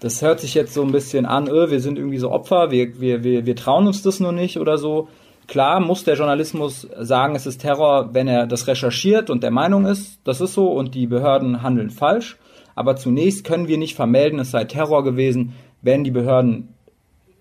Das 0.00 0.20
hört 0.20 0.40
sich 0.40 0.54
jetzt 0.54 0.74
so 0.74 0.82
ein 0.82 0.90
bisschen 0.90 1.26
an, 1.26 1.48
öh, 1.48 1.70
wir 1.70 1.80
sind 1.80 1.96
irgendwie 1.96 2.18
so 2.18 2.32
Opfer, 2.32 2.72
wir, 2.72 3.00
wir, 3.00 3.22
wir, 3.22 3.46
wir 3.46 3.54
trauen 3.54 3.86
uns 3.86 4.02
das 4.02 4.18
nur 4.18 4.32
nicht 4.32 4.58
oder 4.58 4.76
so. 4.76 5.08
Klar 5.52 5.80
muss 5.80 6.02
der 6.04 6.14
Journalismus 6.14 6.88
sagen, 6.98 7.34
es 7.34 7.44
ist 7.44 7.60
Terror, 7.60 8.14
wenn 8.14 8.26
er 8.26 8.46
das 8.46 8.68
recherchiert 8.68 9.28
und 9.28 9.42
der 9.42 9.50
Meinung 9.50 9.84
ist, 9.84 10.18
das 10.24 10.40
ist 10.40 10.54
so 10.54 10.72
und 10.72 10.94
die 10.94 11.06
Behörden 11.06 11.62
handeln 11.62 11.90
falsch. 11.90 12.38
Aber 12.74 12.96
zunächst 12.96 13.44
können 13.44 13.68
wir 13.68 13.76
nicht 13.76 13.94
vermelden, 13.94 14.38
es 14.38 14.52
sei 14.52 14.64
Terror 14.64 15.04
gewesen, 15.04 15.52
wenn 15.82 16.04
die 16.04 16.10
Behörden 16.10 16.68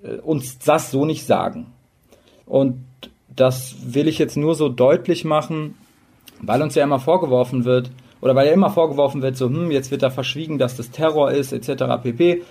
äh, 0.04 0.16
uns 0.16 0.60
das 0.60 0.92
so 0.92 1.06
nicht 1.06 1.26
sagen. 1.26 1.68
Und 2.46 2.84
das 3.34 3.78
will 3.82 4.10
ich 4.10 4.20
jetzt 4.20 4.36
nur 4.36 4.56
so 4.56 4.68
deutlich 4.68 5.24
machen, 5.24 5.76
weil 6.42 6.62
uns 6.62 6.76
ja 6.76 6.84
immer 6.84 7.00
vorgeworfen 7.00 7.64
wird, 7.64 7.92
oder 8.20 8.36
weil 8.36 8.48
ja 8.48 8.52
immer 8.52 8.72
vorgeworfen 8.72 9.22
wird, 9.22 9.38
so, 9.38 9.48
hm, 9.48 9.72
jetzt 9.72 9.90
wird 9.90 10.04
da 10.04 10.10
verschwiegen, 10.10 10.58
dass 10.58 10.76
das 10.76 10.92
Terror 10.92 11.32
ist, 11.32 11.54
etc. 11.54 12.04
pp. 12.04 12.42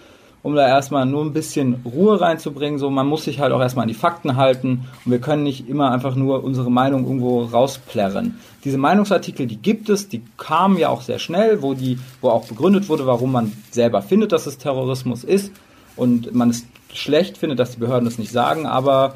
Um 0.43 0.55
da 0.55 0.67
erstmal 0.67 1.05
nur 1.05 1.23
ein 1.23 1.35
bisschen 1.35 1.83
Ruhe 1.85 2.19
reinzubringen, 2.19 2.79
so, 2.79 2.89
man 2.89 3.07
muss 3.07 3.25
sich 3.25 3.41
halt 3.41 3.53
auch 3.53 3.61
erstmal 3.61 3.83
an 3.83 3.89
die 3.89 3.95
Fakten 3.95 4.37
halten 4.37 4.87
und 5.05 5.13
wir 5.13 5.21
können 5.21 5.43
nicht 5.43 5.69
immer 5.69 5.91
einfach 5.91 6.15
nur 6.15 6.43
unsere 6.43 6.71
Meinung 6.71 7.05
irgendwo 7.05 7.43
rausplärren. 7.43 8.39
Diese 8.65 8.79
Meinungsartikel, 8.79 9.47
die 9.47 9.59
gibt 9.59 9.91
es, 9.91 10.09
die 10.09 10.23
kamen 10.39 10.79
ja 10.79 10.89
auch 10.89 11.03
sehr 11.03 11.19
schnell, 11.19 11.61
wo 11.61 11.75
die, 11.75 11.99
wo 12.23 12.31
auch 12.31 12.47
begründet 12.49 12.89
wurde, 12.89 13.07
warum 13.07 13.33
man 13.33 13.53
selber 13.71 14.01
findet, 14.01 14.33
dass 14.33 14.47
es 14.47 14.57
Terrorismus 14.57 15.25
ist 15.25 15.53
und 15.97 16.35
man 16.35 16.51
es 16.51 16.67
schlecht 16.95 17.37
findet, 17.37 17.59
dass 17.59 17.73
die 17.73 17.81
Behörden 17.81 18.07
das 18.07 18.19
nicht 18.19 18.33
sagen, 18.33 18.67
aber 18.67 19.15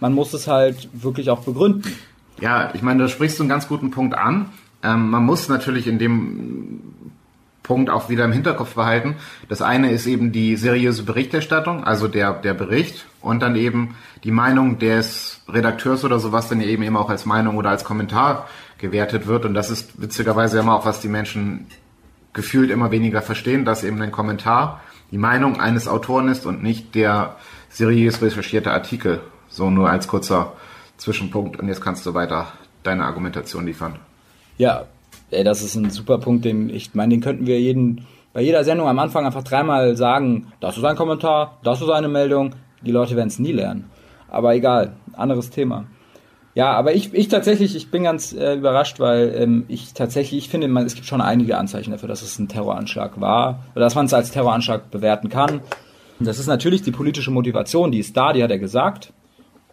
man 0.00 0.12
muss 0.12 0.34
es 0.34 0.48
halt 0.48 0.88
wirklich 0.92 1.30
auch 1.30 1.40
begründen. 1.40 1.92
Ja, 2.40 2.70
ich 2.74 2.82
meine, 2.82 3.04
da 3.04 3.08
sprichst 3.08 3.38
du 3.38 3.44
einen 3.44 3.50
ganz 3.50 3.68
guten 3.68 3.90
Punkt 3.90 4.16
an. 4.16 4.50
Ähm, 4.82 5.10
man 5.10 5.24
muss 5.24 5.48
natürlich 5.48 5.86
in 5.86 5.98
dem 5.98 6.93
Punkt 7.64 7.90
auch 7.90 8.10
wieder 8.10 8.26
im 8.26 8.32
Hinterkopf 8.32 8.74
behalten. 8.74 9.16
Das 9.48 9.62
eine 9.62 9.90
ist 9.90 10.06
eben 10.06 10.30
die 10.30 10.54
seriöse 10.54 11.02
Berichterstattung, 11.02 11.82
also 11.82 12.06
der, 12.06 12.34
der 12.34 12.54
Bericht 12.54 13.06
und 13.20 13.40
dann 13.40 13.56
eben 13.56 13.96
die 14.22 14.30
Meinung 14.30 14.78
des 14.78 15.40
Redakteurs 15.48 16.04
oder 16.04 16.20
sowas 16.20 16.48
dann 16.48 16.60
eben 16.60 16.82
eben 16.82 16.96
auch 16.96 17.08
als 17.08 17.24
Meinung 17.24 17.56
oder 17.56 17.70
als 17.70 17.82
Kommentar 17.82 18.48
gewertet 18.78 19.26
wird. 19.26 19.46
Und 19.46 19.54
das 19.54 19.70
ist 19.70 20.00
witzigerweise 20.00 20.58
immer 20.58 20.76
auch, 20.76 20.84
was 20.84 21.00
die 21.00 21.08
Menschen 21.08 21.66
gefühlt 22.34 22.70
immer 22.70 22.90
weniger 22.90 23.22
verstehen, 23.22 23.64
dass 23.64 23.82
eben 23.82 24.00
ein 24.02 24.12
Kommentar 24.12 24.82
die 25.10 25.18
Meinung 25.18 25.58
eines 25.58 25.88
Autoren 25.88 26.28
ist 26.28 26.44
und 26.44 26.62
nicht 26.62 26.94
der 26.94 27.36
seriös 27.70 28.20
recherchierte 28.20 28.72
Artikel. 28.72 29.22
So 29.48 29.70
nur 29.70 29.88
als 29.88 30.06
kurzer 30.06 30.52
Zwischenpunkt. 30.98 31.58
Und 31.58 31.68
jetzt 31.68 31.80
kannst 31.80 32.04
du 32.04 32.12
weiter 32.12 32.48
deine 32.82 33.04
Argumentation 33.04 33.64
liefern. 33.64 33.98
Ja, 34.58 34.84
ey, 35.34 35.44
das 35.44 35.62
ist 35.62 35.74
ein 35.74 35.90
super 35.90 36.18
Punkt, 36.18 36.44
den 36.44 36.70
ich 36.70 36.94
meine, 36.94 37.10
den 37.14 37.20
könnten 37.20 37.46
wir 37.46 37.60
jeden, 37.60 38.06
bei 38.32 38.40
jeder 38.40 38.64
Sendung 38.64 38.88
am 38.88 38.98
Anfang 38.98 39.26
einfach 39.26 39.44
dreimal 39.44 39.96
sagen, 39.96 40.52
das 40.60 40.76
ist 40.76 40.84
ein 40.84 40.96
Kommentar, 40.96 41.58
das 41.62 41.80
ist 41.80 41.90
eine 41.90 42.08
Meldung. 42.08 42.54
Die 42.82 42.92
Leute 42.92 43.16
werden 43.16 43.28
es 43.28 43.38
nie 43.38 43.52
lernen. 43.52 43.90
Aber 44.28 44.54
egal, 44.54 44.94
anderes 45.14 45.50
Thema. 45.50 45.86
Ja, 46.54 46.72
aber 46.72 46.94
ich, 46.94 47.12
ich 47.12 47.28
tatsächlich, 47.28 47.74
ich 47.74 47.90
bin 47.90 48.04
ganz 48.04 48.32
äh, 48.32 48.54
überrascht, 48.54 49.00
weil 49.00 49.34
ähm, 49.36 49.64
ich 49.68 49.92
tatsächlich, 49.92 50.44
ich 50.44 50.48
finde, 50.48 50.68
man, 50.68 50.86
es 50.86 50.94
gibt 50.94 51.06
schon 51.06 51.20
einige 51.20 51.58
Anzeichen 51.58 51.90
dafür, 51.90 52.08
dass 52.08 52.22
es 52.22 52.38
ein 52.38 52.46
Terroranschlag 52.46 53.20
war 53.20 53.64
oder 53.74 53.84
dass 53.84 53.96
man 53.96 54.06
es 54.06 54.14
als 54.14 54.30
Terroranschlag 54.30 54.90
bewerten 54.90 55.28
kann. 55.28 55.60
Das 56.20 56.38
ist 56.38 56.46
natürlich 56.46 56.82
die 56.82 56.92
politische 56.92 57.32
Motivation, 57.32 57.90
die 57.90 57.98
ist 57.98 58.16
da, 58.16 58.32
die 58.32 58.42
hat 58.42 58.52
er 58.52 58.60
gesagt. 58.60 59.12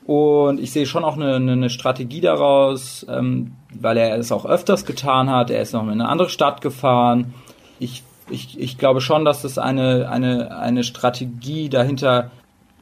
Und 0.06 0.60
ich 0.60 0.71
sehe 0.71 0.88
schon 0.88 1.04
auch 1.04 1.15
eine, 1.15 1.36
eine 1.36 1.69
Strategie 1.69 2.21
daraus, 2.21 3.06
ähm, 3.08 3.54
weil 3.80 3.98
er 3.98 4.18
es 4.18 4.32
auch 4.32 4.46
öfters 4.46 4.86
getan 4.86 5.30
hat. 5.30 5.50
Er 5.50 5.62
ist 5.62 5.74
noch 5.74 5.84
in 5.84 5.90
eine 5.90 6.10
andere 6.10 6.30
Stadt 6.30 6.62
gefahren. 6.62 7.34
Ich, 7.80 8.04
ich, 8.30 8.60
ich 8.60 8.78
glaube 8.78 9.02
schon, 9.02 9.26
dass 9.26 9.44
es 9.44 9.58
eine, 9.58 10.10
eine, 10.10 10.58
eine 10.58 10.84
Strategie 10.84 11.70
dahinter 11.70 12.32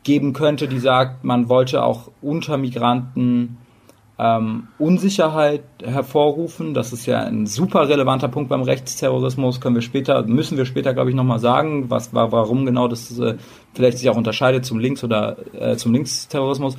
geben 0.03 0.33
könnte, 0.33 0.67
die 0.67 0.79
sagt, 0.79 1.23
man 1.23 1.49
wollte 1.49 1.83
auch 1.83 2.09
unter 2.21 2.57
Migranten 2.57 3.57
ähm, 4.17 4.67
Unsicherheit 4.77 5.63
hervorrufen. 5.81 6.73
Das 6.73 6.91
ist 6.91 7.05
ja 7.05 7.21
ein 7.21 7.47
super 7.47 7.87
relevanter 7.87 8.27
Punkt 8.27 8.49
beim 8.49 8.63
Rechtsterrorismus. 8.63 9.61
Können 9.61 9.75
wir 9.75 9.81
später, 9.81 10.23
müssen 10.23 10.57
wir 10.57 10.65
später, 10.65 10.93
glaube 10.93 11.09
ich, 11.09 11.15
nochmal 11.15 11.39
sagen, 11.39 11.89
was 11.89 12.13
war, 12.13 12.31
warum 12.31 12.65
genau 12.65 12.87
das 12.87 13.17
äh, 13.17 13.37
vielleicht 13.73 13.97
sich 13.97 14.09
auch 14.09 14.17
unterscheidet 14.17 14.65
zum 14.65 14.77
Links- 14.77 15.03
oder 15.03 15.37
äh, 15.53 15.77
zum 15.77 15.93
Linksterrorismus. 15.93 16.75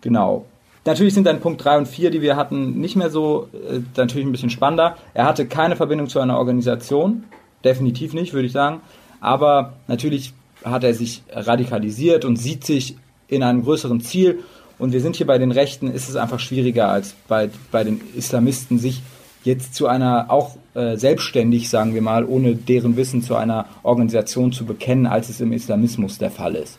Genau. 0.00 0.46
Natürlich 0.88 1.12
sind 1.12 1.24
dann 1.24 1.40
Punkt 1.40 1.62
3 1.62 1.76
und 1.76 1.86
4, 1.86 2.10
die 2.10 2.22
wir 2.22 2.34
hatten, 2.34 2.80
nicht 2.80 2.96
mehr 2.96 3.10
so, 3.10 3.50
äh, 3.52 3.80
natürlich 3.94 4.26
ein 4.26 4.32
bisschen 4.32 4.48
spannender. 4.48 4.96
Er 5.12 5.26
hatte 5.26 5.44
keine 5.44 5.76
Verbindung 5.76 6.08
zu 6.08 6.18
einer 6.18 6.38
Organisation. 6.38 7.24
Definitiv 7.62 8.14
nicht, 8.14 8.32
würde 8.32 8.46
ich 8.46 8.52
sagen. 8.52 8.80
Aber 9.20 9.74
natürlich 9.86 10.32
hat 10.64 10.84
er 10.84 10.94
sich 10.94 11.22
radikalisiert 11.30 12.24
und 12.24 12.36
sieht 12.36 12.64
sich 12.64 12.96
in 13.28 13.42
einem 13.42 13.64
größeren 13.64 14.00
Ziel 14.00 14.38
und 14.78 14.94
wir 14.94 15.02
sind 15.02 15.16
hier 15.16 15.26
bei 15.26 15.36
den 15.36 15.52
Rechten, 15.52 15.90
ist 15.90 16.08
es 16.08 16.16
einfach 16.16 16.40
schwieriger 16.40 16.88
als 16.88 17.14
bei, 17.28 17.50
bei 17.70 17.84
den 17.84 18.00
Islamisten, 18.16 18.78
sich 18.78 19.02
jetzt 19.44 19.74
zu 19.74 19.88
einer, 19.88 20.30
auch 20.30 20.56
äh, 20.72 20.96
selbstständig, 20.96 21.68
sagen 21.68 21.92
wir 21.92 22.00
mal, 22.00 22.24
ohne 22.24 22.54
deren 22.54 22.96
Wissen 22.96 23.20
zu 23.22 23.36
einer 23.36 23.66
Organisation 23.82 24.52
zu 24.52 24.64
bekennen, 24.64 25.06
als 25.06 25.28
es 25.28 25.42
im 25.42 25.52
Islamismus 25.52 26.16
der 26.16 26.30
Fall 26.30 26.54
ist. 26.54 26.78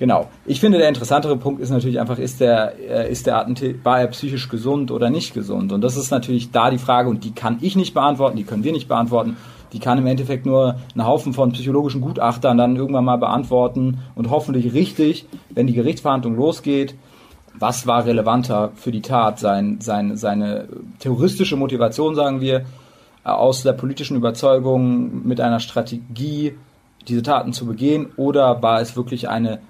Genau. 0.00 0.28
Ich 0.46 0.60
finde, 0.60 0.78
der 0.78 0.88
interessantere 0.88 1.36
Punkt 1.36 1.60
ist 1.60 1.70
natürlich 1.70 2.00
einfach, 2.00 2.18
ist 2.18 2.40
der, 2.40 2.72
äh, 2.80 3.12
ist 3.12 3.26
der 3.26 3.46
war 3.84 4.00
er 4.00 4.08
psychisch 4.08 4.48
gesund 4.48 4.90
oder 4.90 5.10
nicht 5.10 5.34
gesund? 5.34 5.72
Und 5.72 5.82
das 5.82 5.96
ist 5.96 6.10
natürlich 6.10 6.50
da 6.50 6.70
die 6.70 6.78
Frage, 6.78 7.08
und 7.08 7.22
die 7.22 7.32
kann 7.32 7.58
ich 7.60 7.76
nicht 7.76 7.94
beantworten, 7.94 8.36
die 8.36 8.44
können 8.44 8.64
wir 8.64 8.72
nicht 8.72 8.88
beantworten 8.88 9.36
die 9.72 9.78
kann 9.78 9.98
im 9.98 10.06
Endeffekt 10.06 10.46
nur 10.46 10.76
ein 10.94 11.06
Haufen 11.06 11.32
von 11.32 11.52
psychologischen 11.52 12.00
Gutachtern 12.00 12.58
dann 12.58 12.76
irgendwann 12.76 13.04
mal 13.04 13.18
beantworten 13.18 13.98
und 14.14 14.30
hoffentlich 14.30 14.72
richtig, 14.72 15.26
wenn 15.50 15.66
die 15.66 15.74
Gerichtsverhandlung 15.74 16.34
losgeht, 16.34 16.94
was 17.58 17.86
war 17.86 18.06
relevanter 18.06 18.72
für 18.74 18.90
die 18.90 19.02
Tat, 19.02 19.38
sein, 19.38 19.80
sein, 19.80 20.16
seine 20.16 20.68
terroristische 20.98 21.56
Motivation, 21.56 22.14
sagen 22.14 22.40
wir, 22.40 22.64
aus 23.22 23.62
der 23.62 23.74
politischen 23.74 24.16
Überzeugung 24.16 25.26
mit 25.26 25.40
einer 25.40 25.60
Strategie, 25.60 26.54
diese 27.06 27.22
Taten 27.22 27.52
zu 27.52 27.66
begehen, 27.66 28.08
oder 28.16 28.62
war 28.62 28.80
es 28.80 28.96
wirklich 28.96 29.28
eine 29.28 29.60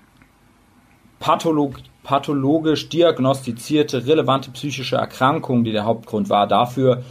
patholog 1.20 1.76
pathologisch 2.02 2.88
diagnostizierte, 2.88 4.06
relevante 4.06 4.50
psychische 4.50 4.96
Erkrankung, 4.96 5.64
die 5.64 5.72
der 5.72 5.84
Hauptgrund 5.84 6.28
war 6.28 6.48
dafür, 6.48 7.02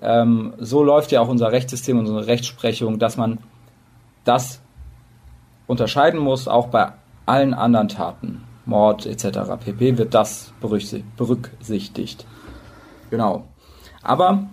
ähm, 0.00 0.54
so 0.58 0.82
läuft 0.82 1.12
ja 1.12 1.20
auch 1.20 1.28
unser 1.28 1.52
Rechtssystem, 1.52 1.98
unsere 1.98 2.26
Rechtsprechung, 2.26 2.98
dass 2.98 3.16
man 3.16 3.38
das 4.24 4.60
unterscheiden 5.66 6.20
muss, 6.20 6.48
auch 6.48 6.68
bei 6.68 6.92
allen 7.26 7.54
anderen 7.54 7.88
Taten, 7.88 8.44
Mord 8.64 9.06
etc. 9.06 9.38
pp. 9.64 9.98
wird 9.98 10.14
das 10.14 10.52
berücksichtigt. 10.60 12.26
Genau. 13.10 13.44
Aber 14.02 14.46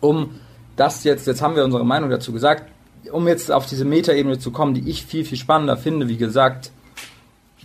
um 0.00 0.30
das 0.76 1.04
jetzt, 1.04 1.26
jetzt 1.26 1.40
haben 1.40 1.56
wir 1.56 1.64
unsere 1.64 1.84
Meinung 1.84 2.10
dazu 2.10 2.32
gesagt, 2.32 2.70
um 3.10 3.26
jetzt 3.28 3.50
auf 3.50 3.66
diese 3.66 3.84
Metaebene 3.84 4.38
zu 4.38 4.50
kommen, 4.50 4.74
die 4.74 4.88
ich 4.90 5.06
viel, 5.06 5.24
viel 5.24 5.38
spannender 5.38 5.76
finde, 5.76 6.08
wie 6.08 6.16
gesagt, 6.16 6.72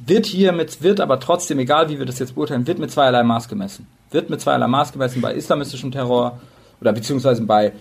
wird 0.05 0.25
hier 0.25 0.51
mit, 0.51 0.81
wird 0.81 0.99
aber 0.99 1.19
trotzdem, 1.19 1.59
egal 1.59 1.89
wie 1.89 1.99
wir 1.99 2.05
das 2.05 2.19
jetzt 2.19 2.35
beurteilen, 2.35 2.67
wird 2.67 2.79
mit 2.79 2.91
zweierlei 2.91 3.23
Maß 3.23 3.47
gemessen. 3.47 3.87
Wird 4.11 4.29
mit 4.29 4.41
zweierlei 4.41 4.67
Maß 4.67 4.93
gemessen 4.93 5.21
bei 5.21 5.33
islamistischem 5.33 5.91
Terror 5.91 6.39
oder 6.79 6.93
beziehungsweise 6.93 7.43
bei 7.43 7.73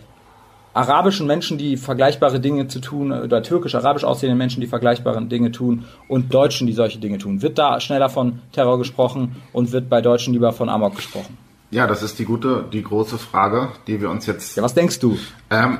arabischen 0.73 1.27
Menschen, 1.27 1.59
die 1.59 1.77
vergleichbare 1.77 2.41
Dinge 2.41 2.69
zu 2.69 2.81
tun, 2.81 3.13
oder 3.13 3.43
türkisch-arabisch 3.43 4.05
aussehenden 4.05 4.39
Menschen, 4.39 4.61
die 4.61 4.67
vergleichbare 4.67 5.25
Dinge 5.25 5.51
tun, 5.51 5.85
und 6.09 6.33
Deutschen, 6.33 6.67
die 6.67 6.73
solche 6.73 6.99
Dinge 6.99 7.19
tun. 7.19 7.43
Wird 7.43 7.59
da 7.59 7.81
schneller 7.81 8.09
von 8.09 8.41
Terror 8.53 8.79
gesprochen 8.79 9.37
und 9.53 9.73
wird 9.73 9.89
bei 9.89 10.01
Deutschen 10.01 10.33
lieber 10.33 10.53
von 10.53 10.69
Amok 10.69 10.97
gesprochen? 10.97 11.37
Ja, 11.73 11.87
das 11.87 12.03
ist 12.03 12.19
die 12.19 12.25
gute, 12.25 12.65
die 12.73 12.83
große 12.83 13.19
Frage, 13.19 13.69
die 13.87 14.01
wir 14.01 14.11
uns 14.11 14.27
jetzt. 14.27 14.57
Ja, 14.57 14.63
was 14.63 14.75
denkst 14.75 14.99
du? 14.99 15.19
Ähm, 15.51 15.79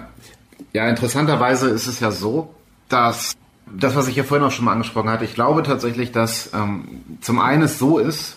ja, 0.73 0.89
interessanterweise 0.89 1.69
ist 1.69 1.87
es 1.87 2.01
ja 2.01 2.11
so, 2.11 2.55
dass 2.89 3.35
das, 3.77 3.97
was 3.97 4.09
ich 4.09 4.17
ja 4.17 4.25
vorhin 4.25 4.47
auch 4.47 4.53
schon 4.53 4.65
mal 4.65 4.73
angesprochen 4.73 5.11
hatte, 5.11 5.25
ich 5.25 5.35
glaube 5.35 5.63
tatsächlich, 5.63 6.13
dass 6.13 6.53
ähm, 6.55 7.03
zum 7.21 7.41
einen 7.41 7.63
es 7.63 7.79
so 7.79 7.99
ist, 7.99 8.37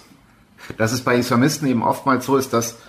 dass 0.77 0.91
es 0.91 1.01
bei 1.01 1.15
Islamisten 1.15 1.67
eben 1.67 1.83
oftmals 1.83 2.25
so 2.25 2.37
ist, 2.37 2.53
dass 2.53 2.79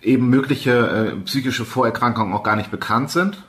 eben 0.00 0.28
mögliche 0.28 0.72
äh, 0.72 1.16
psychische 1.24 1.64
Vorerkrankungen 1.64 2.34
auch 2.34 2.42
gar 2.42 2.56
nicht 2.56 2.70
bekannt 2.70 3.10
sind, 3.10 3.42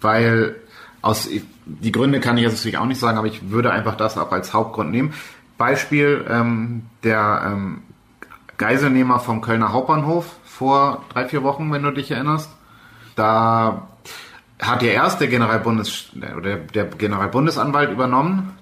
weil 0.00 0.56
aus 1.02 1.28
die 1.66 1.92
Gründe 1.92 2.20
kann 2.20 2.36
ich 2.36 2.44
jetzt 2.44 2.56
natürlich 2.56 2.78
auch 2.78 2.86
nicht 2.86 3.00
sagen, 3.00 3.18
aber 3.18 3.26
ich 3.26 3.50
würde 3.50 3.72
einfach 3.72 3.96
das 3.96 4.16
auch 4.16 4.32
als 4.32 4.52
Hauptgrund 4.52 4.90
nehmen. 4.90 5.12
Beispiel 5.58 6.24
ähm, 6.28 6.84
der 7.02 7.42
ähm, 7.46 7.82
Geiselnehmer 8.56 9.18
vom 9.18 9.40
Kölner 9.40 9.72
Hauptbahnhof 9.72 10.36
vor 10.44 11.04
drei 11.12 11.26
vier 11.28 11.42
Wochen, 11.42 11.72
wenn 11.72 11.82
du 11.82 11.90
dich 11.90 12.10
erinnerst. 12.10 12.50
Da 13.16 13.88
hat 14.60 14.82
ja 14.82 14.90
erst 14.90 15.20
der 15.20 15.28
Generalbundes 15.28 16.10
oder 16.36 16.56
der 16.56 16.84
Generalbundesanwalt 16.84 17.90
übernommen 17.90 18.56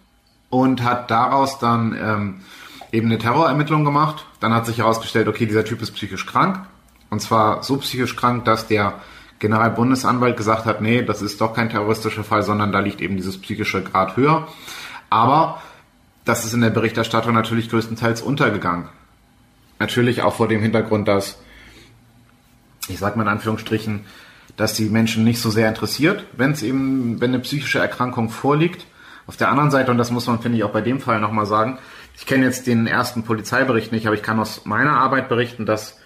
und 0.50 0.82
hat 0.82 1.10
daraus 1.10 1.58
dann 1.58 1.96
ähm, 2.00 2.40
eben 2.92 3.06
eine 3.06 3.18
Terrorermittlung 3.18 3.84
gemacht. 3.84 4.26
Dann 4.40 4.54
hat 4.54 4.66
sich 4.66 4.78
herausgestellt, 4.78 5.28
okay, 5.28 5.46
dieser 5.46 5.64
Typ 5.64 5.82
ist 5.82 5.92
psychisch 5.92 6.26
krank. 6.26 6.60
Und 7.10 7.20
zwar 7.20 7.62
so 7.62 7.76
psychisch 7.78 8.16
krank, 8.16 8.44
dass 8.44 8.66
der 8.66 8.94
Generalbundesanwalt 9.38 10.36
gesagt 10.36 10.66
hat, 10.66 10.80
nee, 10.80 11.02
das 11.02 11.20
ist 11.20 11.40
doch 11.40 11.52
kein 11.52 11.68
terroristischer 11.68 12.24
Fall, 12.24 12.42
sondern 12.42 12.72
da 12.72 12.78
liegt 12.78 13.00
eben 13.00 13.16
dieses 13.16 13.40
psychische 13.40 13.82
Grad 13.82 14.16
höher. 14.16 14.48
Aber 15.10 15.60
das 16.24 16.44
ist 16.44 16.54
in 16.54 16.60
der 16.60 16.70
Berichterstattung 16.70 17.34
natürlich 17.34 17.68
größtenteils 17.68 18.22
untergegangen. 18.22 18.88
Natürlich 19.78 20.22
auch 20.22 20.34
vor 20.34 20.48
dem 20.48 20.60
Hintergrund, 20.60 21.08
dass, 21.08 21.38
ich 22.88 22.98
sag 22.98 23.16
mal 23.16 23.24
in 23.24 23.28
Anführungsstrichen, 23.28 24.04
dass 24.56 24.74
die 24.74 24.86
Menschen 24.86 25.24
nicht 25.24 25.40
so 25.40 25.50
sehr 25.50 25.68
interessiert, 25.68 26.24
wenn 26.36 26.52
es 26.52 26.62
eben, 26.62 27.20
wenn 27.20 27.30
eine 27.30 27.40
psychische 27.40 27.78
Erkrankung 27.78 28.28
vorliegt. 28.30 28.86
Auf 29.26 29.36
der 29.36 29.50
anderen 29.50 29.70
Seite, 29.70 29.90
und 29.90 29.98
das 29.98 30.10
muss 30.10 30.26
man, 30.26 30.40
finde 30.40 30.58
ich, 30.58 30.64
auch 30.64 30.72
bei 30.72 30.80
dem 30.80 31.00
Fall 31.00 31.20
nochmal 31.20 31.46
sagen, 31.46 31.78
ich 32.16 32.26
kenne 32.26 32.44
jetzt 32.44 32.66
den 32.66 32.86
ersten 32.86 33.22
Polizeibericht 33.22 33.92
nicht, 33.92 34.06
aber 34.06 34.14
ich 34.14 34.22
kann 34.22 34.38
aus 34.38 34.64
meiner 34.64 34.92
Arbeit 34.92 35.28
berichten, 35.28 35.64
dass 35.64 35.98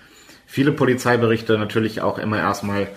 viele 0.46 0.72
Polizeiberichte 0.72 1.58
natürlich 1.58 2.00
auch 2.00 2.18
immer 2.18 2.38
erstmal 2.38 2.88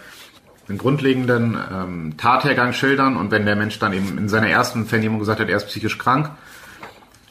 den 0.68 0.78
grundlegenden 0.78 1.58
ähm, 1.72 2.14
Tathergang 2.18 2.74
schildern 2.74 3.18
und 3.18 3.32
wenn 3.32 3.45
der 3.45 3.56
Mensch 3.56 3.80
dann 3.80 3.91
eben 3.91 4.18
in 4.20 4.30
seiner 4.30 4.50
ersten 4.50 4.86
Vernehmung 4.86 5.20
gesagt 5.20 5.39
hat, 5.39 5.50
er 5.50 5.58
ist 5.58 5.68
psychisch 5.68 5.97
krank, 5.97 6.30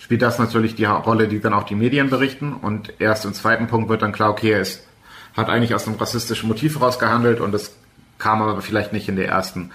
spielt 0.00 0.22
das 0.22 0.40
natürlich 0.40 0.74
die 0.74 0.86
Rolle, 0.86 1.28
die 1.28 1.40
dann 1.40 1.54
auch 1.54 1.62
die 1.62 1.76
Medien 1.76 2.10
berichten 2.10 2.52
und 2.52 2.94
erst 2.98 3.24
im 3.24 3.32
zweiten 3.32 3.68
Punkt 3.68 3.88
wird 3.88 4.02
dann 4.02 4.12
klar, 4.12 4.30
okay, 4.30 4.50
er 4.50 4.60
ist, 4.60 4.84
hat 5.36 5.48
eigentlich 5.48 5.74
aus 5.74 5.86
einem 5.86 5.98
rassistischen 5.98 6.48
Motiv 6.48 6.74
heraus 6.74 6.98
gehandelt 6.98 7.40
und 7.40 7.54
es 7.54 7.76
kam 8.18 8.42
aber 8.42 8.60
vielleicht 8.60 8.92
nicht 8.92 9.08
in 9.08 9.16
der 9.16 9.28
ersten 9.28 9.70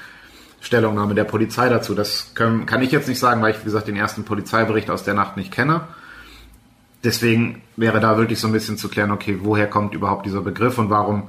Stellungnahme 0.62 1.16
der 1.16 1.26
Polizei 1.26 1.70
dazu. 1.70 1.94
Das 1.94 2.34
können, 2.36 2.66
kann 2.66 2.82
ich 2.82 2.92
jetzt 2.92 3.08
nicht 3.08 3.20
sagen, 3.20 3.42
weil 3.42 3.52
ich, 3.52 3.60
wie 3.60 3.66
gesagt, 3.66 3.88
den 3.88 3.96
ersten 3.96 4.24
Polizeibericht 4.24 4.90
aus 4.90 5.04
der 5.04 5.14
Nacht 5.14 5.38
nicht 5.38 5.52
kenne. 5.52 5.82
Deswegen 7.04 7.62
wäre 7.76 8.00
da 8.00 8.18
wirklich 8.18 8.40
so 8.40 8.48
ein 8.48 8.54
bisschen 8.54 8.78
zu 8.78 8.88
klären, 8.88 9.12
okay, 9.12 9.40
woher 9.42 9.68
kommt 9.70 9.94
überhaupt 9.94 10.26
dieser 10.26 10.42
Begriff 10.42 10.78
und 10.78 10.90
warum 10.90 11.24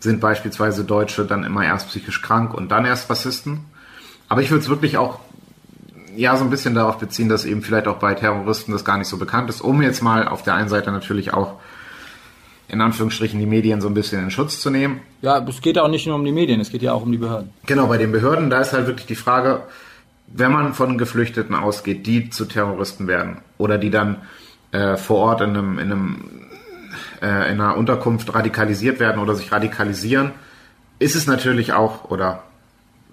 sind 0.00 0.20
beispielsweise 0.20 0.84
Deutsche 0.84 1.24
dann 1.24 1.44
immer 1.44 1.64
erst 1.64 1.88
psychisch 1.88 2.20
krank 2.20 2.52
und 2.52 2.70
dann 2.70 2.84
erst 2.84 3.08
Rassisten. 3.08 3.64
Aber 4.28 4.42
ich 4.42 4.50
würde 4.50 4.62
es 4.62 4.68
wirklich 4.68 4.98
auch 4.98 5.20
ja 6.16 6.36
so 6.36 6.44
ein 6.44 6.50
bisschen 6.50 6.74
darauf 6.74 6.98
beziehen, 6.98 7.28
dass 7.28 7.44
eben 7.44 7.62
vielleicht 7.62 7.86
auch 7.86 7.98
bei 7.98 8.14
Terroristen 8.14 8.72
das 8.72 8.84
gar 8.84 8.98
nicht 8.98 9.08
so 9.08 9.16
bekannt 9.16 9.50
ist, 9.50 9.60
um 9.60 9.82
jetzt 9.82 10.02
mal 10.02 10.26
auf 10.26 10.42
der 10.42 10.54
einen 10.54 10.68
Seite 10.68 10.90
natürlich 10.90 11.32
auch 11.32 11.60
in 12.68 12.80
Anführungsstrichen 12.80 13.38
die 13.38 13.46
Medien 13.46 13.80
so 13.80 13.88
ein 13.88 13.94
bisschen 13.94 14.24
in 14.24 14.30
Schutz 14.30 14.60
zu 14.60 14.70
nehmen. 14.70 15.00
Ja, 15.22 15.38
es 15.46 15.60
geht 15.60 15.78
auch 15.78 15.88
nicht 15.88 16.06
nur 16.06 16.16
um 16.16 16.24
die 16.24 16.32
Medien, 16.32 16.60
es 16.60 16.70
geht 16.70 16.82
ja 16.82 16.92
auch 16.92 17.02
um 17.02 17.12
die 17.12 17.18
Behörden. 17.18 17.50
Genau, 17.66 17.86
bei 17.86 17.98
den 17.98 18.12
Behörden, 18.12 18.50
da 18.50 18.60
ist 18.60 18.72
halt 18.72 18.86
wirklich 18.86 19.06
die 19.06 19.14
Frage, 19.14 19.62
wenn 20.26 20.52
man 20.52 20.74
von 20.74 20.98
Geflüchteten 20.98 21.54
ausgeht, 21.54 22.06
die 22.06 22.30
zu 22.30 22.46
Terroristen 22.46 23.06
werden 23.06 23.38
oder 23.58 23.78
die 23.78 23.90
dann 23.90 24.22
äh, 24.72 24.96
vor 24.96 25.18
Ort 25.18 25.40
in 25.42 25.50
einem, 25.50 25.78
in 25.78 25.92
einem 25.92 26.30
äh, 27.22 27.50
in 27.50 27.60
einer 27.60 27.76
Unterkunft 27.76 28.34
radikalisiert 28.34 29.00
werden 29.00 29.20
oder 29.20 29.34
sich 29.34 29.52
radikalisieren, 29.52 30.32
ist 30.98 31.16
es 31.16 31.26
natürlich 31.26 31.72
auch 31.72 32.10
oder 32.10 32.42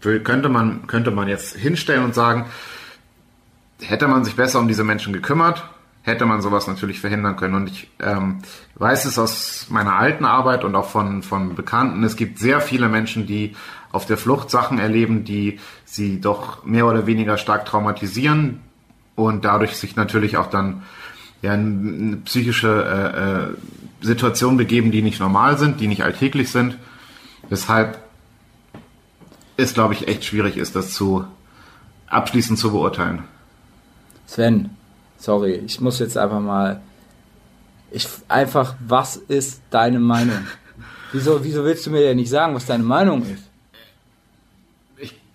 könnte 0.02 0.50
man 0.50 0.88
könnte 0.88 1.12
man 1.12 1.28
jetzt 1.28 1.56
hinstellen 1.56 2.04
und 2.04 2.16
sagen, 2.16 2.48
hätte 3.82 4.08
man 4.08 4.24
sich 4.24 4.36
besser 4.36 4.60
um 4.60 4.68
diese 4.68 4.84
Menschen 4.84 5.14
gekümmert, 5.14 5.64
hätte 6.04 6.26
man 6.26 6.42
sowas 6.42 6.68
natürlich 6.68 7.00
verhindern 7.00 7.36
können. 7.36 7.56
Und 7.56 7.70
ich 7.70 7.90
ähm, 8.00 8.40
weiß 8.76 9.06
es 9.06 9.20
aus 9.20 9.68
meiner 9.70 9.96
alten 9.96 10.26
Arbeit 10.26 10.64
und 10.64 10.76
auch 10.76 10.90
von, 10.90 11.22
von 11.24 11.56
Bekannten, 11.56 12.04
es 12.04 12.16
gibt 12.16 12.40
sehr 12.40 12.62
viele 12.62 12.90
Menschen, 12.90 13.28
die 13.28 13.56
auf 13.92 14.06
der 14.06 14.18
Flucht 14.18 14.50
Sachen 14.50 14.80
erleben, 14.80 15.26
die 15.26 15.60
sie 15.86 16.22
doch 16.22 16.64
mehr 16.64 16.88
oder 16.88 17.06
weniger 17.06 17.38
stark 17.38 17.66
traumatisieren 17.66 18.62
und 19.16 19.46
dadurch 19.46 19.78
sich 19.78 19.96
natürlich 19.96 20.38
auch 20.38 20.48
dann 20.48 20.84
ja, 21.42 21.54
eine 21.54 22.18
psychische 22.18 23.54
äh, 24.02 24.04
äh, 24.04 24.06
Situation 24.06 24.58
begeben, 24.58 24.92
die 24.92 25.02
nicht 25.02 25.20
normal 25.20 25.58
sind, 25.58 25.80
die 25.80 25.88
nicht 25.88 26.04
alltäglich 26.04 26.50
sind. 26.52 26.78
Weshalb 27.50 28.00
es, 29.58 29.74
glaube 29.74 29.94
ich, 29.94 30.08
echt 30.08 30.26
schwierig 30.26 30.58
ist, 30.58 30.76
das 30.76 30.94
zu 30.94 31.26
abschließend 32.08 32.58
zu 32.58 32.72
beurteilen. 32.72 33.24
Sven, 34.28 34.70
sorry, 35.22 35.54
ich 35.66 35.80
muss 35.80 36.00
jetzt 36.00 36.18
einfach 36.18 36.40
mal. 36.40 36.82
Ich 37.92 38.08
einfach, 38.28 38.76
was 38.86 39.18
ist 39.18 39.62
deine 39.70 40.00
Meinung? 40.00 40.48
Wieso, 41.12 41.44
wieso 41.44 41.66
willst 41.66 41.86
du 41.86 41.90
mir 41.90 42.00
denn 42.00 42.18
nicht 42.18 42.30
sagen, 42.30 42.56
was 42.56 42.66
deine 42.66 42.84
Meinung 42.84 43.22
ist? 43.24 43.44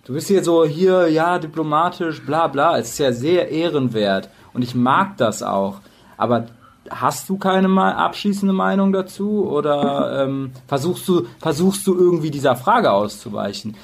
Du 0.05 0.13
bist 0.13 0.27
hier 0.27 0.43
so 0.43 0.65
hier, 0.65 1.09
ja, 1.09 1.37
diplomatisch, 1.37 2.25
bla 2.25 2.47
bla. 2.47 2.77
Es 2.77 2.91
ist 2.91 2.97
ja 2.97 3.11
sehr 3.11 3.49
ehrenwert 3.49 4.29
und 4.53 4.61
ich 4.63 4.73
mag 4.73 5.17
das 5.17 5.43
auch. 5.43 5.81
Aber 6.15 6.47
hast 6.89 7.27
du 7.29 7.37
keine 7.37 7.67
mal 7.67 7.93
abschließende 7.93 8.53
Meinung 8.53 8.93
dazu 8.93 9.47
oder 9.47 10.23
ähm, 10.23 10.51
versuchst 10.65 11.07
du 11.09 11.27
versuchst 11.39 11.85
du 11.85 11.93
irgendwie 11.93 12.31
dieser 12.31 12.55
Frage 12.55 12.91
auszuweichen? 12.91 13.75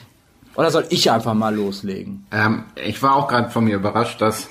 Oder 0.55 0.71
soll 0.71 0.85
ich 0.89 1.11
einfach 1.11 1.33
mal 1.33 1.53
loslegen? 1.53 2.25
Ähm, 2.31 2.63
ich 2.75 3.03
war 3.03 3.15
auch 3.15 3.27
gerade 3.27 3.49
von 3.49 3.65
mir 3.65 3.75
überrascht, 3.75 4.21
dass 4.21 4.49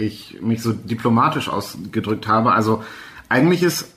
ich 0.00 0.38
mich 0.40 0.62
so 0.62 0.72
diplomatisch 0.72 1.48
ausgedrückt 1.48 2.26
habe. 2.26 2.52
Also 2.52 2.84
eigentlich 3.28 3.62
ist, 3.62 3.92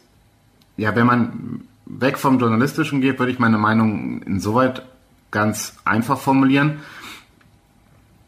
ja, 0.77 0.95
wenn 0.95 1.07
man 1.07 1.61
weg 1.85 2.17
vom 2.17 2.39
Journalistischen 2.39 3.01
geht, 3.01 3.19
würde 3.19 3.31
ich 3.31 3.39
meine 3.39 3.57
Meinung 3.57 4.21
insoweit 4.23 4.83
ganz 5.31 5.75
einfach 5.85 6.19
formulieren, 6.19 6.79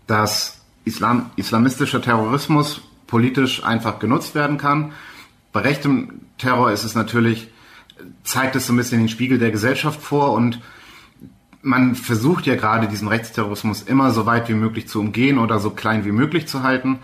dass 0.07 0.61
Islam, 0.86 1.32
islamistischer 1.36 2.01
Terrorismus 2.01 2.82
politisch 3.07 3.63
einfach 3.63 3.99
genutzt 3.99 4.36
werden 4.36 4.57
kann. 4.57 4.91
Bei 5.51 5.61
rechtem 5.61 6.21
Terror 6.38 6.71
ist 6.71 6.84
es 6.84 6.95
natürlich, 6.95 7.49
zeigt 8.23 8.55
es 8.55 8.67
so 8.67 8.73
ein 8.73 8.78
bisschen 8.78 8.99
den 8.99 9.09
Spiegel 9.09 9.38
der 9.38 9.51
Gesellschaft 9.51 10.01
vor 10.01 10.34
und 10.34 10.59
man 11.61 11.95
versucht 11.95 12.45
ja 12.45 12.55
gerade 12.55 12.88
diesen 12.88 13.07
Rechtsterrorismus 13.07 13.82
immer 13.82 14.11
so 14.11 14.28
weit 14.28 14.49
wie 14.49 14.53
möglich 14.53 14.88
zu 14.88 14.99
umgehen 14.99 15.39
oder 15.39 15.59
so 15.59 15.71
klein 15.71 16.05
wie 16.05 16.11
möglich 16.11 16.47
zu 16.47 16.61
halten. 16.61 16.99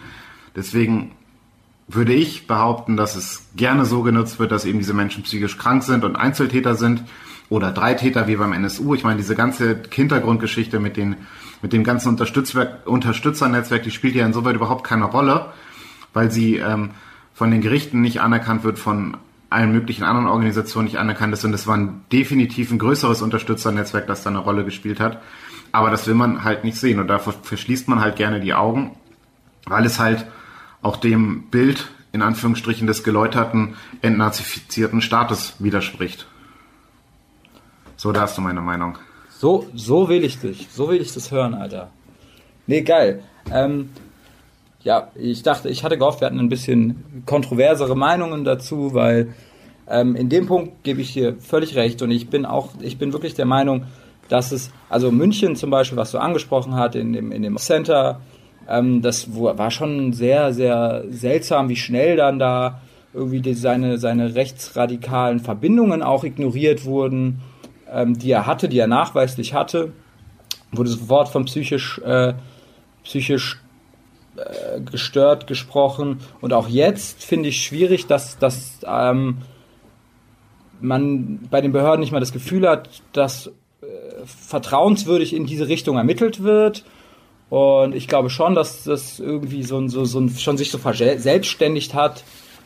Deswegen 0.55 1.11
würde 1.87 2.13
ich 2.13 2.47
behaupten, 2.47 2.97
dass 2.97 3.15
es 3.15 3.47
gerne 3.55 3.85
so 3.85 4.01
genutzt 4.01 4.39
wird, 4.39 4.51
dass 4.51 4.65
eben 4.65 4.79
diese 4.79 4.93
Menschen 4.93 5.23
psychisch 5.23 5.57
krank 5.57 5.83
sind 5.83 6.03
und 6.03 6.15
Einzeltäter 6.15 6.75
sind 6.75 7.03
oder 7.49 7.71
Dreitäter 7.71 8.27
wie 8.27 8.37
beim 8.37 8.53
NSU. 8.53 8.95
Ich 8.95 9.03
meine, 9.03 9.17
diese 9.17 9.35
ganze 9.35 9.81
Hintergrundgeschichte 9.91 10.79
mit 10.79 10.97
den 10.97 11.17
mit 11.61 11.73
dem 11.73 11.83
ganzen 11.83 12.09
Unterstützernetzwerk, 12.09 13.83
die 13.83 13.91
spielt 13.91 14.15
ja 14.15 14.25
insoweit 14.25 14.55
überhaupt 14.55 14.83
keine 14.83 15.05
Rolle, 15.05 15.47
weil 16.13 16.31
sie 16.31 16.57
ähm, 16.57 16.91
von 17.33 17.51
den 17.51 17.61
Gerichten 17.61 18.01
nicht 18.01 18.21
anerkannt 18.21 18.63
wird, 18.63 18.79
von 18.79 19.17
allen 19.49 19.71
möglichen 19.71 20.03
anderen 20.03 20.27
Organisationen 20.27 20.85
nicht 20.85 20.97
anerkannt 20.97 21.33
ist. 21.33 21.43
Und 21.45 21.53
es 21.53 21.67
war 21.67 21.77
ein 21.77 22.01
definitiv 22.11 22.71
ein 22.71 22.79
größeres 22.79 23.21
Unterstützernetzwerk, 23.21 24.07
das 24.07 24.23
da 24.23 24.29
eine 24.29 24.39
Rolle 24.39 24.65
gespielt 24.65 24.99
hat. 24.99 25.21
Aber 25.71 25.89
das 25.89 26.07
will 26.07 26.15
man 26.15 26.43
halt 26.43 26.63
nicht 26.63 26.77
sehen 26.77 26.99
und 26.99 27.07
davor 27.07 27.33
verschließt 27.43 27.87
man 27.87 28.01
halt 28.01 28.15
gerne 28.15 28.39
die 28.39 28.53
Augen, 28.53 28.95
weil 29.65 29.85
es 29.85 29.99
halt 29.99 30.25
auch 30.81 30.97
dem 30.97 31.43
Bild 31.49 31.89
in 32.13 32.21
Anführungsstrichen 32.21 32.87
des 32.87 33.03
geläuterten, 33.03 33.75
entnazifizierten 34.01 35.01
Staates 35.01 35.55
widerspricht. 35.59 36.27
So, 37.95 38.11
da 38.11 38.21
hast 38.21 38.37
du 38.37 38.41
meine 38.41 38.61
Meinung. 38.61 38.97
So, 39.29 39.67
so 39.73 40.09
will 40.09 40.23
ich 40.23 40.39
dich. 40.39 40.67
So 40.71 40.89
will 40.89 41.01
ich 41.01 41.13
das 41.13 41.31
hören, 41.31 41.53
Alter. 41.53 41.89
Nee, 42.67 42.81
geil. 42.81 43.23
Ähm, 43.51 43.89
ja, 44.83 45.09
ich 45.15 45.43
dachte, 45.43 45.69
ich 45.69 45.83
hatte 45.83 45.97
gehofft, 45.97 46.21
wir 46.21 46.25
hatten 46.25 46.39
ein 46.39 46.49
bisschen 46.49 47.23
kontroversere 47.25 47.95
Meinungen 47.95 48.43
dazu, 48.43 48.93
weil 48.93 49.33
ähm, 49.87 50.15
in 50.15 50.29
dem 50.29 50.47
Punkt 50.47 50.83
gebe 50.83 51.01
ich 51.01 51.13
dir 51.13 51.35
völlig 51.39 51.75
recht 51.75 52.01
und 52.01 52.11
ich 52.11 52.29
bin 52.29 52.45
auch, 52.45 52.69
ich 52.81 52.97
bin 52.97 53.13
wirklich 53.13 53.35
der 53.35 53.45
Meinung, 53.45 53.85
dass 54.29 54.51
es, 54.51 54.71
also 54.89 55.11
München 55.11 55.55
zum 55.55 55.69
Beispiel, 55.69 55.97
was 55.97 56.11
du 56.11 56.17
angesprochen 56.17 56.75
hast, 56.75 56.95
in 56.95 57.13
dem, 57.13 57.31
in 57.31 57.43
dem 57.43 57.57
Center, 57.57 58.21
ähm, 58.71 59.01
das 59.01 59.27
war 59.35 59.71
schon 59.71 60.13
sehr, 60.13 60.53
sehr 60.53 61.03
seltsam, 61.09 61.69
wie 61.69 61.75
schnell 61.75 62.15
dann 62.15 62.39
da 62.39 62.81
irgendwie 63.13 63.41
die, 63.41 63.53
seine, 63.53 63.97
seine 63.97 64.35
rechtsradikalen 64.35 65.39
Verbindungen 65.39 66.01
auch 66.01 66.23
ignoriert 66.23 66.85
wurden 66.85 67.41
ähm, 67.91 68.17
die 68.17 68.31
er 68.31 68.45
hatte, 68.45 68.69
die 68.69 68.79
er 68.79 68.87
nachweislich 68.87 69.53
hatte, 69.53 69.91
wurde 70.71 70.89
sofort 70.89 71.29
von 71.29 71.45
psychisch, 71.45 71.99
äh, 71.99 72.33
psychisch 73.03 73.59
äh, 74.37 74.79
gestört 74.79 75.47
gesprochen. 75.47 76.19
Und 76.39 76.53
auch 76.53 76.67
jetzt 76.67 77.23
finde 77.23 77.49
ich 77.49 77.63
schwierig, 77.63 78.07
dass, 78.07 78.37
dass 78.37 78.79
ähm, 78.85 79.39
man 80.79 81.39
bei 81.51 81.61
den 81.61 81.73
Behörden 81.73 81.99
nicht 81.99 82.11
mal 82.11 82.19
das 82.19 82.31
Gefühl 82.31 82.67
hat, 82.67 82.89
dass 83.11 83.47
äh, 83.47 83.51
vertrauenswürdig 84.25 85.35
in 85.35 85.45
diese 85.45 85.67
Richtung 85.67 85.97
ermittelt 85.97 86.43
wird. 86.43 86.85
Und 87.51 87.93
ich 87.93 88.07
glaube 88.07 88.29
schon, 88.29 88.55
dass 88.55 88.85
das 88.85 89.19
irgendwie 89.19 89.63
so, 89.63 89.87
so, 89.87 90.05
so 90.05 90.27
schon 90.29 90.57
sich 90.57 90.71
so 90.71 90.77
verselbstständigt 90.77 91.93
hat. 91.93 92.23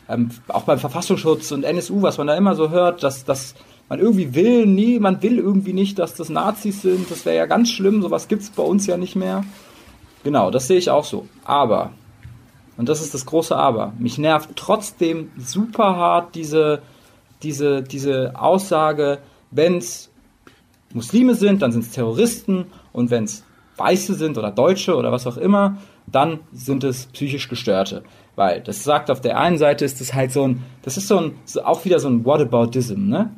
Ähm, 0.08 0.30
auch 0.46 0.62
beim 0.62 0.78
Verfassungsschutz 0.78 1.50
und 1.50 1.64
NSU, 1.64 2.02
was 2.02 2.18
man 2.18 2.28
da 2.28 2.36
immer 2.36 2.54
so 2.54 2.70
hört, 2.70 3.02
dass, 3.02 3.24
dass 3.24 3.56
man 3.88 3.98
irgendwie 3.98 4.34
will, 4.34 4.64
nee, 4.64 4.98
man 5.00 5.22
will 5.22 5.38
irgendwie 5.38 5.72
nicht, 5.72 5.98
dass 5.98 6.14
das 6.14 6.28
Nazis 6.28 6.82
sind. 6.82 7.10
Das 7.10 7.26
wäre 7.26 7.36
ja 7.36 7.46
ganz 7.46 7.70
schlimm, 7.70 8.00
sowas 8.00 8.28
gibt 8.28 8.42
es 8.42 8.50
bei 8.50 8.62
uns 8.62 8.86
ja 8.86 8.96
nicht 8.96 9.16
mehr. 9.16 9.44
Genau, 10.22 10.52
das 10.52 10.68
sehe 10.68 10.78
ich 10.78 10.88
auch 10.88 11.04
so. 11.04 11.26
Aber 11.44 11.90
und 12.76 12.88
das 12.88 13.00
ist 13.00 13.14
das 13.14 13.26
große 13.26 13.56
Aber, 13.56 13.92
mich 13.98 14.18
nervt 14.18 14.50
trotzdem 14.54 15.30
super 15.38 15.96
hart 15.96 16.34
diese, 16.34 16.82
diese, 17.42 17.82
diese 17.82 18.38
Aussage, 18.38 19.18
wenn 19.50 19.78
es 19.78 20.10
Muslime 20.92 21.34
sind, 21.34 21.62
dann 21.62 21.72
sind 21.72 21.84
es 21.84 21.90
Terroristen 21.90 22.66
und 22.92 23.10
wenn 23.10 23.24
es 23.24 23.44
Weiße 23.76 24.14
sind 24.14 24.38
oder 24.38 24.50
Deutsche 24.50 24.96
oder 24.96 25.12
was 25.12 25.26
auch 25.26 25.36
immer, 25.36 25.78
dann 26.06 26.40
sind 26.52 26.84
es 26.84 27.06
psychisch 27.06 27.48
Gestörte. 27.48 28.02
Weil 28.34 28.60
das 28.60 28.84
sagt 28.84 29.10
auf 29.10 29.20
der 29.20 29.38
einen 29.38 29.58
Seite 29.58 29.84
ist 29.84 30.00
das 30.00 30.14
halt 30.14 30.32
so 30.32 30.46
ein, 30.46 30.62
das 30.82 30.96
ist 30.96 31.08
so 31.08 31.18
ein, 31.18 31.34
auch 31.64 31.84
wieder 31.84 31.98
so 31.98 32.08
ein 32.08 32.24
Whataboutism, 32.24 33.08
ne? 33.08 33.30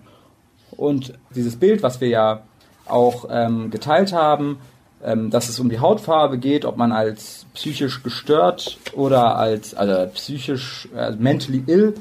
Und 0.76 1.14
dieses 1.34 1.56
Bild, 1.56 1.82
was 1.82 2.00
wir 2.00 2.08
ja 2.08 2.42
auch 2.86 3.26
ähm, 3.30 3.70
geteilt 3.70 4.12
haben, 4.12 4.58
ähm, 5.02 5.30
dass 5.30 5.48
es 5.48 5.58
um 5.60 5.68
die 5.68 5.80
Hautfarbe 5.80 6.38
geht, 6.38 6.64
ob 6.64 6.76
man 6.76 6.92
als 6.92 7.46
psychisch 7.54 8.02
gestört 8.02 8.78
oder 8.92 9.36
als 9.36 9.74
also 9.74 10.10
psychisch 10.12 10.88
äh, 10.96 11.12
mentally 11.12 11.62
ill 11.66 11.94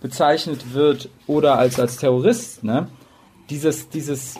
bezeichnet 0.00 0.74
wird 0.74 1.08
oder 1.26 1.58
als 1.58 1.80
als 1.80 1.96
Terrorist. 1.96 2.62
Ne? 2.62 2.88
Dieses, 3.50 3.88
dieses 3.88 4.36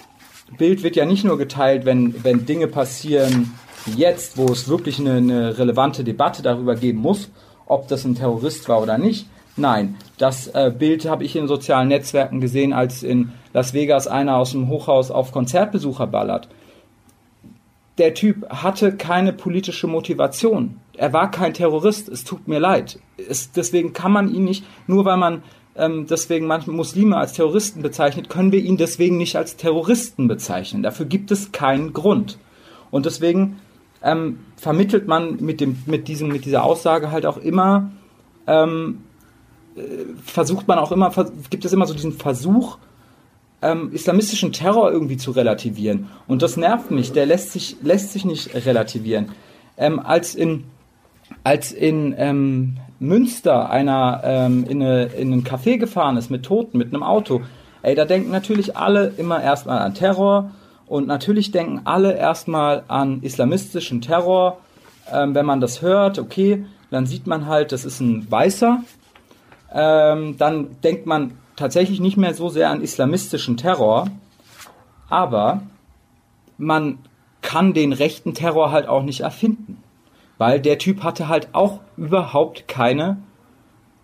Bild 0.59 0.83
wird 0.83 0.97
ja 0.97 1.05
nicht 1.05 1.25
nur 1.25 1.39
geteilt, 1.39 1.85
wenn, 1.85 2.25
wenn 2.25 2.47
Dinge 2.47 2.69
passieren 2.69 3.55
jetzt, 3.95 4.37
wo 4.37 4.47
es 4.47 4.69
wirklich 4.69 4.99
eine, 4.99 5.17
eine 5.17 5.59
relevante 5.59 6.05
Debatte 6.05 6.43
darüber 6.43 6.75
geben 6.75 7.01
muss, 7.01 7.31
ob 7.67 7.89
das 7.89 8.05
ein 8.05 8.15
Terrorist 8.15 8.69
war 8.69 8.83
oder 8.83 8.99
nicht. 8.99 9.27
Nein, 9.57 9.97
das 10.19 10.49
äh, 10.49 10.73
Bild 10.77 11.07
habe 11.07 11.25
ich 11.25 11.35
in 11.35 11.49
sozialen 11.49 11.89
Netzwerken 11.89 12.41
gesehen, 12.41 12.73
als 12.73 13.03
in 13.03 13.33
Las 13.53 13.73
Vegas 13.75 14.07
einer 14.07 14.37
aus 14.37 14.53
dem 14.53 14.69
Hochhaus 14.69 15.11
auf 15.11 15.33
Konzertbesucher 15.33 16.07
ballert 16.07 16.49
der 17.99 18.15
Typ 18.15 18.49
hatte 18.51 18.97
keine 18.97 19.33
politische 19.33 19.87
Motivation. 19.87 20.81
Er 20.97 21.13
war 21.13 21.31
kein 21.31 21.55
Terrorist. 21.55 22.09
Es 22.09 22.25
tut 22.25 22.47
mir 22.47 22.59
leid. 22.59 22.99
Es, 23.17 23.53
deswegen 23.53 23.93
kann 23.93 24.13
man 24.13 24.33
ihn 24.33 24.45
nicht, 24.45 24.65
nur 24.87 25.05
weil 25.05 25.17
man 25.17 25.43
ähm, 25.77 26.07
deswegen 26.09 26.47
manche 26.47 26.71
Muslime 26.71 27.17
als 27.17 27.33
Terroristen 27.35 27.83
bezeichnet, 27.83 28.29
können 28.29 28.53
wir 28.53 28.61
ihn 28.61 28.77
deswegen 28.77 29.17
nicht 29.17 29.37
als 29.37 29.57
Terroristen 29.57 30.29
bezeichnen. 30.29 30.83
Dafür 30.83 31.07
gibt 31.07 31.31
es 31.31 31.53
keinen 31.53 31.93
Grund. 31.93 32.39
Und 32.91 33.07
deswegen 33.07 33.61
ähm, 34.03 34.41
vermittelt 34.57 35.07
man 35.07 35.37
mit, 35.41 35.61
dem, 35.61 35.79
mit, 35.87 36.09
diesem, 36.09 36.29
mit 36.29 36.45
dieser 36.45 36.65
Aussage 36.65 37.11
halt 37.11 37.27
auch 37.27 37.37
immer, 37.37 37.91
ähm, 38.47 39.03
äh, 39.77 39.81
versucht 40.25 40.69
man 40.69 40.79
auch 40.79 40.93
immer, 40.93 41.13
gibt 41.51 41.65
es 41.65 41.73
immer 41.73 41.87
so 41.87 41.95
diesen 41.95 42.13
Versuch, 42.13 42.79
ähm, 43.63 43.91
islamistischen 43.93 44.53
Terror 44.53 44.93
irgendwie 44.93 45.17
zu 45.17 45.31
relativieren. 45.31 46.09
Und 46.27 46.43
das 46.43 46.57
nervt 46.57 46.91
mich, 46.91 47.13
der 47.13 47.27
lässt 47.27 47.53
sich, 47.53 47.77
lässt 47.83 48.13
sich 48.13 48.25
nicht 48.25 48.55
relativieren. 48.55 49.33
Ähm, 49.77 49.99
als 49.99 50.35
in, 50.35 50.65
als 51.43 51.73
in 51.73 52.15
ähm, 52.17 52.77
Münster 52.99 53.71
einer 53.71 54.23
ähm, 54.25 54.65
in, 54.69 54.83
eine, 54.83 55.05
in 55.07 55.33
einen 55.33 55.45
Café 55.45 55.79
gefahren 55.79 56.17
ist 56.17 56.31
mit 56.31 56.45
Toten, 56.45 56.79
mit 56.79 56.93
einem 56.93 57.03
Auto, 57.03 57.43
ey, 57.83 57.95
da 57.95 58.05
denken 58.05 58.31
natürlich 58.31 58.77
alle 58.77 59.13
immer 59.17 59.43
erstmal 59.43 59.79
an 59.79 59.95
Terror 59.95 60.51
und 60.87 61.07
natürlich 61.07 61.51
denken 61.51 61.83
alle 61.85 62.17
erstmal 62.17 62.85
an 62.89 63.23
islamistischen 63.23 64.01
Terror. 64.01 64.59
Ähm, 65.13 65.35
wenn 65.35 65.47
man 65.47 65.61
das 65.61 65.83
hört, 65.83 66.19
okay, 66.19 66.65
dann 66.91 67.07
sieht 67.07 67.27
man 67.27 67.47
halt, 67.47 67.73
das 67.73 67.85
ist 67.85 68.01
ein 68.01 68.31
Weißer. 68.31 68.83
Ähm, 69.73 70.37
dann 70.39 70.81
denkt 70.83 71.07
man, 71.07 71.33
tatsächlich 71.57 72.01
nicht 72.01 72.17
mehr 72.17 72.35
so 72.35 72.49
sehr 72.49 72.71
an 72.71 72.83
islamistischen 72.83 73.57
Terror, 73.57 74.09
aber 75.09 75.63
man 76.59 76.99
kann 77.43 77.73
den 77.73 77.93
rechten 77.93 78.35
Terror 78.35 78.71
halt 78.73 78.89
auch 78.89 79.03
nicht 79.03 79.21
erfinden. 79.21 79.83
Weil 80.39 80.61
der 80.61 80.79
Typ 80.79 81.03
hatte 81.03 81.29
halt 81.29 81.49
auch 81.53 81.81
überhaupt 81.97 82.69
keine, 82.69 83.19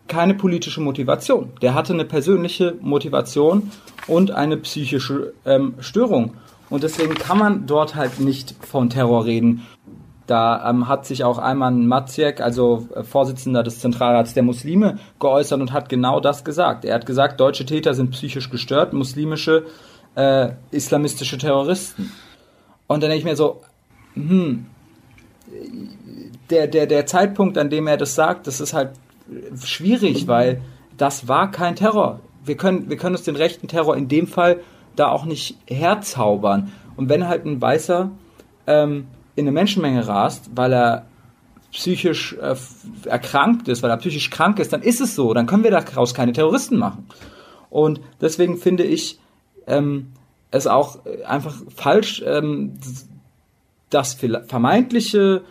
keine 0.09 0.35
politische 0.35 0.81
Motivation. 0.81 1.53
Der 1.61 1.75
hatte 1.75 1.93
eine 1.93 2.05
persönliche 2.05 2.77
Motivation 2.81 3.71
und 4.07 4.31
eine 4.31 4.57
psychische 4.57 5.35
ähm, 5.45 5.75
Störung. 5.81 6.35
Und 6.71 6.83
deswegen 6.83 7.15
kann 7.15 7.39
man 7.39 7.67
dort 7.67 7.95
halt 7.95 8.19
nicht 8.19 8.55
von 8.65 8.89
Terror 8.89 9.27
reden. 9.27 9.67
Da 10.27 10.71
ähm, 10.71 10.89
hat 10.89 11.05
sich 11.05 11.25
auch 11.25 11.39
Ayman 11.39 11.87
Maciek, 11.87 12.41
also 12.41 12.89
äh, 12.95 13.03
Vorsitzender 13.03 13.63
des 13.63 13.81
Zentralrats 13.81 14.35
der 14.35 14.43
Muslime, 14.43 14.99
geäußert 15.21 15.61
und 15.61 15.73
hat 15.73 15.89
genau 15.89 16.21
das 16.21 16.45
gesagt. 16.45 16.85
Er 16.85 16.95
hat 16.95 17.07
gesagt, 17.07 17.41
deutsche 17.41 17.67
Täter 17.67 17.93
sind 17.93 18.13
psychisch 18.13 18.49
gestört, 18.49 18.95
muslimische, 18.95 19.67
äh, 20.15 20.51
islamistische 20.71 21.37
Terroristen. 21.39 22.13
Und 22.87 23.03
dann 23.03 23.11
denke 23.11 23.19
ich 23.19 23.25
mir 23.25 23.37
so, 23.37 23.61
hm, 24.15 24.67
der, 26.53 26.67
der, 26.67 26.87
der 26.87 27.07
Zeitpunkt, 27.07 27.57
an 27.57 27.71
dem 27.71 27.87
er 27.87 27.97
das 27.97 28.15
sagt, 28.15 28.47
das 28.47 28.61
ist 28.61 28.75
halt 28.75 28.91
schwierig, 29.65 30.29
weil 30.29 30.61
das 30.99 31.27
war 31.27 31.51
kein 31.51 31.77
Terror. 31.77 32.21
Wir 32.45 32.57
können, 32.57 32.91
wir 32.91 32.99
können 32.99 33.17
uns 33.17 33.25
den 33.25 33.37
rechten 33.37 33.69
Terror 33.69 33.97
in 33.97 34.09
dem 34.09 34.27
Fall 34.27 34.61
da 34.95 35.09
auch 35.09 35.25
nicht 35.25 35.57
herzaubern. 35.67 36.71
Und 36.97 37.09
wenn 37.09 37.27
halt 37.27 37.47
ein 37.47 37.61
Weißer 37.61 38.11
ähm, 38.67 39.07
in 39.35 39.45
eine 39.45 39.53
Menschenmenge 39.53 40.07
rast, 40.07 40.51
weil 40.55 40.75
er 40.75 41.07
psychisch 41.73 42.35
äh, 42.35 42.55
erkrankt 43.07 43.69
ist, 43.69 43.83
weil 43.83 43.91
er 43.91 43.97
psychisch 43.97 44.29
krank 44.29 44.59
ist, 44.59 44.75
dann 44.75 44.83
ist 44.83 45.01
es 45.01 45.15
so. 45.15 45.33
Dann 45.33 45.47
können 45.47 45.65
wir 45.65 45.71
daraus 45.71 46.13
keine 46.13 46.33
Terroristen 46.33 46.77
machen. 46.77 47.07
Und 47.71 48.01
deswegen 48.21 48.59
finde 48.59 48.85
ich 48.85 49.19
ähm, 49.67 50.09
es 50.51 50.67
auch 50.67 50.99
einfach 51.25 51.55
falsch, 51.75 52.23
ähm, 52.27 52.75
das 53.89 54.19
vermeintliche 54.49 55.43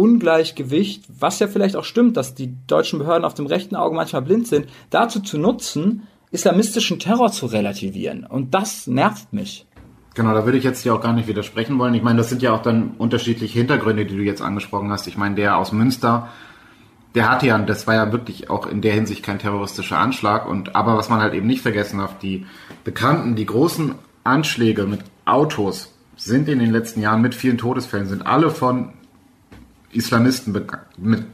Ungleichgewicht, 0.00 1.04
was 1.20 1.38
ja 1.40 1.46
vielleicht 1.46 1.76
auch 1.76 1.84
stimmt, 1.84 2.16
dass 2.16 2.34
die 2.34 2.54
deutschen 2.66 2.98
Behörden 2.98 3.26
auf 3.26 3.34
dem 3.34 3.44
rechten 3.44 3.76
Auge 3.76 3.94
manchmal 3.94 4.22
blind 4.22 4.46
sind, 4.46 4.66
dazu 4.88 5.20
zu 5.20 5.36
nutzen, 5.36 6.06
islamistischen 6.30 6.98
Terror 6.98 7.30
zu 7.30 7.46
relativieren. 7.46 8.24
Und 8.24 8.54
das 8.54 8.86
nervt 8.86 9.32
mich. 9.34 9.66
Genau, 10.14 10.32
da 10.32 10.46
würde 10.46 10.56
ich 10.56 10.64
jetzt 10.64 10.84
dir 10.84 10.94
auch 10.94 11.02
gar 11.02 11.12
nicht 11.12 11.28
widersprechen 11.28 11.78
wollen. 11.78 11.94
Ich 11.94 12.02
meine, 12.02 12.18
das 12.18 12.30
sind 12.30 12.40
ja 12.40 12.52
auch 12.52 12.62
dann 12.62 12.92
unterschiedliche 12.96 13.58
Hintergründe, 13.58 14.06
die 14.06 14.16
du 14.16 14.22
jetzt 14.22 14.40
angesprochen 14.40 14.90
hast. 14.90 15.06
Ich 15.06 15.18
meine, 15.18 15.34
der 15.34 15.58
aus 15.58 15.70
Münster, 15.70 16.28
der 17.14 17.30
hatte 17.30 17.46
ja, 17.46 17.58
das 17.58 17.86
war 17.86 17.94
ja 17.94 18.10
wirklich 18.10 18.48
auch 18.48 18.66
in 18.66 18.80
der 18.80 18.94
Hinsicht 18.94 19.22
kein 19.22 19.38
terroristischer 19.38 19.98
Anschlag. 19.98 20.48
Und 20.48 20.74
aber 20.74 20.96
was 20.96 21.10
man 21.10 21.20
halt 21.20 21.34
eben 21.34 21.46
nicht 21.46 21.60
vergessen 21.60 21.98
darf, 21.98 22.18
die 22.18 22.46
bekannten, 22.84 23.36
die 23.36 23.46
großen 23.46 23.94
Anschläge 24.24 24.86
mit 24.86 25.00
Autos 25.26 25.92
sind 26.16 26.48
in 26.48 26.58
den 26.58 26.70
letzten 26.70 27.00
Jahren 27.00 27.22
mit 27.22 27.34
vielen 27.34 27.58
Todesfällen 27.58 28.06
sind 28.06 28.26
alle 28.26 28.50
von 28.50 28.92
Islamisten 29.92 30.52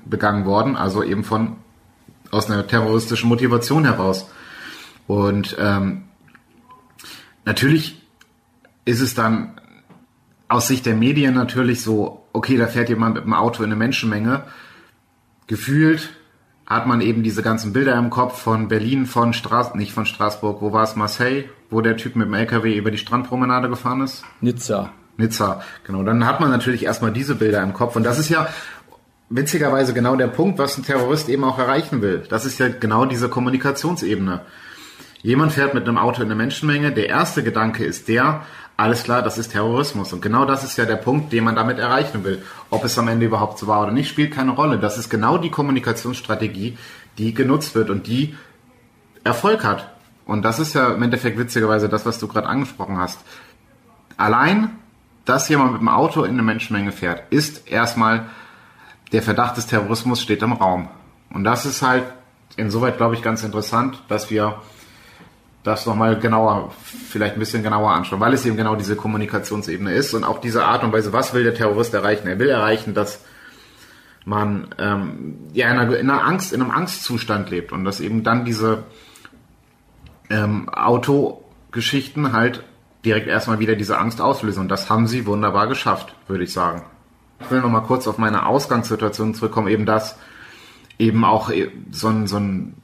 begangen 0.04 0.44
worden, 0.44 0.76
also 0.76 1.02
eben 1.02 1.24
von 1.24 1.56
aus 2.30 2.50
einer 2.50 2.66
terroristischen 2.66 3.28
Motivation 3.28 3.84
heraus. 3.84 4.28
Und 5.06 5.56
ähm, 5.58 6.04
natürlich 7.44 8.02
ist 8.84 9.00
es 9.00 9.14
dann 9.14 9.60
aus 10.48 10.68
Sicht 10.68 10.86
der 10.86 10.96
Medien 10.96 11.34
natürlich 11.34 11.82
so, 11.82 12.24
okay, 12.32 12.56
da 12.56 12.66
fährt 12.66 12.88
jemand 12.88 13.16
mit 13.16 13.24
dem 13.24 13.34
Auto 13.34 13.62
in 13.62 13.70
eine 13.70 13.76
Menschenmenge. 13.76 14.44
Gefühlt 15.46 16.10
hat 16.66 16.86
man 16.86 17.00
eben 17.00 17.22
diese 17.22 17.42
ganzen 17.42 17.72
Bilder 17.72 17.96
im 17.96 18.10
Kopf 18.10 18.40
von 18.40 18.68
Berlin, 18.68 19.06
von 19.06 19.32
Straß, 19.32 19.74
nicht 19.74 19.92
von 19.92 20.06
Straßburg, 20.06 20.60
wo 20.60 20.72
war 20.72 20.82
es, 20.82 20.96
Marseille, 20.96 21.44
wo 21.70 21.80
der 21.80 21.96
Typ 21.96 22.16
mit 22.16 22.26
dem 22.26 22.34
LKW 22.34 22.76
über 22.76 22.90
die 22.90 22.98
Strandpromenade 22.98 23.68
gefahren 23.68 24.00
ist? 24.00 24.24
Nizza. 24.40 24.92
Nizza, 25.16 25.62
genau. 25.84 26.02
Dann 26.02 26.26
hat 26.26 26.40
man 26.40 26.50
natürlich 26.50 26.84
erstmal 26.84 27.12
diese 27.12 27.34
Bilder 27.34 27.62
im 27.62 27.72
Kopf. 27.72 27.96
Und 27.96 28.04
das 28.04 28.18
ist 28.18 28.28
ja 28.28 28.48
witzigerweise 29.28 29.94
genau 29.94 30.16
der 30.16 30.28
Punkt, 30.28 30.58
was 30.58 30.76
ein 30.76 30.84
Terrorist 30.84 31.28
eben 31.28 31.44
auch 31.44 31.58
erreichen 31.58 32.02
will. 32.02 32.24
Das 32.28 32.44
ist 32.44 32.58
ja 32.58 32.68
genau 32.68 33.06
diese 33.06 33.28
Kommunikationsebene. 33.28 34.42
Jemand 35.22 35.52
fährt 35.52 35.74
mit 35.74 35.88
einem 35.88 35.98
Auto 35.98 36.22
in 36.22 36.28
eine 36.28 36.36
Menschenmenge. 36.36 36.92
Der 36.92 37.08
erste 37.08 37.42
Gedanke 37.42 37.84
ist 37.84 38.08
der, 38.08 38.42
alles 38.76 39.02
klar, 39.04 39.22
das 39.22 39.38
ist 39.38 39.52
Terrorismus. 39.52 40.12
Und 40.12 40.20
genau 40.20 40.44
das 40.44 40.62
ist 40.62 40.76
ja 40.76 40.84
der 40.84 40.96
Punkt, 40.96 41.32
den 41.32 41.44
man 41.44 41.56
damit 41.56 41.78
erreichen 41.78 42.24
will. 42.24 42.42
Ob 42.70 42.84
es 42.84 42.98
am 42.98 43.08
Ende 43.08 43.26
überhaupt 43.26 43.58
so 43.58 43.66
war 43.66 43.82
oder 43.82 43.92
nicht, 43.92 44.08
spielt 44.08 44.32
keine 44.32 44.52
Rolle. 44.52 44.78
Das 44.78 44.98
ist 44.98 45.08
genau 45.08 45.38
die 45.38 45.50
Kommunikationsstrategie, 45.50 46.76
die 47.18 47.34
genutzt 47.34 47.74
wird 47.74 47.90
und 47.90 48.06
die 48.06 48.36
Erfolg 49.24 49.64
hat. 49.64 49.90
Und 50.26 50.42
das 50.42 50.58
ist 50.58 50.74
ja 50.74 50.92
im 50.92 51.02
Endeffekt 51.02 51.38
witzigerweise 51.38 51.88
das, 51.88 52.04
was 52.04 52.18
du 52.18 52.28
gerade 52.28 52.48
angesprochen 52.48 52.98
hast. 52.98 53.20
Allein, 54.16 54.70
dass 55.26 55.48
jemand 55.48 55.72
mit 55.72 55.80
dem 55.82 55.88
Auto 55.88 56.22
in 56.22 56.32
eine 56.32 56.42
Menschenmenge 56.42 56.92
fährt, 56.92 57.24
ist 57.30 57.68
erstmal 57.68 58.26
der 59.12 59.22
Verdacht 59.22 59.56
des 59.56 59.66
Terrorismus 59.66 60.22
steht 60.22 60.42
im 60.42 60.52
Raum. 60.52 60.88
Und 61.30 61.44
das 61.44 61.66
ist 61.66 61.82
halt 61.82 62.04
insoweit, 62.56 62.96
glaube 62.96 63.14
ich, 63.14 63.22
ganz 63.22 63.44
interessant, 63.44 64.02
dass 64.08 64.30
wir 64.30 64.62
das 65.62 65.84
nochmal 65.84 66.18
genauer, 66.18 66.72
vielleicht 66.80 67.34
ein 67.34 67.40
bisschen 67.40 67.64
genauer 67.64 67.90
anschauen, 67.90 68.20
weil 68.20 68.32
es 68.32 68.46
eben 68.46 68.56
genau 68.56 68.76
diese 68.76 68.94
Kommunikationsebene 68.94 69.92
ist 69.92 70.14
und 70.14 70.22
auch 70.22 70.40
diese 70.40 70.64
Art 70.64 70.84
und 70.84 70.92
Weise, 70.92 71.12
was 71.12 71.34
will 71.34 71.42
der 71.42 71.54
Terrorist 71.54 71.92
erreichen? 71.92 72.28
Er 72.28 72.38
will 72.38 72.48
erreichen, 72.48 72.94
dass 72.94 73.20
man 74.24 74.68
ähm, 74.78 75.38
ja 75.52 75.68
in 75.70 75.78
einer, 75.78 75.96
in 75.96 76.08
einer 76.08 76.24
Angst, 76.24 76.52
in 76.52 76.62
einem 76.62 76.70
Angstzustand 76.70 77.50
lebt 77.50 77.72
und 77.72 77.84
dass 77.84 78.00
eben 78.00 78.22
dann 78.22 78.44
diese 78.44 78.84
ähm, 80.30 80.68
Autogeschichten 80.68 82.32
halt 82.32 82.62
direkt 83.04 83.28
erstmal 83.28 83.58
wieder 83.58 83.76
diese 83.76 83.98
Angst 83.98 84.20
auslösen. 84.20 84.60
Und 84.60 84.68
das 84.68 84.90
haben 84.90 85.06
sie 85.06 85.26
wunderbar 85.26 85.66
geschafft, 85.66 86.14
würde 86.28 86.44
ich 86.44 86.52
sagen. 86.52 86.82
Ich 87.40 87.50
will 87.50 87.60
nochmal 87.60 87.82
kurz 87.82 88.08
auf 88.08 88.18
meine 88.18 88.46
Ausgangssituation 88.46 89.34
zurückkommen, 89.34 89.68
eben 89.68 89.86
das, 89.86 90.16
eben 90.98 91.24
auch 91.24 91.50
äh, 91.50 91.70
so 91.90 92.08
ein, 92.08 92.26
so 92.26 92.38
ein 92.38 92.74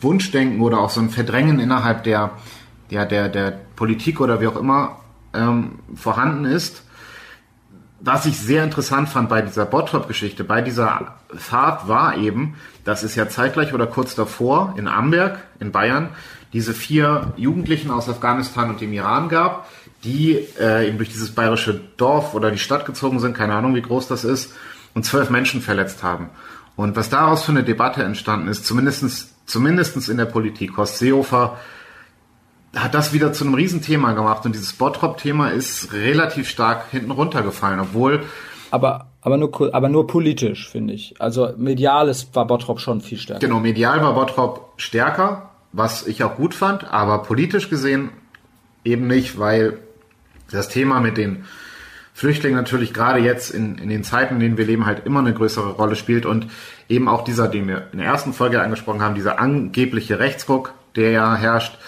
Wunschdenken 0.00 0.60
oder 0.60 0.78
auch 0.78 0.90
so 0.90 1.00
ein 1.00 1.10
Verdrängen 1.10 1.58
innerhalb 1.58 2.04
der, 2.04 2.30
der, 2.90 3.06
der, 3.06 3.28
der 3.28 3.60
Politik 3.76 4.20
oder 4.20 4.40
wie 4.40 4.46
auch 4.46 4.56
immer 4.56 5.00
ähm, 5.34 5.80
vorhanden 5.94 6.44
ist. 6.44 6.84
Was 8.02 8.24
ich 8.24 8.38
sehr 8.38 8.64
interessant 8.64 9.10
fand 9.10 9.28
bei 9.28 9.42
dieser 9.42 9.66
Bottrop-Geschichte, 9.66 10.42
bei 10.42 10.62
dieser 10.62 11.16
Fahrt 11.34 11.86
war 11.86 12.16
eben, 12.16 12.54
dass 12.84 13.02
es 13.02 13.14
ja 13.14 13.28
zeitgleich 13.28 13.74
oder 13.74 13.86
kurz 13.86 14.14
davor 14.14 14.74
in 14.78 14.88
Amberg 14.88 15.38
in 15.58 15.70
Bayern 15.70 16.08
diese 16.52 16.74
vier 16.74 17.32
Jugendlichen 17.36 17.90
aus 17.90 18.08
Afghanistan 18.08 18.70
und 18.70 18.80
dem 18.80 18.92
Iran 18.92 19.28
gab, 19.28 19.68
die 20.04 20.32
äh, 20.58 20.88
eben 20.88 20.98
durch 20.98 21.10
dieses 21.10 21.30
bayerische 21.30 21.80
Dorf 21.96 22.34
oder 22.34 22.50
die 22.50 22.58
Stadt 22.58 22.86
gezogen 22.86 23.20
sind, 23.20 23.36
keine 23.36 23.54
Ahnung, 23.54 23.74
wie 23.74 23.82
groß 23.82 24.08
das 24.08 24.24
ist, 24.24 24.52
und 24.94 25.04
zwölf 25.04 25.30
Menschen 25.30 25.60
verletzt 25.60 26.02
haben. 26.02 26.30
Und 26.76 26.96
was 26.96 27.10
daraus 27.10 27.44
für 27.44 27.52
eine 27.52 27.62
Debatte 27.62 28.02
entstanden 28.02 28.48
ist, 28.48 28.64
zumindestens 28.66 29.34
zumindestens 29.50 30.08
in 30.08 30.16
der 30.16 30.26
Politik, 30.26 30.76
Horst 30.76 30.98
Seehofer 30.98 31.58
hat 32.74 32.94
das 32.94 33.12
wieder 33.12 33.32
zu 33.32 33.44
einem 33.44 33.54
Riesenthema 33.54 34.12
gemacht 34.12 34.46
und 34.46 34.54
dieses 34.54 34.72
Bottrop-Thema 34.74 35.48
ist 35.48 35.92
relativ 35.92 36.48
stark 36.48 36.84
hinten 36.90 37.10
runtergefallen, 37.10 37.80
obwohl 37.80 38.22
aber 38.70 39.08
aber 39.22 39.36
nur 39.36 39.74
aber 39.74 39.88
nur 39.88 40.06
politisch 40.06 40.70
finde 40.70 40.94
ich. 40.94 41.20
Also 41.20 41.50
medial 41.56 42.08
ist, 42.08 42.34
war 42.36 42.46
Bottrop 42.46 42.78
schon 42.78 43.00
viel 43.00 43.18
stärker. 43.18 43.40
Genau, 43.40 43.58
medial 43.58 44.00
war 44.00 44.14
Bottrop 44.14 44.72
stärker, 44.76 45.49
was 45.72 46.06
ich 46.06 46.24
auch 46.24 46.36
gut 46.36 46.54
fand, 46.54 46.84
aber 46.84 47.22
politisch 47.22 47.70
gesehen 47.70 48.10
eben 48.84 49.06
nicht, 49.06 49.38
weil 49.38 49.78
das 50.50 50.68
Thema 50.68 51.00
mit 51.00 51.16
den 51.16 51.44
Flüchtlingen 52.12 52.56
natürlich 52.56 52.92
gerade 52.92 53.20
jetzt 53.20 53.50
in, 53.50 53.78
in 53.78 53.88
den 53.88 54.04
Zeiten, 54.04 54.34
in 54.34 54.40
denen 54.40 54.58
wir 54.58 54.66
leben, 54.66 54.84
halt 54.84 55.06
immer 55.06 55.20
eine 55.20 55.32
größere 55.32 55.70
Rolle 55.72 55.96
spielt 55.96 56.26
und 56.26 56.48
eben 56.88 57.08
auch 57.08 57.24
dieser, 57.24 57.48
den 57.48 57.68
wir 57.68 57.88
in 57.92 57.98
der 57.98 58.08
ersten 58.08 58.32
Folge 58.32 58.60
angesprochen 58.60 59.00
haben, 59.00 59.14
dieser 59.14 59.38
angebliche 59.38 60.18
Rechtsruck, 60.18 60.74
der 60.96 61.12
ja 61.12 61.36
herrscht, 61.36 61.78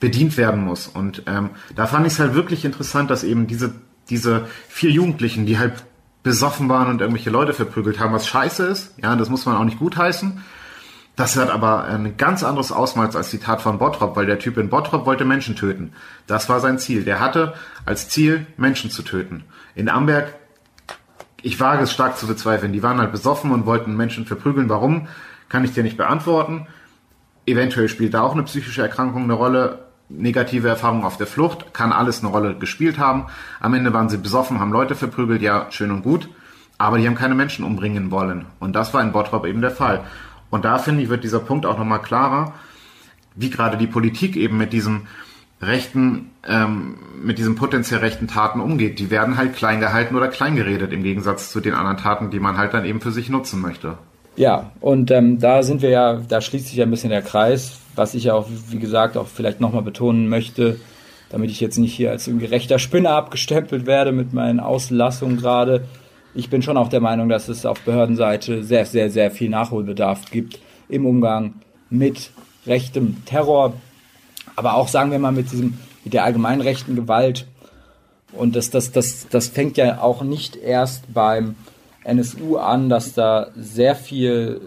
bedient 0.00 0.36
werden 0.36 0.64
muss. 0.64 0.88
Und 0.88 1.22
ähm, 1.26 1.50
da 1.74 1.86
fand 1.86 2.06
ich 2.06 2.14
es 2.14 2.18
halt 2.18 2.34
wirklich 2.34 2.64
interessant, 2.64 3.10
dass 3.10 3.22
eben 3.22 3.46
diese, 3.46 3.74
diese 4.10 4.46
vier 4.68 4.90
Jugendlichen, 4.90 5.46
die 5.46 5.58
halt 5.58 5.84
besoffen 6.22 6.68
waren 6.68 6.88
und 6.88 7.00
irgendwelche 7.00 7.30
Leute 7.30 7.52
verprügelt 7.52 8.00
haben, 8.00 8.12
was 8.12 8.26
scheiße 8.26 8.66
ist, 8.66 8.94
ja, 9.00 9.14
das 9.14 9.28
muss 9.28 9.46
man 9.46 9.56
auch 9.56 9.64
nicht 9.64 9.78
gutheißen. 9.78 10.42
Das 11.16 11.34
hat 11.36 11.50
aber 11.50 11.84
ein 11.84 12.18
ganz 12.18 12.44
anderes 12.44 12.70
Ausmaß 12.70 13.16
als 13.16 13.30
die 13.30 13.38
Tat 13.38 13.62
von 13.62 13.78
Bottrop, 13.78 14.16
weil 14.16 14.26
der 14.26 14.38
Typ 14.38 14.58
in 14.58 14.68
Bottrop 14.68 15.06
wollte 15.06 15.24
Menschen 15.24 15.56
töten. 15.56 15.94
Das 16.26 16.50
war 16.50 16.60
sein 16.60 16.78
Ziel. 16.78 17.04
Der 17.04 17.20
hatte 17.20 17.54
als 17.86 18.10
Ziel, 18.10 18.46
Menschen 18.58 18.90
zu 18.90 19.02
töten. 19.02 19.44
In 19.74 19.88
Amberg, 19.88 20.34
ich 21.40 21.58
wage 21.58 21.84
es 21.84 21.92
stark 21.92 22.18
zu 22.18 22.26
bezweifeln, 22.26 22.72
die 22.72 22.82
waren 22.82 22.98
halt 22.98 23.12
besoffen 23.12 23.50
und 23.50 23.64
wollten 23.64 23.96
Menschen 23.96 24.26
verprügeln. 24.26 24.68
Warum, 24.68 25.08
kann 25.48 25.64
ich 25.64 25.72
dir 25.72 25.82
nicht 25.82 25.96
beantworten. 25.96 26.66
Eventuell 27.46 27.88
spielt 27.88 28.14
da 28.14 28.22
auch 28.22 28.32
eine 28.32 28.42
psychische 28.42 28.82
Erkrankung 28.82 29.24
eine 29.24 29.34
Rolle 29.34 29.86
negative 30.08 30.68
Erfahrungen 30.68 31.04
auf 31.04 31.16
der 31.16 31.26
Flucht, 31.26 31.72
kann 31.74 31.92
alles 31.92 32.20
eine 32.20 32.30
Rolle 32.30 32.56
gespielt 32.56 32.98
haben. 32.98 33.26
Am 33.60 33.74
Ende 33.74 33.92
waren 33.92 34.08
sie 34.08 34.18
besoffen, 34.18 34.60
haben 34.60 34.72
Leute 34.72 34.94
verprügelt, 34.94 35.42
ja, 35.42 35.66
schön 35.70 35.90
und 35.90 36.02
gut, 36.02 36.28
aber 36.78 36.98
die 36.98 37.06
haben 37.06 37.16
keine 37.16 37.34
Menschen 37.34 37.64
umbringen 37.64 38.10
wollen. 38.10 38.46
Und 38.60 38.74
das 38.74 38.94
war 38.94 39.02
in 39.02 39.12
Bottrop 39.12 39.46
eben 39.46 39.60
der 39.60 39.70
Fall. 39.70 40.04
Und 40.50 40.64
da 40.64 40.78
finde 40.78 41.02
ich, 41.02 41.08
wird 41.08 41.24
dieser 41.24 41.40
Punkt 41.40 41.66
auch 41.66 41.78
nochmal 41.78 42.02
klarer, 42.02 42.54
wie 43.34 43.50
gerade 43.50 43.76
die 43.76 43.86
Politik 43.86 44.36
eben 44.36 44.56
mit 44.56 44.72
diesem 44.72 45.06
rechten, 45.60 46.30
ähm, 46.46 46.96
mit 47.22 47.38
diesen 47.38 47.56
potenziell 47.56 48.00
rechten 48.00 48.28
Taten 48.28 48.60
umgeht. 48.60 48.98
Die 48.98 49.10
werden 49.10 49.36
halt 49.36 49.54
klein 49.54 49.80
gehalten 49.80 50.14
oder 50.16 50.28
klein 50.28 50.56
geredet 50.56 50.92
im 50.92 51.02
Gegensatz 51.02 51.50
zu 51.50 51.60
den 51.60 51.74
anderen 51.74 51.96
Taten, 51.96 52.30
die 52.30 52.40
man 52.40 52.58
halt 52.58 52.74
dann 52.74 52.84
eben 52.84 53.00
für 53.00 53.12
sich 53.12 53.28
nutzen 53.28 53.60
möchte. 53.60 53.96
Ja, 54.36 54.70
und 54.80 55.10
ähm, 55.10 55.38
da 55.38 55.62
sind 55.62 55.80
wir 55.80 55.88
ja, 55.88 56.20
da 56.28 56.40
schließt 56.42 56.66
sich 56.66 56.76
ja 56.76 56.84
ein 56.84 56.90
bisschen 56.90 57.10
der 57.10 57.22
Kreis, 57.22 57.78
was 57.94 58.14
ich 58.14 58.24
ja 58.24 58.34
auch, 58.34 58.46
wie 58.68 58.78
gesagt, 58.78 59.16
auch 59.16 59.26
vielleicht 59.26 59.60
nochmal 59.60 59.82
betonen 59.82 60.28
möchte, 60.28 60.78
damit 61.30 61.50
ich 61.50 61.60
jetzt 61.60 61.78
nicht 61.78 61.94
hier 61.94 62.10
als 62.10 62.28
irgendwie 62.28 62.46
rechter 62.46 62.78
Spinner 62.78 63.10
abgestempelt 63.10 63.86
werde 63.86 64.12
mit 64.12 64.34
meinen 64.34 64.60
Auslassungen 64.60 65.38
gerade. 65.38 65.84
Ich 66.36 66.50
bin 66.50 66.60
schon 66.60 66.76
auch 66.76 66.88
der 66.88 67.00
Meinung, 67.00 67.30
dass 67.30 67.48
es 67.48 67.64
auf 67.64 67.80
Behördenseite 67.80 68.62
sehr, 68.62 68.84
sehr, 68.84 69.10
sehr 69.10 69.30
viel 69.30 69.48
Nachholbedarf 69.48 70.30
gibt 70.30 70.58
im 70.86 71.06
Umgang 71.06 71.54
mit 71.88 72.30
rechtem 72.66 73.24
Terror, 73.24 73.72
aber 74.54 74.74
auch, 74.74 74.88
sagen 74.88 75.10
wir 75.10 75.18
mal, 75.18 75.32
mit 75.32 75.50
diesem, 75.50 75.78
mit 76.04 76.12
der 76.12 76.24
allgemein 76.24 76.60
rechten 76.60 76.94
Gewalt. 76.94 77.46
Und 78.32 78.54
das, 78.54 78.68
das, 78.68 78.92
das, 78.92 79.28
das 79.30 79.48
fängt 79.48 79.78
ja 79.78 80.02
auch 80.02 80.22
nicht 80.22 80.56
erst 80.56 81.10
beim 81.14 81.54
NSU 82.04 82.58
an, 82.58 82.90
dass 82.90 83.14
da 83.14 83.46
sehr 83.56 83.94
viel 83.94 84.60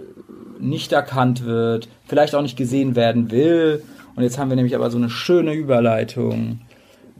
nicht 0.59 0.91
erkannt 0.91 1.45
wird, 1.45 1.87
vielleicht 2.07 2.33
auch 2.33 2.41
nicht 2.41 2.57
gesehen 2.57 2.95
werden 2.95 3.29
will. 3.29 3.83
Und 4.15 4.23
jetzt 4.23 4.39
haben 4.39 4.49
wir 4.49 4.55
nämlich 4.55 4.75
aber 4.75 4.89
so 4.89 4.97
eine 4.97 5.11
schöne 5.11 5.53
Überleitung 5.53 6.61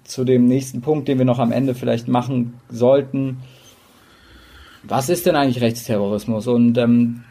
zu 0.05 0.23
dem 0.23 0.47
nächsten 0.47 0.81
Punkt, 0.81 1.07
den 1.07 1.19
wir 1.19 1.25
noch 1.25 1.37
am 1.37 1.51
Ende 1.51 1.75
vielleicht 1.75 2.07
machen 2.07 2.55
sollten. 2.71 3.37
Was 4.83 5.09
ist 5.09 5.25
denn 5.25 5.35
eigentlich 5.35 5.61
Rechtsterrorismus? 5.61 6.47
Und 6.47 6.77
ähm, 6.77 7.23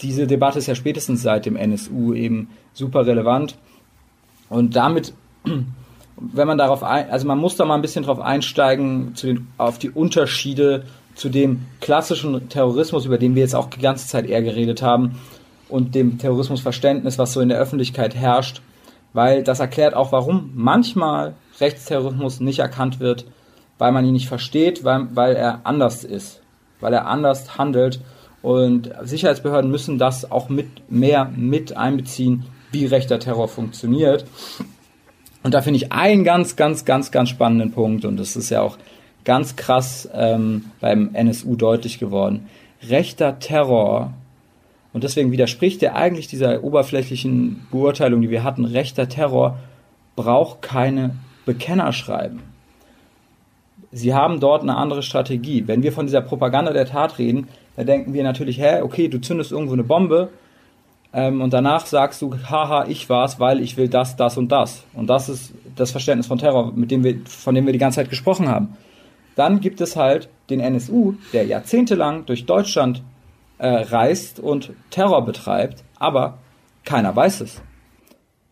diese 0.00 0.26
Debatte 0.26 0.58
ist 0.58 0.66
ja 0.66 0.74
spätestens 0.74 1.22
seit 1.22 1.46
dem 1.46 1.56
NSU 1.56 2.14
eben 2.14 2.48
super 2.72 3.06
relevant. 3.06 3.56
Und 4.48 4.76
damit, 4.76 5.12
wenn 6.16 6.46
man 6.46 6.58
darauf 6.58 6.82
ein, 6.82 7.10
also 7.10 7.26
man 7.26 7.38
muss 7.38 7.56
da 7.56 7.64
mal 7.64 7.74
ein 7.74 7.82
bisschen 7.82 8.04
drauf 8.04 8.20
einsteigen, 8.20 9.14
zu 9.14 9.26
den, 9.26 9.48
auf 9.58 9.78
die 9.78 9.90
Unterschiede 9.90 10.84
zu 11.14 11.28
dem 11.28 11.62
klassischen 11.80 12.48
Terrorismus, 12.48 13.06
über 13.06 13.18
den 13.18 13.34
wir 13.34 13.42
jetzt 13.42 13.54
auch 13.54 13.70
die 13.70 13.80
ganze 13.80 14.08
Zeit 14.08 14.26
eher 14.26 14.42
geredet 14.42 14.82
haben, 14.82 15.18
und 15.68 15.94
dem 15.94 16.18
Terrorismusverständnis, 16.18 17.18
was 17.18 17.32
so 17.32 17.40
in 17.40 17.48
der 17.48 17.58
Öffentlichkeit 17.58 18.14
herrscht, 18.14 18.62
weil 19.12 19.42
das 19.42 19.60
erklärt 19.60 19.94
auch, 19.94 20.12
warum 20.12 20.52
manchmal 20.54 21.34
Rechtsterrorismus 21.60 22.40
nicht 22.40 22.58
erkannt 22.58 23.00
wird, 23.00 23.26
weil 23.78 23.92
man 23.92 24.04
ihn 24.04 24.12
nicht 24.12 24.28
versteht, 24.28 24.84
weil, 24.84 25.08
weil 25.14 25.34
er 25.36 25.60
anders 25.64 26.04
ist, 26.04 26.40
weil 26.84 26.92
er 26.92 27.06
anders 27.06 27.58
handelt. 27.58 28.00
Und 28.42 28.90
Sicherheitsbehörden 29.02 29.70
müssen 29.70 29.98
das 29.98 30.30
auch 30.30 30.50
mit 30.50 30.90
mehr 30.90 31.32
mit 31.34 31.76
einbeziehen, 31.76 32.44
wie 32.72 32.84
rechter 32.84 33.18
Terror 33.18 33.48
funktioniert. 33.48 34.26
Und 35.42 35.54
da 35.54 35.62
finde 35.62 35.78
ich 35.78 35.92
einen 35.92 36.24
ganz, 36.24 36.54
ganz, 36.54 36.84
ganz, 36.84 37.10
ganz 37.10 37.30
spannenden 37.30 37.72
Punkt, 37.72 38.04
und 38.04 38.18
das 38.18 38.36
ist 38.36 38.50
ja 38.50 38.60
auch 38.60 38.76
ganz 39.24 39.56
krass 39.56 40.08
ähm, 40.12 40.66
beim 40.80 41.14
NSU 41.14 41.56
deutlich 41.56 41.98
geworden. 41.98 42.48
Rechter 42.86 43.38
Terror, 43.38 44.12
und 44.92 45.04
deswegen 45.04 45.32
widerspricht 45.32 45.82
er 45.82 45.96
eigentlich 45.96 46.28
dieser 46.28 46.62
oberflächlichen 46.62 47.66
Beurteilung, 47.70 48.20
die 48.20 48.30
wir 48.30 48.44
hatten, 48.44 48.66
rechter 48.66 49.08
Terror 49.08 49.58
braucht 50.16 50.60
keine 50.62 51.16
Bekennerschreiben. 51.46 52.53
Sie 53.94 54.12
haben 54.12 54.40
dort 54.40 54.62
eine 54.62 54.76
andere 54.76 55.02
Strategie. 55.02 55.68
Wenn 55.68 55.84
wir 55.84 55.92
von 55.92 56.06
dieser 56.06 56.20
Propaganda 56.20 56.72
der 56.72 56.86
Tat 56.86 57.18
reden, 57.18 57.46
da 57.76 57.84
denken 57.84 58.12
wir 58.12 58.24
natürlich, 58.24 58.58
hä, 58.58 58.82
okay, 58.82 59.08
du 59.08 59.20
zündest 59.20 59.52
irgendwo 59.52 59.74
eine 59.74 59.84
Bombe 59.84 60.30
ähm, 61.12 61.40
und 61.40 61.52
danach 61.52 61.86
sagst 61.86 62.20
du, 62.20 62.34
haha, 62.50 62.86
ich 62.88 63.08
war's, 63.08 63.38
weil 63.38 63.60
ich 63.60 63.76
will 63.76 63.88
das, 63.88 64.16
das 64.16 64.36
und 64.36 64.50
das. 64.50 64.82
Und 64.94 65.08
das 65.08 65.28
ist 65.28 65.54
das 65.76 65.92
Verständnis 65.92 66.26
von 66.26 66.38
Terror, 66.38 66.72
mit 66.74 66.90
dem 66.90 67.04
wir, 67.04 67.20
von 67.24 67.54
dem 67.54 67.66
wir 67.66 67.72
die 67.72 67.78
ganze 67.78 68.00
Zeit 68.00 68.10
gesprochen 68.10 68.48
haben. 68.48 68.76
Dann 69.36 69.60
gibt 69.60 69.80
es 69.80 69.94
halt 69.94 70.28
den 70.50 70.58
NSU, 70.58 71.14
der 71.32 71.44
jahrzehntelang 71.44 72.26
durch 72.26 72.46
Deutschland 72.46 73.02
äh, 73.58 73.68
reist 73.68 74.40
und 74.40 74.72
Terror 74.90 75.24
betreibt, 75.24 75.84
aber 76.00 76.38
keiner 76.84 77.14
weiß 77.14 77.42
es. 77.42 77.62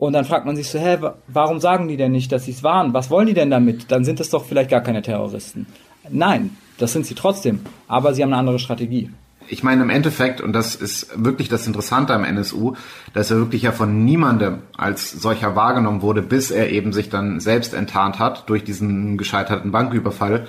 Und 0.02 0.14
dann 0.14 0.24
fragt 0.24 0.46
man 0.46 0.56
sich 0.56 0.68
so, 0.68 0.80
hä, 0.80 0.98
warum 1.28 1.60
sagen 1.60 1.86
die 1.86 1.96
denn 1.96 2.10
nicht, 2.10 2.32
dass 2.32 2.46
sie 2.46 2.50
es 2.50 2.64
waren? 2.64 2.92
Was 2.92 3.08
wollen 3.08 3.28
die 3.28 3.34
denn 3.34 3.52
damit? 3.52 3.92
Dann 3.92 4.04
sind 4.04 4.18
es 4.18 4.30
doch 4.30 4.44
vielleicht 4.44 4.68
gar 4.68 4.80
keine 4.80 5.00
Terroristen. 5.00 5.68
Nein, 6.10 6.56
das 6.76 6.92
sind 6.92 7.06
sie 7.06 7.14
trotzdem, 7.14 7.60
aber 7.86 8.12
sie 8.12 8.24
haben 8.24 8.32
eine 8.32 8.40
andere 8.40 8.58
Strategie. 8.58 9.10
Ich 9.46 9.62
meine 9.62 9.80
im 9.84 9.90
Endeffekt, 9.90 10.40
und 10.40 10.54
das 10.54 10.74
ist 10.74 11.24
wirklich 11.24 11.48
das 11.48 11.68
Interessante 11.68 12.14
am 12.14 12.24
NSU, 12.24 12.74
dass 13.14 13.30
er 13.30 13.36
wirklich 13.36 13.62
ja 13.62 13.70
von 13.70 14.04
niemandem 14.04 14.62
als 14.76 15.12
solcher 15.12 15.54
wahrgenommen 15.54 16.02
wurde, 16.02 16.20
bis 16.20 16.50
er 16.50 16.70
eben 16.70 16.92
sich 16.92 17.08
dann 17.08 17.38
selbst 17.38 17.72
enttarnt 17.72 18.18
hat 18.18 18.48
durch 18.48 18.64
diesen 18.64 19.18
gescheiterten 19.18 19.70
Banküberfall 19.70 20.48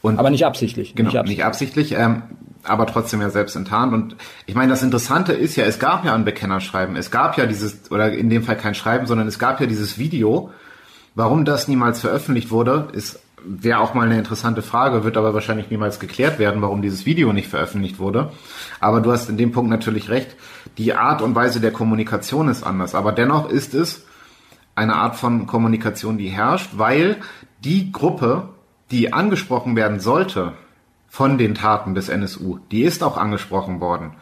und 0.00 0.18
aber 0.18 0.30
nicht 0.30 0.46
absichtlich. 0.46 0.94
Genau, 0.94 1.10
nicht 1.10 1.18
absichtlich, 1.18 1.36
nicht 1.36 1.44
absichtlich 1.44 1.92
ähm, 1.92 2.22
aber 2.64 2.86
trotzdem 2.86 3.20
ja 3.20 3.30
selbst 3.30 3.56
enttarnt. 3.56 3.92
Und 3.92 4.16
ich 4.46 4.54
meine, 4.54 4.70
das 4.70 4.82
Interessante 4.82 5.32
ist 5.32 5.56
ja, 5.56 5.64
es 5.64 5.78
gab 5.78 6.04
ja 6.04 6.14
ein 6.14 6.24
Bekennerschreiben. 6.24 6.96
Es 6.96 7.10
gab 7.10 7.36
ja 7.38 7.46
dieses, 7.46 7.90
oder 7.90 8.12
in 8.12 8.30
dem 8.30 8.42
Fall 8.42 8.56
kein 8.56 8.74
Schreiben, 8.74 9.06
sondern 9.06 9.28
es 9.28 9.38
gab 9.38 9.60
ja 9.60 9.66
dieses 9.66 9.98
Video. 9.98 10.50
Warum 11.14 11.44
das 11.44 11.68
niemals 11.68 12.00
veröffentlicht 12.00 12.50
wurde, 12.50 12.88
ist 12.92 13.20
wäre 13.46 13.80
auch 13.80 13.94
mal 13.94 14.06
eine 14.06 14.18
interessante 14.18 14.62
Frage, 14.62 15.04
wird 15.04 15.16
aber 15.16 15.34
wahrscheinlich 15.34 15.70
niemals 15.70 16.00
geklärt 16.00 16.38
werden, 16.38 16.62
warum 16.62 16.82
dieses 16.82 17.06
Video 17.06 17.32
nicht 17.32 17.48
veröffentlicht 17.48 17.98
wurde. 17.98 18.32
Aber 18.80 19.00
du 19.00 19.12
hast 19.12 19.28
in 19.28 19.36
dem 19.36 19.52
Punkt 19.52 19.70
natürlich 19.70 20.08
recht. 20.08 20.34
Die 20.78 20.94
Art 20.94 21.22
und 21.22 21.34
Weise 21.34 21.60
der 21.60 21.70
Kommunikation 21.70 22.48
ist 22.48 22.62
anders. 22.62 22.94
Aber 22.94 23.12
dennoch 23.12 23.48
ist 23.48 23.74
es 23.74 24.06
eine 24.74 24.96
Art 24.96 25.16
von 25.16 25.46
Kommunikation, 25.46 26.18
die 26.18 26.28
herrscht, 26.28 26.70
weil 26.76 27.18
die 27.62 27.92
Gruppe, 27.92 28.48
die 28.90 29.12
angesprochen 29.12 29.76
werden 29.76 30.00
sollte 30.00 30.54
von 31.14 31.38
den 31.38 31.54
Taten 31.54 31.94
des 31.94 32.08
NSU, 32.08 32.58
die 32.72 32.82
ist 32.82 33.04
auch 33.04 33.16
angesprochen 33.16 33.78
worden. 33.78 34.14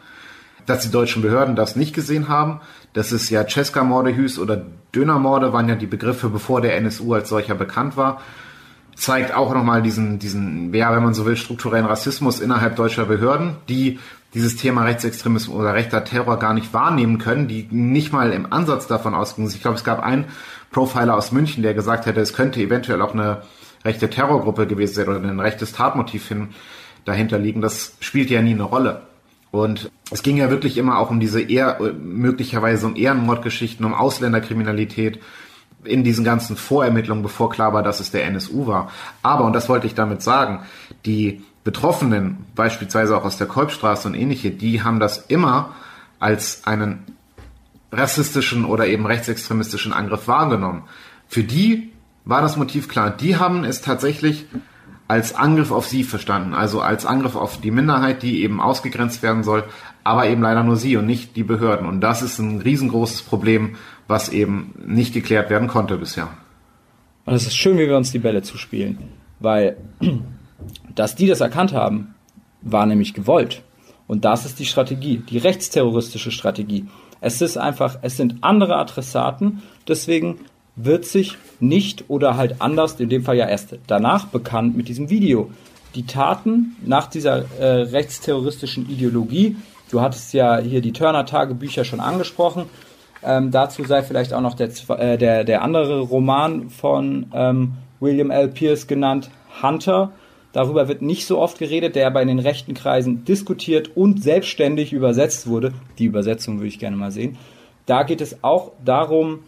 dass 0.67 0.83
die 0.83 0.91
deutschen 0.91 1.23
Behörden 1.23 1.55
das 1.55 1.75
nicht 1.75 1.93
gesehen 1.93 2.29
haben. 2.29 2.61
Das 2.93 3.11
ist 3.11 3.31
ja 3.31 3.45
Cesca-Morde 3.45 4.11
hieß 4.11 4.37
oder 4.37 4.63
Dönermorde 4.95 5.51
waren 5.51 5.67
ja 5.67 5.75
die 5.75 5.87
Begriffe, 5.87 6.29
bevor 6.29 6.61
der 6.61 6.77
NSU 6.77 7.15
als 7.15 7.29
solcher 7.29 7.55
bekannt 7.55 7.97
war. 7.97 8.21
Zeigt 8.95 9.33
auch 9.33 9.53
nochmal 9.53 9.81
diesen, 9.81 10.19
diesen, 10.19 10.73
ja, 10.73 10.95
wenn 10.95 11.03
man 11.03 11.15
so 11.15 11.25
will, 11.25 11.35
strukturellen 11.35 11.87
Rassismus 11.87 12.39
innerhalb 12.39 12.75
deutscher 12.75 13.05
Behörden, 13.05 13.55
die 13.67 13.99
dieses 14.35 14.55
Thema 14.55 14.83
Rechtsextremismus 14.83 15.59
oder 15.59 15.73
rechter 15.73 16.05
Terror 16.05 16.37
gar 16.37 16.53
nicht 16.53 16.73
wahrnehmen 16.73 17.17
können, 17.17 17.47
die 17.47 17.67
nicht 17.71 18.13
mal 18.13 18.31
im 18.31 18.53
Ansatz 18.53 18.87
davon 18.87 19.15
ausgehen. 19.15 19.49
Ich 19.49 19.61
glaube, 19.61 19.77
es 19.77 19.83
gab 19.83 20.01
einen 20.01 20.25
Profiler 20.71 21.17
aus 21.17 21.31
München, 21.33 21.63
der 21.63 21.73
gesagt 21.73 22.05
hätte, 22.05 22.21
es 22.21 22.33
könnte 22.33 22.61
eventuell 22.61 23.01
auch 23.01 23.13
eine 23.13 23.41
rechte 23.83 24.09
Terrorgruppe 24.09 24.67
gewesen 24.67 24.93
sein 24.93 25.07
oder 25.09 25.19
ein 25.19 25.39
rechtes 25.39 25.73
Tatmotiv 25.73 26.27
hin, 26.27 26.49
dahinter 27.05 27.39
liegen. 27.39 27.61
Das 27.61 27.95
spielt 27.99 28.29
ja 28.29 28.41
nie 28.41 28.53
eine 28.53 28.63
Rolle. 28.63 29.03
Und 29.51 29.91
es 30.09 30.23
ging 30.23 30.37
ja 30.37 30.49
wirklich 30.49 30.77
immer 30.77 30.97
auch 30.97 31.11
um 31.11 31.19
diese 31.19 31.39
eher, 31.41 31.79
möglicherweise 32.01 32.87
um 32.87 32.95
Ehrenmordgeschichten, 32.95 33.85
um 33.85 33.93
Ausländerkriminalität 33.93 35.19
in 35.83 36.03
diesen 36.03 36.23
ganzen 36.23 36.55
Vorermittlungen, 36.55 37.23
bevor 37.23 37.49
klar 37.49 37.73
war, 37.73 37.83
dass 37.83 37.99
es 37.99 38.09
der 38.09 38.25
NSU 38.25 38.67
war. 38.67 38.91
Aber, 39.21 39.45
und 39.45 39.53
das 39.53 39.69
wollte 39.69 39.85
ich 39.85 39.93
damit 39.93 40.21
sagen, 40.21 40.61
die 41.05 41.43
Betroffenen, 41.63 42.45
beispielsweise 42.55 43.15
auch 43.15 43.25
aus 43.25 43.37
der 43.37 43.47
Kolbstraße 43.47 44.07
und 44.07 44.15
ähnliche, 44.15 44.51
die 44.51 44.81
haben 44.81 44.99
das 44.99 45.25
immer 45.27 45.73
als 46.19 46.65
einen 46.65 47.03
rassistischen 47.91 48.65
oder 48.65 48.87
eben 48.87 49.05
rechtsextremistischen 49.05 49.93
Angriff 49.93 50.27
wahrgenommen. 50.27 50.83
Für 51.27 51.43
die 51.43 51.91
war 52.25 52.41
das 52.41 52.57
Motiv 52.57 52.89
klar. 52.89 53.11
Die 53.11 53.37
haben 53.37 53.63
es 53.63 53.81
tatsächlich 53.81 54.45
als 55.13 55.35
Angriff 55.35 55.69
auf 55.69 55.85
sie 55.85 56.03
verstanden, 56.03 56.55
also 56.55 56.81
als 56.81 57.05
Angriff 57.05 57.35
auf 57.35 57.61
die 57.61 57.69
Minderheit, 57.69 58.23
die 58.23 58.41
eben 58.41 58.59
ausgegrenzt 58.59 59.21
werden 59.21 59.43
soll, 59.43 59.63
aber 60.03 60.27
eben 60.27 60.41
leider 60.41 60.63
nur 60.63 60.75
sie 60.75 60.97
und 60.97 61.05
nicht 61.05 61.35
die 61.35 61.43
Behörden. 61.43 61.87
Und 61.87 62.01
das 62.01 62.23
ist 62.23 62.39
ein 62.39 62.61
riesengroßes 62.61 63.21
Problem, 63.21 63.75
was 64.07 64.29
eben 64.29 64.73
nicht 64.83 65.13
geklärt 65.13 65.51
werden 65.51 65.67
konnte 65.67 65.97
bisher. 65.97 66.29
Und 67.25 67.35
es 67.35 67.45
ist 67.45 67.55
schön, 67.55 67.77
wie 67.77 67.87
wir 67.87 67.95
uns 67.95 68.11
die 68.11 68.17
Bälle 68.17 68.41
zuspielen, 68.41 68.97
weil 69.39 69.77
dass 70.95 71.13
die 71.13 71.27
das 71.27 71.41
erkannt 71.41 71.73
haben, 71.73 72.15
war 72.63 72.87
nämlich 72.87 73.13
gewollt. 73.13 73.61
Und 74.07 74.25
das 74.25 74.47
ist 74.47 74.57
die 74.57 74.65
Strategie, 74.65 75.17
die 75.17 75.37
rechtsterroristische 75.37 76.31
Strategie. 76.31 76.87
Es 77.21 77.39
ist 77.39 77.57
einfach, 77.57 77.99
es 78.01 78.17
sind 78.17 78.37
andere 78.41 78.77
Adressaten, 78.77 79.61
deswegen 79.87 80.39
wird 80.75 81.05
sich 81.05 81.37
nicht 81.59 82.05
oder 82.07 82.37
halt 82.37 82.55
anders, 82.59 82.99
in 82.99 83.09
dem 83.09 83.23
Fall 83.23 83.37
ja 83.37 83.47
erst 83.47 83.75
danach 83.87 84.27
bekannt 84.27 84.75
mit 84.75 84.87
diesem 84.87 85.09
Video. 85.09 85.51
Die 85.95 86.05
Taten 86.05 86.75
nach 86.83 87.07
dieser 87.07 87.45
äh, 87.59 87.81
rechtsterroristischen 87.83 88.89
Ideologie, 88.89 89.55
du 89.91 90.01
hattest 90.01 90.33
ja 90.33 90.57
hier 90.57 90.81
die 90.81 90.91
Turner-Tagebücher 90.91 91.85
schon 91.85 91.99
angesprochen, 91.99 92.65
ähm, 93.23 93.51
dazu 93.51 93.83
sei 93.85 94.01
vielleicht 94.01 94.33
auch 94.33 94.41
noch 94.41 94.55
der, 94.55 94.69
äh, 94.89 95.17
der, 95.17 95.43
der 95.43 95.61
andere 95.61 96.01
Roman 96.01 96.69
von 96.69 97.27
ähm, 97.33 97.73
William 97.99 98.31
L. 98.31 98.49
Pierce 98.49 98.87
genannt, 98.87 99.29
Hunter. 99.61 100.11
Darüber 100.51 100.87
wird 100.87 101.01
nicht 101.01 101.25
so 101.25 101.39
oft 101.39 101.57
geredet, 101.57 101.95
der 101.95 102.07
aber 102.07 102.21
in 102.21 102.27
den 102.27 102.39
rechten 102.39 102.73
Kreisen 102.73 103.23
diskutiert 103.25 103.95
und 103.95 104.21
selbstständig 104.21 104.93
übersetzt 104.93 105.47
wurde. 105.47 105.73
Die 105.97 106.05
Übersetzung 106.05 106.57
würde 106.57 106.67
ich 106.67 106.79
gerne 106.79 106.97
mal 106.97 107.11
sehen. 107.11 107.37
Da 107.85 108.03
geht 108.03 108.21
es 108.21 108.43
auch 108.43 108.71
darum, 108.83 109.39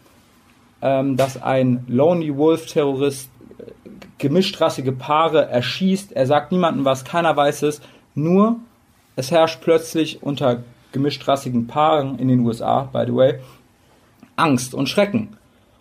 dass 0.81 1.41
ein 1.41 1.85
Lonely 1.87 2.35
Wolf 2.35 2.65
Terrorist 2.67 3.29
äh, 3.57 3.71
gemischtrassige 4.17 4.91
Paare 4.91 5.47
erschießt. 5.47 6.11
Er 6.11 6.27
sagt 6.27 6.51
niemandem 6.51 6.85
was, 6.85 7.05
keiner 7.05 7.35
weiß 7.35 7.63
es. 7.63 7.81
Nur 8.13 8.57
es 9.15 9.31
herrscht 9.31 9.61
plötzlich 9.61 10.21
unter 10.23 10.63
gemischtrassigen 10.91 11.67
Paaren 11.67 12.19
in 12.19 12.27
den 12.27 12.39
USA, 12.39 12.83
by 12.83 13.03
the 13.05 13.15
way, 13.15 13.39
Angst 14.35 14.73
und 14.73 14.87
Schrecken. 14.87 15.37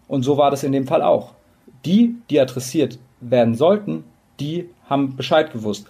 Und 0.08 0.22
so 0.22 0.36
war 0.36 0.50
das 0.50 0.64
in 0.64 0.72
dem 0.72 0.86
Fall 0.86 1.02
auch. 1.02 1.34
Die, 1.84 2.16
die 2.30 2.40
adressiert 2.40 2.98
werden 3.20 3.54
sollten, 3.54 4.04
die 4.40 4.68
haben 4.88 5.16
Bescheid 5.16 5.52
gewusst. 5.52 5.86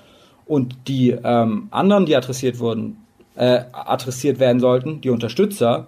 Und 0.46 0.76
die 0.88 1.10
ähm, 1.10 1.68
anderen, 1.70 2.06
die 2.06 2.16
adressiert 2.16 2.58
wurden, 2.58 2.98
äh, 3.34 3.62
adressiert 3.72 4.38
werden 4.38 4.60
sollten, 4.60 5.00
die 5.00 5.10
Unterstützer, 5.10 5.86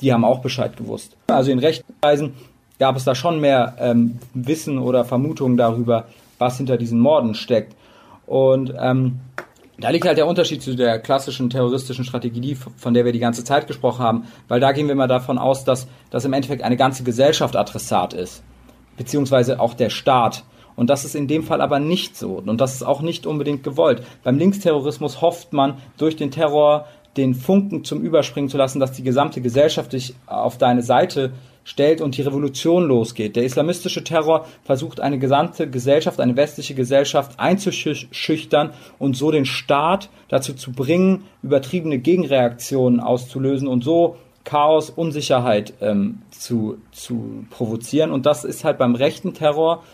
die 0.00 0.12
haben 0.12 0.24
auch 0.24 0.40
Bescheid 0.40 0.76
gewusst. 0.76 1.16
Also 1.26 1.50
in 1.50 1.58
Rechtskreisen 1.58 2.34
gab 2.80 2.96
es 2.96 3.04
da 3.04 3.14
schon 3.14 3.38
mehr 3.40 3.74
ähm, 3.78 4.18
Wissen 4.34 4.78
oder 4.78 5.04
Vermutungen 5.04 5.56
darüber, 5.56 6.06
was 6.38 6.56
hinter 6.56 6.78
diesen 6.78 6.98
Morden 6.98 7.34
steckt. 7.34 7.76
Und 8.26 8.74
ähm, 8.80 9.20
da 9.78 9.90
liegt 9.90 10.06
halt 10.06 10.18
der 10.18 10.26
Unterschied 10.26 10.62
zu 10.62 10.74
der 10.74 10.98
klassischen 10.98 11.50
terroristischen 11.50 12.04
Strategie, 12.04 12.56
von 12.76 12.94
der 12.94 13.04
wir 13.04 13.12
die 13.12 13.18
ganze 13.18 13.44
Zeit 13.44 13.66
gesprochen 13.66 14.02
haben, 14.02 14.24
weil 14.48 14.60
da 14.60 14.72
gehen 14.72 14.88
wir 14.88 14.94
mal 14.94 15.08
davon 15.08 15.38
aus, 15.38 15.64
dass, 15.64 15.88
dass 16.10 16.24
im 16.24 16.32
Endeffekt 16.32 16.62
eine 16.62 16.76
ganze 16.76 17.04
Gesellschaft 17.04 17.54
Adressat 17.54 18.14
ist, 18.14 18.42
beziehungsweise 18.96 19.60
auch 19.60 19.74
der 19.74 19.90
Staat. 19.90 20.44
Und 20.74 20.88
das 20.88 21.04
ist 21.04 21.14
in 21.14 21.28
dem 21.28 21.42
Fall 21.42 21.60
aber 21.60 21.80
nicht 21.80 22.16
so. 22.16 22.42
Und 22.44 22.60
das 22.60 22.74
ist 22.74 22.82
auch 22.82 23.02
nicht 23.02 23.26
unbedingt 23.26 23.62
gewollt. 23.62 24.02
Beim 24.22 24.38
Linksterrorismus 24.38 25.20
hofft 25.20 25.52
man, 25.52 25.74
durch 25.98 26.16
den 26.16 26.30
Terror 26.30 26.86
den 27.18 27.34
Funken 27.34 27.84
zum 27.84 28.00
Überspringen 28.00 28.48
zu 28.48 28.56
lassen, 28.56 28.80
dass 28.80 28.92
die 28.92 29.02
gesamte 29.02 29.42
Gesellschaft 29.42 29.90
sich 29.90 30.14
auf 30.26 30.56
deine 30.56 30.82
Seite 30.82 31.32
stellt 31.70 32.00
und 32.00 32.16
die 32.16 32.22
Revolution 32.22 32.84
losgeht. 32.84 33.36
Der 33.36 33.44
islamistische 33.44 34.02
Terror 34.02 34.46
versucht 34.64 34.98
eine 34.98 35.20
gesamte 35.20 35.70
Gesellschaft, 35.70 36.18
eine 36.18 36.36
westliche 36.36 36.74
Gesellschaft 36.74 37.38
einzuschüchtern 37.38 38.72
und 38.98 39.16
so 39.16 39.30
den 39.30 39.46
Staat 39.46 40.10
dazu 40.28 40.52
zu 40.54 40.72
bringen, 40.72 41.22
übertriebene 41.42 41.98
Gegenreaktionen 41.98 42.98
auszulösen 42.98 43.68
und 43.68 43.84
so 43.84 44.16
Chaos, 44.42 44.90
Unsicherheit 44.90 45.74
ähm, 45.80 46.22
zu, 46.30 46.78
zu 46.90 47.44
provozieren. 47.50 48.10
Und 48.10 48.26
das 48.26 48.44
ist 48.44 48.64
halt 48.64 48.78
beim 48.78 48.96
rechten 48.96 49.32
Terror 49.32 49.84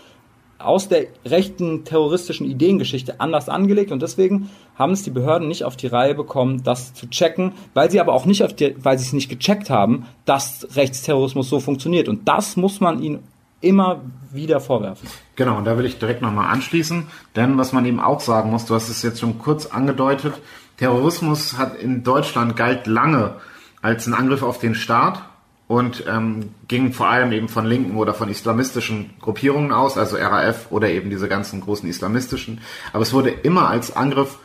aus 0.58 0.88
der 0.88 1.06
rechten 1.24 1.84
terroristischen 1.84 2.46
Ideengeschichte 2.46 3.20
anders 3.20 3.48
angelegt 3.48 3.92
und 3.92 4.00
deswegen 4.00 4.50
haben 4.76 4.92
es 4.92 5.02
die 5.02 5.10
Behörden 5.10 5.48
nicht 5.48 5.64
auf 5.64 5.76
die 5.76 5.86
Reihe 5.86 6.14
bekommen, 6.14 6.62
das 6.62 6.94
zu 6.94 7.08
checken, 7.08 7.52
weil 7.74 7.90
sie 7.90 8.00
aber 8.00 8.12
auch 8.12 8.26
nicht 8.26 8.42
auf 8.42 8.54
die, 8.54 8.74
weil 8.78 8.98
sie 8.98 9.04
es 9.04 9.12
nicht 9.12 9.28
gecheckt 9.28 9.70
haben, 9.70 10.06
dass 10.24 10.66
Rechtsterrorismus 10.76 11.48
so 11.48 11.60
funktioniert. 11.60 12.08
Und 12.08 12.28
das 12.28 12.56
muss 12.56 12.80
man 12.80 13.02
ihnen 13.02 13.22
immer 13.60 14.02
wieder 14.32 14.60
vorwerfen. 14.60 15.08
Genau, 15.34 15.56
und 15.56 15.64
da 15.64 15.78
will 15.78 15.86
ich 15.86 15.98
direkt 15.98 16.22
nochmal 16.22 16.52
anschließen, 16.52 17.06
denn 17.34 17.58
was 17.58 17.72
man 17.72 17.84
eben 17.86 18.00
auch 18.00 18.20
sagen 18.20 18.50
muss, 18.50 18.66
du 18.66 18.74
hast 18.74 18.88
es 18.88 19.02
jetzt 19.02 19.20
schon 19.20 19.38
kurz 19.38 19.66
angedeutet, 19.66 20.34
Terrorismus 20.76 21.56
hat 21.56 21.76
in 21.76 22.02
Deutschland 22.02 22.56
galt 22.56 22.86
lange 22.86 23.36
als 23.80 24.06
ein 24.06 24.14
Angriff 24.14 24.42
auf 24.42 24.58
den 24.58 24.74
Staat 24.74 25.22
und 25.68 26.04
ähm, 26.06 26.50
ging 26.68 26.92
vor 26.92 27.08
allem 27.08 27.32
eben 27.32 27.48
von 27.48 27.66
linken 27.66 27.96
oder 27.96 28.14
von 28.14 28.28
islamistischen 28.28 29.10
Gruppierungen 29.20 29.72
aus, 29.72 29.98
also 29.98 30.16
RAF 30.16 30.66
oder 30.70 30.88
eben 30.88 31.10
diese 31.10 31.28
ganzen 31.28 31.60
großen 31.60 31.88
islamistischen. 31.88 32.60
Aber 32.92 33.02
es 33.02 33.12
wurde 33.12 33.30
immer 33.30 33.68
als 33.68 33.94
Angriff 33.94 34.38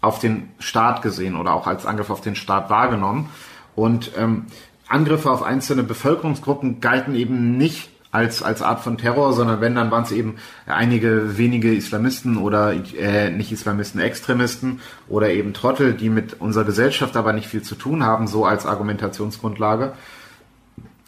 auf 0.00 0.18
den 0.18 0.50
Staat 0.58 1.02
gesehen 1.02 1.36
oder 1.36 1.54
auch 1.54 1.66
als 1.66 1.86
Angriff 1.86 2.10
auf 2.10 2.20
den 2.20 2.34
Staat 2.34 2.70
wahrgenommen. 2.70 3.30
Und 3.76 4.12
ähm, 4.16 4.46
Angriffe 4.88 5.30
auf 5.30 5.42
einzelne 5.42 5.82
Bevölkerungsgruppen 5.82 6.80
galten 6.80 7.14
eben 7.14 7.56
nicht 7.56 7.90
als, 8.10 8.42
als 8.42 8.62
Art 8.62 8.80
von 8.80 8.96
Terror, 8.96 9.32
sondern 9.32 9.60
wenn, 9.60 9.74
dann 9.74 9.90
waren 9.90 10.04
es 10.04 10.12
eben 10.12 10.36
einige 10.66 11.36
wenige 11.36 11.74
Islamisten 11.74 12.36
oder 12.36 12.72
äh, 12.72 13.30
nicht 13.30 13.50
Islamisten, 13.50 14.00
Extremisten 14.00 14.80
oder 15.08 15.30
eben 15.30 15.52
Trottel, 15.52 15.94
die 15.94 16.10
mit 16.10 16.40
unserer 16.40 16.64
Gesellschaft 16.64 17.16
aber 17.16 17.32
nicht 17.32 17.48
viel 17.48 17.62
zu 17.62 17.74
tun 17.74 18.04
haben, 18.04 18.28
so 18.28 18.44
als 18.44 18.66
Argumentationsgrundlage. 18.66 19.94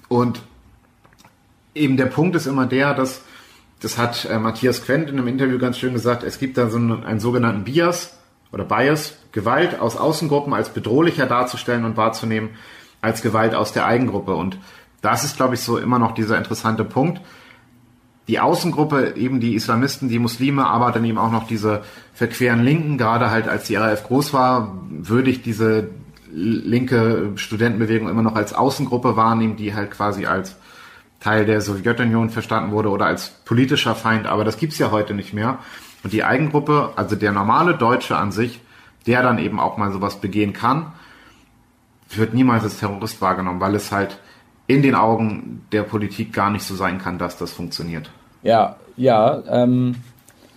Und 0.08 0.40
eben 1.74 1.96
der 1.96 2.06
Punkt 2.06 2.36
ist 2.36 2.46
immer 2.46 2.66
der, 2.66 2.94
dass, 2.94 3.22
das 3.80 3.98
hat 3.98 4.24
äh, 4.24 4.38
Matthias 4.38 4.84
Quent 4.84 5.08
in 5.08 5.18
einem 5.18 5.28
Interview 5.28 5.58
ganz 5.58 5.78
schön 5.78 5.92
gesagt, 5.92 6.22
es 6.22 6.38
gibt 6.38 6.56
da 6.56 6.68
so 6.68 6.78
einen, 6.78 7.04
einen 7.04 7.20
sogenannten 7.20 7.64
Bias 7.64 8.16
oder 8.52 8.64
Bias, 8.64 9.16
Gewalt 9.32 9.78
aus 9.80 9.96
Außengruppen 9.96 10.54
als 10.54 10.70
bedrohlicher 10.70 11.26
darzustellen 11.26 11.84
und 11.84 11.96
wahrzunehmen 11.96 12.50
als 13.00 13.22
Gewalt 13.22 13.54
aus 13.54 13.72
der 13.72 13.86
Eigengruppe. 13.86 14.34
Und 14.34 14.58
das 15.02 15.24
ist, 15.24 15.36
glaube 15.36 15.54
ich, 15.54 15.60
so 15.60 15.78
immer 15.78 15.98
noch 15.98 16.12
dieser 16.12 16.38
interessante 16.38 16.84
Punkt. 16.84 17.20
Die 18.28 18.40
Außengruppe, 18.40 19.14
eben 19.16 19.38
die 19.38 19.54
Islamisten, 19.54 20.08
die 20.08 20.18
Muslime, 20.18 20.66
aber 20.66 20.90
dann 20.90 21.04
eben 21.04 21.18
auch 21.18 21.30
noch 21.30 21.46
diese 21.46 21.84
verqueren 22.12 22.64
Linken, 22.64 22.98
gerade 22.98 23.30
halt 23.30 23.46
als 23.46 23.64
die 23.64 23.76
RAF 23.76 24.04
groß 24.04 24.32
war, 24.32 24.76
würde 24.88 25.30
ich 25.30 25.42
diese 25.42 25.90
linke 26.36 27.32
Studentenbewegung 27.36 28.08
immer 28.08 28.22
noch 28.22 28.34
als 28.34 28.52
Außengruppe 28.52 29.16
wahrnehmen, 29.16 29.56
die 29.56 29.74
halt 29.74 29.90
quasi 29.90 30.26
als 30.26 30.56
Teil 31.20 31.46
der 31.46 31.62
Sowjetunion 31.62 32.28
verstanden 32.28 32.72
wurde 32.72 32.90
oder 32.90 33.06
als 33.06 33.30
politischer 33.44 33.94
Feind, 33.94 34.26
aber 34.26 34.44
das 34.44 34.58
gibt's 34.58 34.78
ja 34.78 34.90
heute 34.90 35.14
nicht 35.14 35.32
mehr. 35.32 35.58
Und 36.04 36.12
die 36.12 36.24
Eigengruppe, 36.24 36.92
also 36.96 37.16
der 37.16 37.32
normale 37.32 37.74
Deutsche 37.74 38.16
an 38.16 38.32
sich, 38.32 38.60
der 39.06 39.22
dann 39.22 39.38
eben 39.38 39.58
auch 39.58 39.78
mal 39.78 39.92
sowas 39.92 40.20
begehen 40.20 40.52
kann, 40.52 40.92
wird 42.10 42.34
niemals 42.34 42.64
als 42.64 42.78
Terrorist 42.78 43.20
wahrgenommen, 43.20 43.60
weil 43.60 43.74
es 43.74 43.90
halt 43.90 44.18
in 44.66 44.82
den 44.82 44.94
Augen 44.94 45.66
der 45.72 45.82
Politik 45.82 46.32
gar 46.32 46.50
nicht 46.50 46.64
so 46.64 46.74
sein 46.74 46.98
kann, 46.98 47.18
dass 47.18 47.38
das 47.38 47.52
funktioniert. 47.52 48.10
Ja, 48.42 48.76
ja, 48.96 49.42
ähm, 49.48 49.96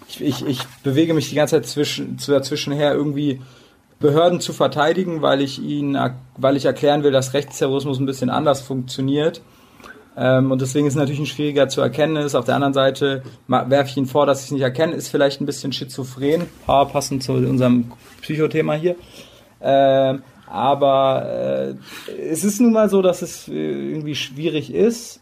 ich, 0.08 0.22
ich, 0.22 0.46
ich 0.46 0.68
bewege 0.84 1.14
mich 1.14 1.30
die 1.30 1.36
ganze 1.36 1.56
Zeit 1.56 1.68
zwischen, 1.68 2.18
dazwischen 2.28 2.74
her 2.74 2.94
irgendwie 2.94 3.42
Behörden 4.00 4.40
zu 4.40 4.54
verteidigen, 4.54 5.22
weil 5.22 5.42
ich 5.42 5.62
ihnen, 5.62 5.98
weil 6.38 6.56
ich 6.56 6.66
erklären 6.66 7.04
will, 7.04 7.12
dass 7.12 7.34
Rechtsterrorismus 7.34 8.00
ein 8.00 8.06
bisschen 8.06 8.30
anders 8.30 8.62
funktioniert. 8.62 9.42
Ähm, 10.16 10.52
und 10.52 10.62
deswegen 10.62 10.88
ist 10.88 10.94
es 10.94 11.00
natürlich 11.00 11.20
ein 11.20 11.26
schwieriger 11.26 11.68
zu 11.68 11.82
erkennen 11.82 12.16
ist. 12.18 12.36
Auf 12.36 12.46
der 12.46 12.56
anderen 12.56 12.74
Seite 12.74 13.24
werfe 13.48 13.90
ich 13.90 13.98
Ihnen 13.98 14.06
vor, 14.06 14.26
dass 14.26 14.40
ich 14.40 14.46
es 14.46 14.52
nicht 14.52 14.62
erkenne, 14.62 14.94
ist 14.94 15.10
vielleicht 15.10 15.42
ein 15.42 15.46
bisschen 15.46 15.74
schizophren, 15.74 16.48
passend 16.66 17.24
zu 17.24 17.34
unserem 17.34 17.92
Psychothema 18.22 18.74
hier. 18.74 18.96
Ähm, 19.62 20.24
aber 20.48 21.78
äh, 22.08 22.18
es 22.18 22.44
ist 22.44 22.60
nun 22.60 22.74
mal 22.74 22.90
so, 22.90 23.02
dass 23.02 23.22
es 23.22 23.48
äh, 23.48 23.54
irgendwie 23.54 24.16
schwierig 24.16 24.74
ist. 24.74 25.22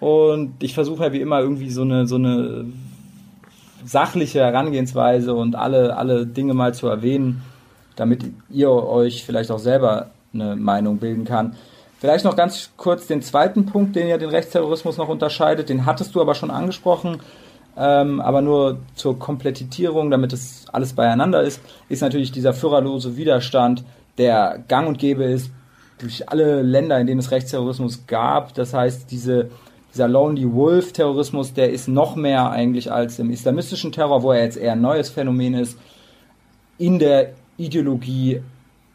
Und 0.00 0.62
ich 0.62 0.74
versuche 0.74 1.04
ja 1.04 1.12
wie 1.12 1.20
immer 1.20 1.40
irgendwie 1.40 1.70
so 1.70 1.82
eine, 1.82 2.06
so 2.06 2.16
eine 2.16 2.66
sachliche 3.84 4.40
Herangehensweise 4.40 5.34
und 5.34 5.54
alle, 5.54 5.96
alle 5.96 6.26
Dinge 6.26 6.54
mal 6.54 6.74
zu 6.74 6.88
erwähnen, 6.88 7.42
damit 7.96 8.24
ihr 8.50 8.70
euch 8.70 9.24
vielleicht 9.24 9.50
auch 9.50 9.58
selber 9.58 10.10
eine 10.32 10.56
Meinung 10.56 10.98
bilden 10.98 11.24
kann. 11.24 11.56
Vielleicht 11.98 12.24
noch 12.24 12.34
ganz 12.34 12.70
kurz 12.76 13.06
den 13.06 13.22
zweiten 13.22 13.66
Punkt, 13.66 13.94
den 13.94 14.08
ja 14.08 14.18
den 14.18 14.30
Rechtsterrorismus 14.30 14.96
noch 14.96 15.08
unterscheidet, 15.08 15.68
den 15.68 15.86
hattest 15.86 16.14
du 16.14 16.20
aber 16.20 16.34
schon 16.34 16.50
angesprochen, 16.50 17.20
ähm, 17.76 18.20
aber 18.20 18.42
nur 18.42 18.78
zur 18.94 19.18
Komplettierung, 19.18 20.10
damit 20.10 20.32
es 20.32 20.64
alles 20.72 20.94
beieinander 20.94 21.42
ist, 21.42 21.60
ist 21.88 22.02
natürlich 22.02 22.32
dieser 22.32 22.54
führerlose 22.54 23.16
Widerstand, 23.16 23.84
der 24.18 24.62
gang 24.68 24.88
und 24.88 24.98
gäbe 24.98 25.24
ist 25.24 25.50
durch 25.98 26.28
alle 26.28 26.62
Länder, 26.62 26.98
in 26.98 27.06
denen 27.06 27.20
es 27.20 27.30
Rechtsterrorismus 27.30 28.06
gab. 28.06 28.54
Das 28.54 28.74
heißt, 28.74 29.10
diese, 29.10 29.50
dieser 29.94 30.08
Lonely 30.08 30.52
Wolf 30.52 30.92
Terrorismus, 30.92 31.54
der 31.54 31.70
ist 31.70 31.88
noch 31.88 32.16
mehr 32.16 32.50
eigentlich 32.50 32.90
als 32.90 33.18
im 33.18 33.30
islamistischen 33.30 33.92
Terror, 33.92 34.22
wo 34.22 34.32
er 34.32 34.42
jetzt 34.42 34.56
eher 34.56 34.72
ein 34.72 34.80
neues 34.80 35.08
Phänomen 35.08 35.54
ist, 35.54 35.78
in 36.78 36.98
der 36.98 37.34
Ideologie 37.56 38.42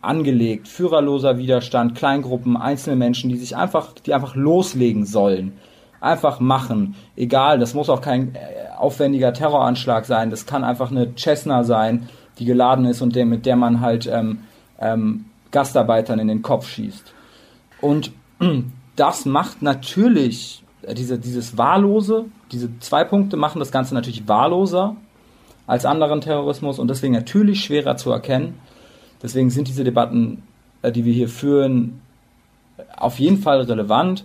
angelegt. 0.02 0.68
Führerloser 0.68 1.38
Widerstand, 1.38 1.96
Kleingruppen, 1.96 2.58
einzelne 2.58 2.96
Menschen, 2.96 3.30
die 3.30 3.38
sich 3.38 3.56
einfach, 3.56 3.94
die 3.94 4.14
einfach 4.14 4.36
loslegen 4.36 5.06
sollen. 5.06 5.54
Einfach 6.00 6.40
machen. 6.40 6.96
Egal, 7.16 7.60
das 7.60 7.74
muss 7.74 7.90
auch 7.90 8.02
kein 8.02 8.36
äh, 8.36 8.40
aufwendiger 8.78 9.34
Terroranschlag 9.34 10.06
sein. 10.06 10.30
Das 10.30 10.46
kann 10.46 10.64
einfach 10.64 10.92
eine 10.92 11.16
Cessna 11.16 11.64
sein, 11.64 12.10
die 12.38 12.46
geladen 12.46 12.86
ist 12.86 13.02
und 13.02 13.16
der, 13.16 13.26
mit 13.26 13.46
der 13.46 13.56
man 13.56 13.82
halt 13.82 14.08
ähm, 14.08 14.40
ähm, 14.80 15.26
Gastarbeitern 15.52 16.20
in 16.20 16.28
den 16.28 16.42
Kopf 16.44 16.68
schießt. 16.68 17.14
Und 17.82 18.12
das 18.96 19.26
macht 19.26 19.62
natürlich 19.62 20.64
äh, 20.84 20.94
diese, 20.94 21.18
dieses 21.18 21.58
Wahllose, 21.58 22.26
diese 22.52 22.80
zwei 22.80 23.04
Punkte 23.04 23.38
machen 23.38 23.60
das 23.60 23.72
Ganze 23.72 23.94
natürlich 23.96 24.28
wahlloser 24.28 24.96
als 25.68 25.86
anderen 25.86 26.22
Terrorismus 26.22 26.80
und 26.80 26.90
deswegen 26.90 27.14
natürlich 27.14 27.64
schwerer 27.64 27.98
zu 27.98 28.12
erkennen. 28.12 28.60
Deswegen 29.22 29.50
sind 29.50 29.68
diese 29.68 29.84
Debatten, 29.84 30.44
äh, 30.82 30.92
die 30.92 31.06
wir 31.06 31.14
hier 31.14 31.30
führen, 31.30 32.02
auf 32.96 33.20
jeden 33.20 33.38
Fall 33.38 33.62
relevant. 33.62 34.24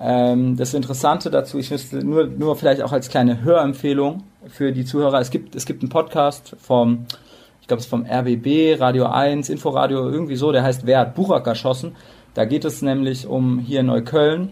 Ähm, 0.00 0.56
das 0.56 0.74
Interessante 0.74 1.30
dazu, 1.30 1.58
ich 1.58 1.70
müsste 1.70 2.04
nur, 2.04 2.26
nur 2.26 2.56
vielleicht 2.56 2.82
auch 2.82 2.92
als 2.92 3.08
kleine 3.08 3.44
Hörempfehlung 3.44 4.24
für 4.48 4.72
die 4.72 4.84
Zuhörer, 4.84 5.20
es 5.20 5.30
gibt, 5.30 5.54
es 5.54 5.66
gibt 5.66 5.82
einen 5.82 5.90
Podcast 5.90 6.56
vom 6.58 7.06
ich 7.64 7.68
glaube 7.68 7.80
es 7.80 7.86
vom 7.86 8.04
RBB, 8.04 8.78
Radio 8.78 9.06
1, 9.06 9.48
Inforadio, 9.48 10.10
irgendwie 10.10 10.36
so, 10.36 10.52
der 10.52 10.62
heißt 10.62 10.84
Wer 10.84 10.98
hat 10.98 11.14
Burak 11.14 11.46
erschossen? 11.46 11.96
Da 12.34 12.44
geht 12.44 12.66
es 12.66 12.82
nämlich 12.82 13.26
um 13.26 13.58
hier 13.58 13.80
in 13.80 13.86
Neukölln, 13.86 14.50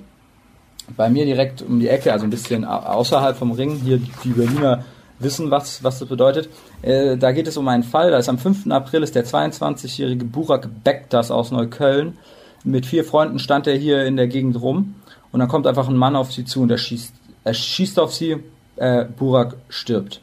bei 0.96 1.10
mir 1.10 1.26
direkt 1.26 1.60
um 1.60 1.78
die 1.78 1.88
Ecke, 1.88 2.10
also 2.10 2.24
ein 2.24 2.30
bisschen 2.30 2.64
außerhalb 2.64 3.36
vom 3.36 3.52
Ring, 3.52 3.74
hier 3.84 4.00
die 4.24 4.30
Berliner 4.30 4.86
wissen, 5.22 5.50
was, 5.50 5.82
was 5.82 5.98
das 5.98 6.08
bedeutet. 6.08 6.48
Äh, 6.82 7.16
da 7.16 7.32
geht 7.32 7.46
es 7.46 7.56
um 7.56 7.68
einen 7.68 7.82
Fall, 7.82 8.10
da 8.10 8.18
ist 8.18 8.28
am 8.28 8.38
5. 8.38 8.70
April 8.70 9.02
ist 9.02 9.14
der 9.14 9.24
22-jährige 9.24 10.24
Burak 10.24 10.68
Bektas 10.84 11.30
aus 11.30 11.50
Neukölln. 11.50 12.18
Mit 12.64 12.86
vier 12.86 13.04
Freunden 13.04 13.38
stand 13.38 13.66
er 13.66 13.76
hier 13.76 14.04
in 14.04 14.16
der 14.16 14.28
Gegend 14.28 14.60
rum 14.60 14.94
und 15.32 15.40
dann 15.40 15.48
kommt 15.48 15.66
einfach 15.66 15.88
ein 15.88 15.96
Mann 15.96 16.16
auf 16.16 16.32
sie 16.32 16.44
zu 16.44 16.62
und 16.62 16.70
er 16.70 16.78
schießt, 16.78 17.12
er 17.44 17.54
schießt 17.54 17.98
auf 17.98 18.14
sie, 18.14 18.36
äh, 18.76 19.04
Burak 19.04 19.56
stirbt. 19.68 20.20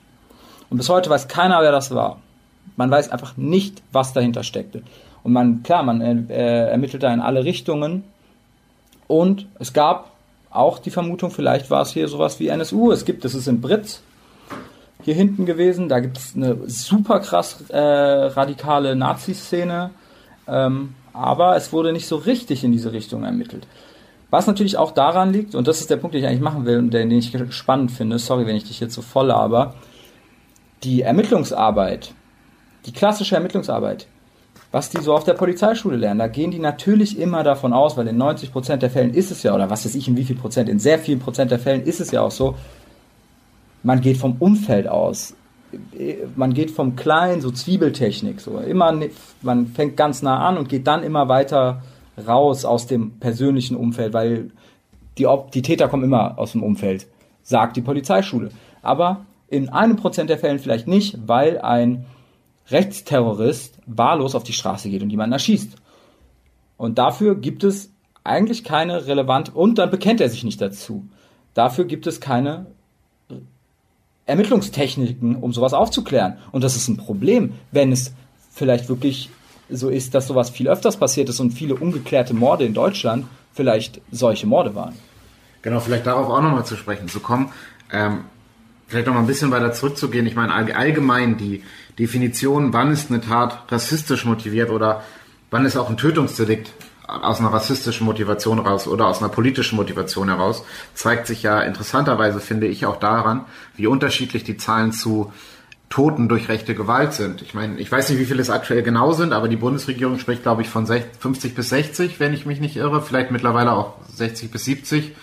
Und 0.69 0.77
bis 0.77 0.89
heute 0.89 1.09
weiß 1.09 1.27
keiner, 1.27 1.61
wer 1.61 1.71
das 1.71 1.91
war. 1.91 2.21
Man 2.75 2.89
weiß 2.89 3.09
einfach 3.09 3.35
nicht, 3.35 3.81
was 3.91 4.13
dahinter 4.13 4.43
steckte. 4.43 4.83
Und 5.23 5.33
man, 5.33 5.63
klar, 5.63 5.83
man 5.83 6.01
äh, 6.01 6.69
ermittelt 6.69 7.03
da 7.03 7.13
in 7.13 7.19
alle 7.19 7.43
Richtungen. 7.43 8.03
Und 9.07 9.47
es 9.59 9.73
gab 9.73 10.11
auch 10.49 10.79
die 10.79 10.91
Vermutung, 10.91 11.31
vielleicht 11.31 11.69
war 11.69 11.81
es 11.81 11.91
hier 11.91 12.07
sowas 12.07 12.39
wie 12.39 12.47
NSU. 12.47 12.91
Es 12.91 13.05
gibt, 13.05 13.25
das 13.25 13.35
ist 13.35 13.47
in 13.47 13.61
Britz 13.61 14.01
hier 15.09 15.15
hinten 15.15 15.45
gewesen. 15.45 15.89
Da 15.89 15.99
gibt 15.99 16.17
es 16.17 16.35
eine 16.35 16.57
super 16.67 17.19
krass 17.19 17.63
äh, 17.69 17.77
radikale 17.77 18.95
Nazi-Szene. 18.95 19.89
Ähm, 20.47 20.95
aber 21.13 21.55
es 21.55 21.73
wurde 21.73 21.91
nicht 21.91 22.07
so 22.07 22.15
richtig 22.15 22.63
in 22.63 22.71
diese 22.71 22.93
Richtung 22.93 23.23
ermittelt. 23.23 23.67
Was 24.29 24.45
natürlich 24.45 24.77
auch 24.77 24.91
daran 24.91 25.33
liegt, 25.33 25.55
und 25.55 25.67
das 25.67 25.81
ist 25.81 25.89
der 25.89 25.97
Punkt, 25.97 26.13
den 26.13 26.21
ich 26.23 26.27
eigentlich 26.27 26.41
machen 26.41 26.65
will 26.65 26.77
und 26.77 26.93
den, 26.93 27.09
ich 27.11 27.35
spannend 27.49 27.91
finde, 27.91 28.19
sorry, 28.19 28.45
wenn 28.45 28.55
ich 28.55 28.65
dich 28.65 28.79
jetzt 28.79 28.93
so 28.93 29.01
voll 29.01 29.31
aber, 29.31 29.73
die 30.83 31.01
Ermittlungsarbeit 31.01 32.13
die 32.85 32.93
klassische 32.93 33.35
Ermittlungsarbeit, 33.35 34.07
was 34.71 34.89
die 34.89 35.01
so 35.01 35.13
auf 35.13 35.23
der 35.23 35.33
Polizeischule 35.33 35.97
lernen, 35.97 36.19
da 36.19 36.27
gehen 36.27 36.51
die 36.51 36.59
natürlich 36.59 37.19
immer 37.19 37.43
davon 37.43 37.73
aus, 37.73 37.97
weil 37.97 38.07
in 38.07 38.17
90 38.17 38.51
Prozent 38.51 38.83
der 38.83 38.89
Fällen 38.89 39.13
ist 39.13 39.31
es 39.31 39.43
ja, 39.43 39.53
oder 39.53 39.69
was 39.69 39.85
weiß 39.85 39.95
ich, 39.95 40.07
in 40.07 40.15
wie 40.15 40.23
viel 40.23 40.35
Prozent, 40.35 40.69
in 40.69 40.79
sehr 40.79 40.99
vielen 40.99 41.19
Prozent 41.19 41.51
der 41.51 41.59
Fällen 41.59 41.83
ist 41.83 41.99
es 41.99 42.11
ja 42.11 42.21
auch 42.21 42.31
so, 42.31 42.55
man 43.83 44.01
geht 44.01 44.17
vom 44.17 44.37
Umfeld 44.39 44.87
aus. 44.87 45.35
Man 46.35 46.53
geht 46.53 46.71
vom 46.71 46.95
Kleinen, 46.95 47.41
so 47.41 47.51
Zwiebeltechnik, 47.51 48.41
so 48.41 48.57
immer, 48.57 48.97
man 49.41 49.67
fängt 49.67 49.97
ganz 49.97 50.23
nah 50.23 50.47
an 50.47 50.57
und 50.57 50.67
geht 50.67 50.87
dann 50.87 51.03
immer 51.03 51.29
weiter 51.29 51.83
raus 52.27 52.65
aus 52.65 52.87
dem 52.87 53.19
persönlichen 53.19 53.75
Umfeld, 53.75 54.13
weil 54.13 54.49
die, 55.17 55.27
die 55.53 55.61
Täter 55.61 55.87
kommen 55.87 56.03
immer 56.03 56.39
aus 56.39 56.53
dem 56.53 56.63
Umfeld, 56.63 57.05
sagt 57.43 57.77
die 57.77 57.81
Polizeischule. 57.81 58.49
Aber 58.81 59.25
in 59.47 59.69
einem 59.69 59.95
Prozent 59.95 60.29
der 60.29 60.39
Fällen 60.39 60.59
vielleicht 60.59 60.87
nicht, 60.87 61.17
weil 61.27 61.59
ein 61.59 62.05
Rechtsterrorist 62.69 63.79
wahllos 63.85 64.35
auf 64.35 64.43
die 64.43 64.53
Straße 64.53 64.89
geht 64.89 65.03
und 65.03 65.09
jemanden 65.09 65.33
erschießt. 65.33 65.75
Und 66.77 66.97
dafür 66.97 67.35
gibt 67.35 67.63
es 67.63 67.91
eigentlich 68.23 68.63
keine 68.63 69.07
relevante, 69.07 69.51
und 69.51 69.77
dann 69.77 69.89
bekennt 69.91 70.21
er 70.21 70.29
sich 70.29 70.43
nicht 70.43 70.61
dazu. 70.61 71.05
Dafür 71.53 71.85
gibt 71.85 72.07
es 72.07 72.21
keine 72.21 72.67
Ermittlungstechniken, 74.29 75.35
um 75.35 75.51
sowas 75.51 75.73
aufzuklären. 75.73 76.37
Und 76.51 76.63
das 76.63 76.75
ist 76.75 76.87
ein 76.87 76.97
Problem, 76.97 77.53
wenn 77.71 77.91
es 77.91 78.13
vielleicht 78.51 78.87
wirklich 78.87 79.29
so 79.69 79.89
ist, 79.89 80.15
dass 80.15 80.27
sowas 80.27 80.49
viel 80.49 80.67
öfters 80.67 80.97
passiert 80.97 81.29
ist 81.29 81.39
und 81.39 81.51
viele 81.51 81.75
ungeklärte 81.75 82.33
Morde 82.33 82.65
in 82.65 82.73
Deutschland 82.73 83.25
vielleicht 83.53 84.01
solche 84.11 84.47
Morde 84.47 84.75
waren. 84.75 84.93
Genau, 85.61 85.79
vielleicht 85.79 86.05
darauf 86.05 86.29
auch 86.29 86.41
nochmal 86.41 86.65
zu 86.65 86.75
sprechen 86.75 87.07
zu 87.07 87.19
kommen. 87.19 87.51
Ähm, 87.91 88.21
vielleicht 88.87 89.07
noch 89.07 89.13
mal 89.13 89.19
ein 89.19 89.27
bisschen 89.27 89.51
weiter 89.51 89.71
zurückzugehen. 89.71 90.25
Ich 90.25 90.35
meine 90.35 90.53
allgemein 90.53 91.37
die 91.37 91.63
Definition, 91.97 92.73
wann 92.73 92.91
ist 92.91 93.11
eine 93.11 93.21
Tat 93.21 93.63
rassistisch 93.69 94.25
motiviert 94.25 94.69
oder 94.69 95.03
wann 95.51 95.65
ist 95.65 95.75
auch 95.75 95.89
ein 95.89 95.97
Tötungsdelikt 95.97 96.71
aus 97.09 97.39
einer 97.39 97.51
rassistischen 97.51 98.05
Motivation 98.05 98.59
raus 98.59 98.87
oder 98.87 99.07
aus 99.07 99.19
einer 99.19 99.29
politischen 99.29 99.75
Motivation 99.75 100.29
heraus, 100.29 100.63
zeigt 100.93 101.27
sich 101.27 101.43
ja 101.43 101.61
interessanterweise, 101.61 102.39
finde 102.39 102.67
ich, 102.67 102.85
auch 102.85 102.97
daran, 102.97 103.45
wie 103.75 103.87
unterschiedlich 103.87 104.43
die 104.43 104.57
Zahlen 104.57 104.91
zu 104.91 105.31
Toten 105.89 106.29
durch 106.29 106.49
rechte 106.49 106.75
Gewalt 106.75 107.13
sind. 107.13 107.41
Ich 107.41 107.55
meine, 107.55 107.79
ich 107.79 107.91
weiß 107.91 108.09
nicht, 108.09 108.19
wie 108.19 108.25
viele 108.25 108.41
es 108.41 108.51
aktuell 108.51 108.83
genau 108.83 109.11
sind, 109.13 109.33
aber 109.33 109.47
die 109.47 109.55
Bundesregierung 109.55 110.19
spricht, 110.19 110.43
glaube 110.43 110.61
ich, 110.61 110.69
von 110.69 110.85
50 110.85 111.55
bis 111.55 111.69
60, 111.69 112.19
wenn 112.19 112.33
ich 112.33 112.45
mich 112.45 112.59
nicht 112.59 112.75
irre, 112.75 113.01
vielleicht 113.01 113.31
mittlerweile 113.31 113.71
auch 113.71 113.95
60 114.13 114.51
bis 114.51 114.65
70. 114.65 115.15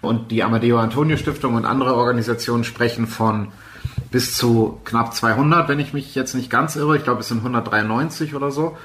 Und 0.00 0.30
die 0.30 0.44
Amadeo 0.44 0.78
Antonio 0.78 1.16
Stiftung 1.16 1.54
und 1.54 1.64
andere 1.64 1.94
Organisationen 1.94 2.64
sprechen 2.64 3.06
von 3.06 3.48
bis 4.10 4.34
zu 4.34 4.78
knapp 4.84 5.14
200, 5.14 5.68
wenn 5.68 5.80
ich 5.80 5.92
mich 5.92 6.14
jetzt 6.14 6.34
nicht 6.34 6.50
ganz 6.50 6.76
irre. 6.76 6.96
Ich 6.96 7.04
glaube, 7.04 7.20
es 7.20 7.28
sind 7.28 7.38
193 7.38 8.34
oder 8.34 8.50
so. 8.50 8.76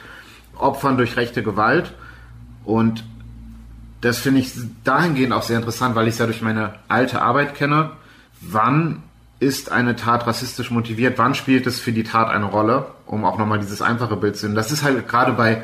Opfern 0.58 0.98
durch 0.98 1.18
rechte 1.18 1.44
Gewalt. 1.44 1.94
Und 2.66 3.04
das 4.02 4.20
finde 4.20 4.42
ich 4.42 4.52
dahingehend 4.84 5.34
auch 5.34 5.44
sehr 5.44 5.58
interessant, 5.58 5.96
weil 5.96 6.08
ich 6.08 6.14
es 6.14 6.20
ja 6.20 6.26
durch 6.26 6.42
meine 6.42 6.76
alte 6.88 7.22
Arbeit 7.22 7.56
kenne. 7.56 7.92
Wann 8.42 9.04
ist 9.40 9.72
eine 9.72 9.96
Tat 9.96 10.28
rassistisch 10.28 10.72
motiviert? 10.72 11.18
Wann 11.18 11.36
spielt 11.36 11.68
es 11.68 11.80
für 11.80 11.92
die 11.92 12.04
Tat 12.04 12.30
eine 12.30 12.46
Rolle? 12.46 12.88
Um 13.06 13.26
auch 13.26 13.38
nochmal 13.38 13.60
dieses 13.60 13.82
einfache 13.82 14.16
Bild 14.16 14.36
zu 14.36 14.48
sehen. 14.48 14.56
Das 14.56 14.72
ist 14.72 14.84
halt 14.84 15.08
gerade 15.08 15.34
bei, 15.34 15.64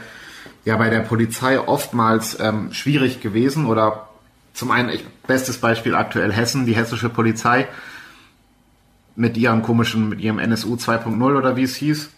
ja, 0.66 0.78
bei 0.78 0.90
der 0.90 1.02
Polizei 1.02 1.60
oftmals 1.60 2.40
ähm, 2.40 2.72
schwierig 2.74 3.22
gewesen 3.22 3.66
oder 3.66 4.08
zum 4.54 4.72
einen, 4.72 4.90
ich, 4.90 5.06
bestes 5.28 5.60
Beispiel 5.60 5.96
aktuell 5.96 6.32
Hessen, 6.32 6.66
die 6.66 6.76
hessische 6.76 7.10
Polizei 7.10 7.68
mit 9.16 9.38
ihrem 9.38 9.64
komischen, 9.64 10.10
mit 10.10 10.22
ihrem 10.22 10.40
NSU 10.40 10.76
2.0 10.76 11.38
oder 11.38 11.56
wie 11.56 11.64
es 11.64 11.76
hieß, 11.76 12.10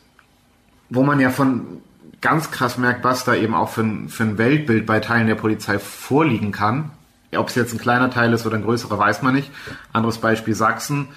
wo 0.90 1.04
man 1.04 1.20
ja 1.20 1.30
von 1.30 1.82
ganz 2.22 2.52
krass 2.52 2.78
merkt, 2.78 3.04
was 3.04 3.26
da 3.26 3.34
eben 3.34 3.56
auch 3.56 3.70
für 3.70 3.82
ein, 3.82 4.10
für 4.10 4.24
ein 4.24 4.38
Weltbild 4.38 4.86
bei 4.86 5.00
Teilen 5.00 5.28
der 5.28 5.36
Polizei 5.36 5.80
vorliegen 5.80 6.52
kann. 6.52 6.92
Ob 7.36 7.50
es 7.50 7.56
jetzt 7.56 7.74
ein 7.74 7.80
kleiner 7.80 8.10
Teil 8.10 8.34
ist 8.34 8.46
oder 8.46 8.58
ein 8.58 8.64
größerer, 8.64 8.98
weiß 8.98 9.22
man 9.22 9.34
nicht. 9.34 9.50
Anderes 9.94 10.20
Beispiel 10.20 10.54
Sachsen, 10.54 11.08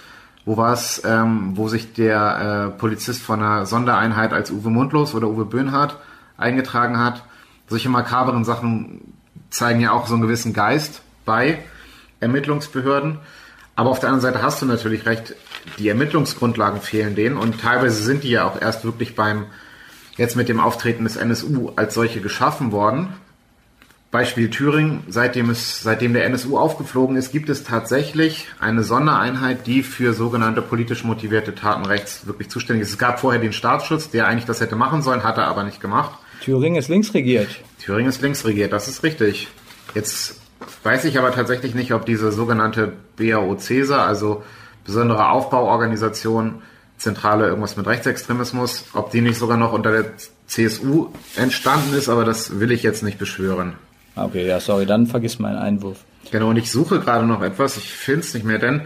wo 0.44 0.56
war 0.56 0.72
es, 0.72 1.02
ähm, 1.04 1.56
wo 1.56 1.68
sich 1.68 1.92
der 1.92 2.72
äh, 2.74 2.78
Polizist 2.78 3.22
von 3.22 3.42
einer 3.42 3.66
Sondereinheit 3.66 4.32
als 4.32 4.50
Uwe 4.50 4.70
Mundlos 4.70 5.14
oder 5.14 5.28
Uwe 5.28 5.44
Böhnhardt 5.44 5.96
eingetragen 6.36 6.98
hat. 6.98 7.24
Solche 7.68 7.88
makaberen 7.88 8.44
Sachen 8.44 9.14
zeigen 9.50 9.80
ja 9.80 9.92
auch 9.92 10.06
so 10.06 10.14
einen 10.14 10.22
gewissen 10.22 10.52
Geist 10.52 11.02
bei 11.24 11.58
Ermittlungsbehörden. 12.20 13.18
Aber 13.76 13.90
auf 13.90 13.98
der 13.98 14.10
anderen 14.10 14.22
Seite 14.32 14.44
hast 14.44 14.62
du 14.62 14.66
natürlich 14.66 15.06
recht, 15.06 15.34
die 15.78 15.88
Ermittlungsgrundlagen 15.88 16.80
fehlen 16.80 17.14
denen 17.14 17.36
und 17.36 17.60
teilweise 17.60 18.02
sind 18.02 18.22
die 18.22 18.30
ja 18.30 18.44
auch 18.44 18.60
erst 18.60 18.84
wirklich 18.84 19.16
beim, 19.16 19.46
jetzt 20.16 20.36
mit 20.36 20.48
dem 20.48 20.60
Auftreten 20.60 21.04
des 21.04 21.16
NSU 21.16 21.72
als 21.76 21.94
solche 21.94 22.20
geschaffen 22.20 22.72
worden. 22.72 23.14
Beispiel 24.10 24.48
Thüringen, 24.48 25.02
seitdem 25.08 25.50
es, 25.50 25.82
seitdem 25.82 26.12
der 26.12 26.24
NSU 26.26 26.56
aufgeflogen 26.56 27.16
ist, 27.16 27.32
gibt 27.32 27.48
es 27.48 27.64
tatsächlich 27.64 28.46
eine 28.60 28.84
Sondereinheit, 28.84 29.66
die 29.66 29.82
für 29.82 30.12
sogenannte 30.12 30.62
politisch 30.62 31.02
motivierte 31.02 31.52
Taten 31.52 31.84
rechts 31.84 32.24
wirklich 32.24 32.48
zuständig 32.48 32.82
ist. 32.82 32.90
Es 32.90 32.98
gab 32.98 33.18
vorher 33.18 33.40
den 33.40 33.52
Staatsschutz, 33.52 34.10
der 34.10 34.28
eigentlich 34.28 34.44
das 34.44 34.60
hätte 34.60 34.76
machen 34.76 35.02
sollen, 35.02 35.24
hat 35.24 35.36
er 35.36 35.48
aber 35.48 35.64
nicht 35.64 35.80
gemacht. 35.80 36.16
Thüringen 36.42 36.76
ist 36.76 36.88
links 36.88 37.12
regiert. 37.12 37.48
Thüringen 37.80 38.08
ist 38.08 38.22
links 38.22 38.44
regiert, 38.44 38.72
das 38.72 38.86
ist 38.86 39.02
richtig. 39.02 39.48
Jetzt 39.96 40.40
weiß 40.84 41.06
ich 41.06 41.18
aber 41.18 41.32
tatsächlich 41.32 41.74
nicht, 41.74 41.92
ob 41.92 42.06
diese 42.06 42.30
sogenannte 42.30 42.92
BAO 43.16 43.56
CESA, 43.56 44.06
also 44.06 44.44
besondere 44.84 45.30
Aufbauorganisation, 45.30 46.62
Zentrale 46.98 47.48
irgendwas 47.48 47.76
mit 47.76 47.86
Rechtsextremismus, 47.86 48.86
ob 48.94 49.10
die 49.10 49.20
nicht 49.20 49.38
sogar 49.38 49.56
noch 49.56 49.72
unter 49.72 49.92
der 49.92 50.12
CSU 50.46 51.08
entstanden 51.36 51.94
ist, 51.94 52.08
aber 52.08 52.24
das 52.24 52.60
will 52.60 52.72
ich 52.72 52.82
jetzt 52.82 53.02
nicht 53.02 53.18
beschwören. 53.18 53.74
Okay, 54.16 54.46
ja, 54.46 54.60
sorry, 54.60 54.86
dann 54.86 55.06
vergiss 55.06 55.38
meinen 55.38 55.58
Einwurf. 55.58 56.04
Genau, 56.30 56.50
und 56.50 56.56
ich 56.56 56.70
suche 56.70 57.00
gerade 57.00 57.26
noch 57.26 57.42
etwas, 57.42 57.76
ich 57.76 57.90
finde 57.90 58.20
es 58.20 58.34
nicht 58.34 58.46
mehr, 58.46 58.58
denn. 58.58 58.82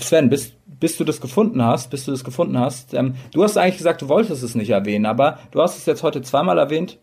Sven, 0.00 0.30
bis, 0.30 0.52
bis 0.66 0.96
du 0.96 1.04
das 1.04 1.20
gefunden 1.20 1.62
hast, 1.62 1.90
bis 1.90 2.04
du 2.04 2.12
das 2.12 2.24
gefunden 2.24 2.58
hast, 2.58 2.94
ähm, 2.94 3.14
du 3.32 3.42
hast 3.42 3.56
eigentlich 3.56 3.78
gesagt, 3.78 4.02
du 4.02 4.08
wolltest 4.08 4.42
es 4.42 4.54
nicht 4.54 4.70
erwähnen, 4.70 5.06
aber 5.06 5.38
du 5.50 5.60
hast 5.60 5.76
es 5.76 5.86
jetzt 5.86 6.02
heute 6.02 6.22
zweimal 6.22 6.58
erwähnt. 6.58 6.98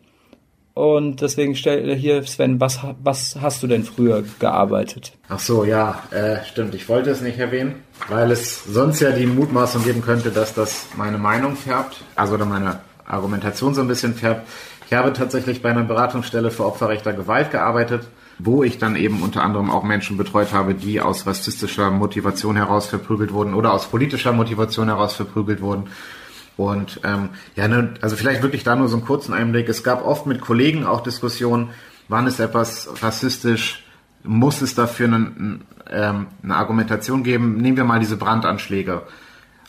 Und 0.78 1.22
deswegen 1.22 1.56
stell 1.56 1.92
hier, 1.96 2.22
Sven, 2.22 2.60
was, 2.60 2.78
was 3.02 3.36
hast 3.40 3.64
du 3.64 3.66
denn 3.66 3.82
früher 3.82 4.22
gearbeitet? 4.38 5.10
Ach 5.28 5.40
so, 5.40 5.64
ja, 5.64 6.04
äh, 6.12 6.44
stimmt. 6.44 6.72
Ich 6.76 6.88
wollte 6.88 7.10
es 7.10 7.20
nicht 7.20 7.36
erwähnen, 7.36 7.82
weil 8.08 8.30
es 8.30 8.62
sonst 8.62 9.00
ja 9.00 9.10
die 9.10 9.26
Mutmaßung 9.26 9.82
geben 9.82 10.02
könnte, 10.02 10.30
dass 10.30 10.54
das 10.54 10.86
meine 10.96 11.18
Meinung 11.18 11.56
färbt, 11.56 12.04
also 12.14 12.38
meine 12.38 12.78
Argumentation 13.04 13.74
so 13.74 13.80
ein 13.80 13.88
bisschen 13.88 14.14
färbt. 14.14 14.46
Ich 14.86 14.92
habe 14.94 15.12
tatsächlich 15.12 15.62
bei 15.62 15.70
einer 15.70 15.82
Beratungsstelle 15.82 16.52
für 16.52 16.64
opferrechter 16.64 17.12
Gewalt 17.12 17.50
gearbeitet, 17.50 18.06
wo 18.38 18.62
ich 18.62 18.78
dann 18.78 18.94
eben 18.94 19.20
unter 19.20 19.42
anderem 19.42 19.72
auch 19.72 19.82
Menschen 19.82 20.16
betreut 20.16 20.52
habe, 20.52 20.74
die 20.76 21.00
aus 21.00 21.26
rassistischer 21.26 21.90
Motivation 21.90 22.54
heraus 22.54 22.86
verprügelt 22.86 23.32
wurden 23.32 23.54
oder 23.54 23.72
aus 23.72 23.86
politischer 23.88 24.32
Motivation 24.32 24.86
heraus 24.86 25.14
verprügelt 25.14 25.60
wurden. 25.60 25.88
Und 26.58 27.00
ähm, 27.04 27.30
ja, 27.54 27.68
ne, 27.68 27.94
also 28.02 28.16
vielleicht 28.16 28.42
wirklich 28.42 28.64
da 28.64 28.74
nur 28.74 28.88
so 28.88 28.96
einen 28.96 29.06
kurzen 29.06 29.32
Einblick. 29.32 29.68
Es 29.68 29.84
gab 29.84 30.04
oft 30.04 30.26
mit 30.26 30.40
Kollegen 30.40 30.84
auch 30.84 31.02
Diskussionen, 31.02 31.70
wann 32.08 32.26
ist 32.26 32.40
etwas 32.40 32.90
rassistisch, 33.00 33.84
muss 34.24 34.60
es 34.60 34.74
dafür 34.74 35.06
eine, 35.06 35.60
ähm, 35.88 36.26
eine 36.42 36.56
Argumentation 36.56 37.22
geben. 37.22 37.58
Nehmen 37.58 37.76
wir 37.76 37.84
mal 37.84 38.00
diese 38.00 38.16
Brandanschläge 38.16 39.02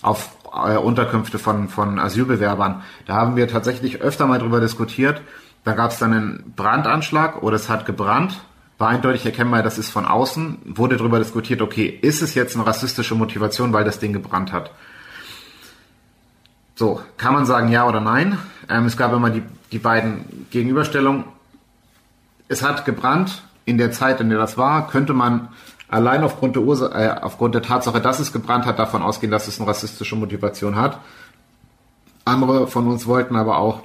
auf 0.01 0.35
äh, 0.51 0.77
Unterkünfte 0.77 1.37
von, 1.37 1.69
von 1.69 1.99
Asylbewerbern. 1.99 2.81
Da 3.05 3.13
haben 3.13 3.35
wir 3.35 3.47
tatsächlich 3.47 4.01
öfter 4.01 4.25
mal 4.25 4.39
drüber 4.39 4.59
diskutiert. 4.59 5.21
Da 5.63 5.73
gab 5.73 5.91
es 5.91 5.99
dann 5.99 6.13
einen 6.13 6.53
Brandanschlag 6.55 7.43
oder 7.43 7.55
es 7.55 7.69
hat 7.69 7.85
gebrannt. 7.85 8.41
War 8.79 8.89
eindeutig 8.89 9.27
erkennbar, 9.27 9.61
das 9.61 9.77
ist 9.77 9.91
von 9.91 10.05
außen. 10.05 10.57
Wurde 10.65 10.97
darüber 10.97 11.19
diskutiert, 11.19 11.61
okay, 11.61 11.85
ist 12.01 12.23
es 12.23 12.33
jetzt 12.33 12.55
eine 12.55 12.65
rassistische 12.65 13.13
Motivation, 13.13 13.73
weil 13.73 13.83
das 13.83 13.99
Ding 13.99 14.11
gebrannt 14.11 14.51
hat? 14.53 14.71
So, 16.79 17.01
kann 17.17 17.33
man 17.33 17.45
sagen 17.45 17.67
ja 17.73 17.85
oder 17.85 17.99
nein? 17.99 18.37
Ähm, 18.69 18.85
es 18.85 18.95
gab 18.95 19.11
immer 19.11 19.29
die, 19.29 19.43
die 19.73 19.79
beiden 19.79 20.47
Gegenüberstellungen. 20.49 21.25
Es 22.47 22.63
hat 22.63 22.85
gebrannt. 22.85 23.43
In 23.65 23.77
der 23.77 23.91
Zeit, 23.91 24.21
in 24.21 24.29
der 24.29 24.39
das 24.39 24.57
war, 24.57 24.87
könnte 24.87 25.11
man 25.11 25.49
allein 25.89 26.23
aufgrund 26.23 26.55
der, 26.55 26.63
Ursa 26.63 26.87
äh, 26.97 27.19
aufgrund 27.19 27.53
der 27.53 27.63
Tatsache, 27.63 27.99
dass 27.99 28.21
es 28.21 28.31
gebrannt 28.31 28.65
hat, 28.65 28.79
davon 28.79 29.01
ausgehen, 29.01 29.29
dass 29.29 29.49
es 29.49 29.59
eine 29.59 29.67
rassistische 29.67 30.15
Motivation 30.15 30.77
hat. 30.77 30.99
Andere 32.23 32.65
von 32.67 32.87
uns 32.87 33.05
wollten 33.07 33.35
aber 33.35 33.57
auch 33.57 33.83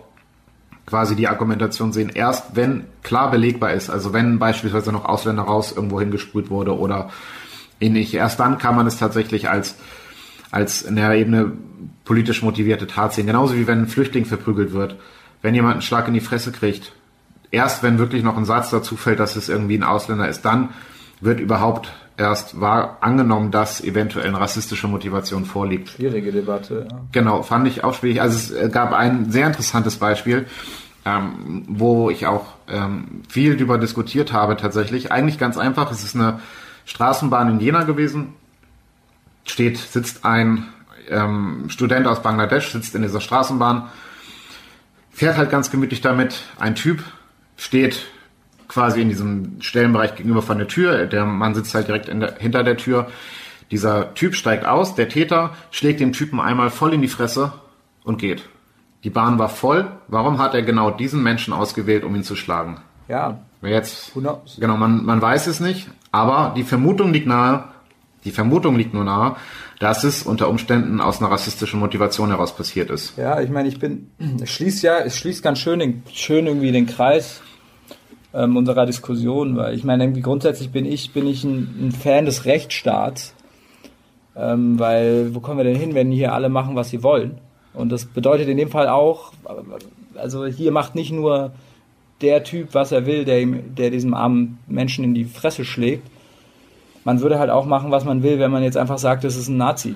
quasi 0.87 1.17
die 1.17 1.27
Argumentation 1.27 1.93
sehen, 1.93 2.11
erst 2.15 2.55
wenn 2.55 2.85
klar 3.03 3.29
belegbar 3.29 3.73
ist, 3.73 3.91
also 3.91 4.13
wenn 4.13 4.39
beispielsweise 4.39 4.93
noch 4.93 5.05
Ausländer 5.05 5.43
raus 5.43 5.73
irgendwo 5.75 5.99
hingesprüht 5.99 6.49
wurde 6.49 6.79
oder 6.79 7.11
ähnlich, 7.81 8.15
erst 8.15 8.39
dann 8.39 8.59
kann 8.59 8.77
man 8.77 8.87
es 8.87 8.99
tatsächlich 8.99 9.51
als, 9.51 9.75
als 10.53 10.83
in 10.83 10.95
der 10.95 11.13
Ebene 11.15 11.55
politisch 12.05 12.43
motivierte 12.43 12.87
Tat 12.87 13.15
sehen. 13.15 13.27
Genauso 13.27 13.57
wie 13.57 13.67
wenn 13.67 13.81
ein 13.81 13.89
Flüchtling 13.89 14.25
verprügelt 14.25 14.73
wird. 14.73 14.97
Wenn 15.43 15.55
jemand 15.55 15.75
einen 15.75 15.83
Schlag 15.83 16.09
in 16.09 16.15
die 16.15 16.21
Fresse 16.21 16.53
kriegt, 16.53 16.93
erst 17.51 17.83
wenn 17.83 17.99
wirklich 17.99 18.23
noch 18.23 18.37
ein 18.37 18.45
Satz 18.45 18.71
dazu 18.71 18.97
fällt, 18.97 19.21
dass 19.21 19.37
es 19.37 19.49
irgendwie 19.49 19.77
ein 19.77 19.83
Ausländer 19.83 20.29
ist, 20.29 20.43
dann 20.45 20.71
wird 21.21 21.41
überhaupt 21.41 21.93
erst 22.17 22.61
war 22.61 22.99
angenommen, 23.01 23.51
dass 23.51 23.83
eventuell 23.83 24.29
eine 24.29 24.41
rassistische 24.41 24.89
Motivation 24.89 25.45
vorliegt. 25.45 25.91
Schwierige 25.91 26.33
Debatte. 26.33 26.87
Ja. 26.91 27.01
Genau, 27.13 27.43
fand 27.43 27.67
ich 27.67 27.85
auch 27.85 27.95
schwierig. 27.95 28.21
Also 28.21 28.55
es 28.55 28.73
gab 28.73 28.93
ein 28.93 29.31
sehr 29.31 29.47
interessantes 29.47 29.97
Beispiel, 29.97 30.47
ähm, 31.05 31.65
wo 31.69 32.11
ich 32.11 32.27
auch 32.27 32.47
ähm, 32.69 33.23
viel 33.29 33.57
darüber 33.57 33.79
diskutiert 33.79 34.33
habe 34.33 34.57
tatsächlich. 34.57 35.13
Eigentlich 35.13 35.39
ganz 35.39 35.59
einfach. 35.59 35.91
Es 35.91 36.05
ist 36.05 36.15
eine 36.15 36.41
Straßenbahn 36.85 37.51
in 37.51 37.61
Jena 37.61 37.83
gewesen. 37.85 38.35
Steht, 39.45 39.77
sitzt 39.77 40.25
ein 40.25 40.67
ähm, 41.09 41.67
Student 41.69 42.07
aus 42.07 42.23
Bangladesch, 42.23 42.73
sitzt 42.73 42.95
in 42.95 43.03
dieser 43.03 43.21
Straßenbahn, 43.21 43.89
fährt 45.11 45.37
halt 45.37 45.51
ganz 45.51 45.71
gemütlich 45.71 46.01
damit. 46.01 46.43
Ein 46.59 46.75
Typ 46.75 47.03
steht 47.57 48.07
quasi 48.69 49.01
in 49.01 49.09
diesem 49.09 49.61
Stellenbereich 49.61 50.17
gegenüber 50.17 50.43
von 50.43 50.59
der 50.59 50.69
Tür. 50.69 51.07
Der 51.07 51.25
Mann 51.25 51.55
sitzt 51.55 51.75
halt 51.75 51.89
direkt 51.89 52.09
der, 52.09 52.37
hinter 52.39 52.65
der 52.65 52.77
Tür. 52.77 53.09
Dieser 53.71 54.15
Typ 54.15 54.35
steigt 54.35 54.67
aus, 54.67 54.95
der 54.95 55.09
Täter 55.09 55.55
schlägt 55.71 56.01
dem 56.01 56.13
Typen 56.13 56.41
einmal 56.41 56.71
voll 56.71 56.93
in 56.95 57.03
die 57.03 57.09
Fresse 57.09 57.53
und 58.05 58.19
geht. 58.19 58.49
Die 59.05 59.11
Bahn 59.11 59.39
war 59.39 59.49
voll. 59.49 59.91
Warum 60.09 60.39
hat 60.39 60.55
er 60.55 60.63
genau 60.63 60.91
diesen 60.91 61.23
Menschen 61.23 61.53
ausgewählt, 61.53 62.05
um 62.05 62.15
ihn 62.15 62.25
zu 62.25 62.37
schlagen? 62.37 62.79
Ja. 63.09 63.39
Jetzt, 63.63 64.13
genau, 64.59 64.77
man, 64.77 65.05
man 65.05 65.23
weiß 65.23 65.47
es 65.47 65.61
nicht, 65.61 65.89
aber 66.11 66.53
die 66.55 66.65
Vermutung 66.65 67.13
liegt 67.13 67.27
nahe, 67.27 67.65
die 68.25 68.31
Vermutung 68.31 68.77
liegt 68.77 68.93
nur 68.93 69.05
nahe, 69.05 69.37
dass 69.81 70.05
es 70.05 70.23
unter 70.23 70.49
Umständen 70.49 71.01
aus 71.01 71.21
einer 71.21 71.31
rassistischen 71.31 71.81
Motivation 71.81 72.31
heraus 72.31 72.55
passiert 72.57 72.91
ist. 72.91 73.17
Ja, 73.17 73.41
ich 73.41 73.51
meine, 73.51 73.69
ich 73.69 73.79
bin, 73.79 74.11
es 74.43 74.51
schließt 74.51 74.83
ja, 74.83 74.99
es 74.99 75.17
schließt 75.17 75.43
ganz 75.43 75.59
schön, 75.59 75.79
den, 75.79 76.03
schön 76.13 76.47
irgendwie 76.47 76.73
den 76.73 76.87
Kreis 76.87 77.43
ähm, 78.33 78.57
unserer 78.57 78.87
Diskussion, 78.87 79.57
weil 79.57 79.75
ich 79.75 79.85
meine, 79.85 80.05
irgendwie 80.05 80.23
grundsätzlich 80.23 80.71
bin 80.71 80.85
ich, 80.85 81.13
bin 81.13 81.27
ich 81.27 81.45
ein, 81.45 81.89
ein 81.89 81.93
Fan 81.93 82.27
des 82.27 82.45
Rechtsstaats, 82.45 83.35
ähm, 84.37 84.79
weil 84.79 85.35
wo 85.35 85.41
kommen 85.41 85.59
wir 85.59 85.65
denn 85.65 85.77
hin, 85.77 85.95
wenn 85.95 86.11
hier 86.11 86.33
alle 86.33 86.49
machen, 86.49 86.77
was 86.77 86.91
sie 86.91 87.03
wollen? 87.03 87.39
Und 87.73 87.91
das 87.91 88.05
bedeutet 88.05 88.49
in 88.49 88.57
dem 88.57 88.71
Fall 88.71 88.89
auch, 88.89 89.33
also 90.15 90.47
hier 90.47 90.71
macht 90.71 90.95
nicht 90.95 91.13
nur 91.13 91.53
der 92.21 92.45
Typ, 92.45 92.69
was 92.73 92.93
er 92.93 93.07
will, 93.07 93.25
der, 93.25 93.45
der 93.47 93.91
diesem 93.91 94.15
armen 94.15 94.59
Menschen 94.67 95.05
in 95.05 95.15
die 95.15 95.25
Fresse 95.25 95.65
schlägt. 95.65 96.09
Man 97.05 97.21
würde 97.21 97.39
halt 97.39 97.51
auch 97.51 97.67
machen, 97.67 97.91
was 97.91 98.05
man 98.05 98.23
will, 98.23 98.39
wenn 98.39 98.51
man 98.51 98.63
jetzt 98.63 98.77
einfach 98.77 98.99
sagt, 98.99 99.25
das 99.25 99.37
ist 99.37 99.49
ein 99.49 99.57
Nazi. 99.57 99.95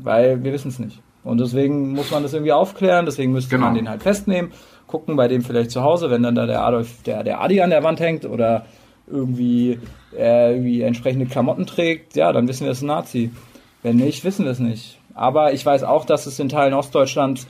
Weil 0.00 0.42
wir 0.44 0.52
wissen 0.52 0.68
es 0.68 0.78
nicht. 0.78 1.00
Und 1.24 1.40
deswegen 1.40 1.92
muss 1.92 2.10
man 2.10 2.22
das 2.22 2.32
irgendwie 2.32 2.52
aufklären, 2.52 3.06
deswegen 3.06 3.32
müsste 3.32 3.50
genau. 3.50 3.66
man 3.66 3.74
den 3.74 3.88
halt 3.88 4.02
festnehmen 4.02 4.50
gucken 4.88 5.14
bei 5.14 5.28
dem 5.28 5.42
vielleicht 5.42 5.70
zu 5.70 5.82
Hause, 5.82 6.10
wenn 6.10 6.24
dann 6.24 6.34
da 6.34 6.46
der 6.46 6.64
Adolf, 6.64 7.02
der, 7.04 7.22
der 7.22 7.40
Adi 7.40 7.60
an 7.60 7.70
der 7.70 7.84
Wand 7.84 8.00
hängt 8.00 8.24
oder 8.24 8.64
irgendwie 9.06 9.78
er 10.16 10.50
irgendwie 10.50 10.82
entsprechende 10.82 11.26
Klamotten 11.26 11.66
trägt, 11.66 12.16
ja, 12.16 12.32
dann 12.32 12.48
wissen 12.48 12.64
wir, 12.64 12.72
es 12.72 12.78
ist 12.78 12.82
ein 12.82 12.88
Nazi. 12.88 13.30
Wenn 13.82 13.96
nicht, 13.96 14.24
wissen 14.24 14.44
wir 14.44 14.52
es 14.52 14.58
nicht. 14.58 14.98
Aber 15.14 15.52
ich 15.52 15.64
weiß 15.64 15.84
auch, 15.84 16.04
dass 16.04 16.26
es 16.26 16.40
in 16.40 16.48
Teilen 16.48 16.74
Ostdeutschlands 16.74 17.46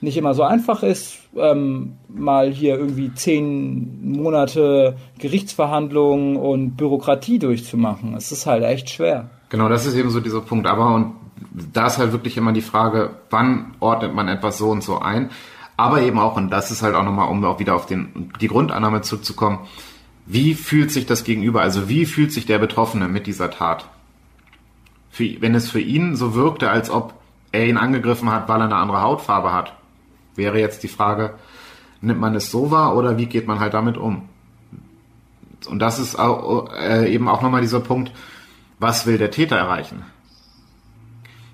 nicht 0.00 0.16
immer 0.16 0.34
so 0.34 0.42
einfach 0.42 0.82
ist, 0.82 1.18
ähm, 1.36 1.94
mal 2.08 2.50
hier 2.50 2.78
irgendwie 2.78 3.12
zehn 3.14 4.12
Monate 4.12 4.96
Gerichtsverhandlungen 5.18 6.36
und 6.36 6.76
Bürokratie 6.76 7.38
durchzumachen. 7.38 8.14
Es 8.14 8.30
ist 8.30 8.46
halt 8.46 8.62
echt 8.62 8.90
schwer. 8.90 9.30
Genau, 9.48 9.68
das 9.68 9.86
ist 9.86 9.94
eben 9.94 10.10
so 10.10 10.20
dieser 10.20 10.40
Punkt. 10.40 10.66
Aber 10.66 10.94
und 10.94 11.14
da 11.72 11.86
ist 11.86 11.98
halt 11.98 12.12
wirklich 12.12 12.36
immer 12.36 12.52
die 12.52 12.62
Frage, 12.62 13.10
wann 13.30 13.74
ordnet 13.80 14.14
man 14.14 14.28
etwas 14.28 14.58
so 14.58 14.70
und 14.70 14.82
so 14.82 14.98
ein? 14.98 15.30
Aber 15.76 16.00
eben 16.00 16.18
auch, 16.18 16.36
und 16.36 16.50
das 16.50 16.70
ist 16.70 16.82
halt 16.82 16.94
auch 16.94 17.04
nochmal, 17.04 17.28
um 17.28 17.44
auch 17.44 17.58
wieder 17.58 17.74
auf 17.74 17.86
den, 17.86 18.32
die 18.40 18.48
Grundannahme 18.48 19.02
zurückzukommen, 19.02 19.60
wie 20.24 20.54
fühlt 20.54 20.90
sich 20.90 21.06
das 21.06 21.24
Gegenüber, 21.24 21.60
also 21.60 21.88
wie 21.88 22.06
fühlt 22.06 22.32
sich 22.32 22.46
der 22.46 22.58
Betroffene 22.58 23.08
mit 23.08 23.26
dieser 23.26 23.50
Tat? 23.50 23.86
Für, 25.10 25.40
wenn 25.40 25.54
es 25.54 25.70
für 25.70 25.80
ihn 25.80 26.16
so 26.16 26.34
wirkte, 26.34 26.70
als 26.70 26.90
ob 26.90 27.14
er 27.52 27.66
ihn 27.66 27.76
angegriffen 27.76 28.30
hat, 28.30 28.48
weil 28.48 28.60
er 28.60 28.64
eine 28.64 28.76
andere 28.76 29.02
Hautfarbe 29.02 29.52
hat, 29.52 29.74
wäre 30.36 30.58
jetzt 30.60 30.82
die 30.82 30.88
Frage, 30.88 31.34
nimmt 32.00 32.20
man 32.20 32.34
es 32.34 32.50
so 32.50 32.70
wahr 32.70 32.96
oder 32.96 33.16
wie 33.18 33.26
geht 33.26 33.46
man 33.46 33.60
halt 33.60 33.74
damit 33.74 33.96
um? 33.96 34.28
Und 35.68 35.78
das 35.80 35.98
ist 35.98 36.18
auch, 36.18 36.70
äh, 36.74 37.12
eben 37.12 37.28
auch 37.28 37.42
nochmal 37.42 37.60
dieser 37.62 37.80
Punkt, 37.80 38.12
was 38.78 39.06
will 39.06 39.18
der 39.18 39.30
Täter 39.30 39.56
erreichen? 39.56 40.02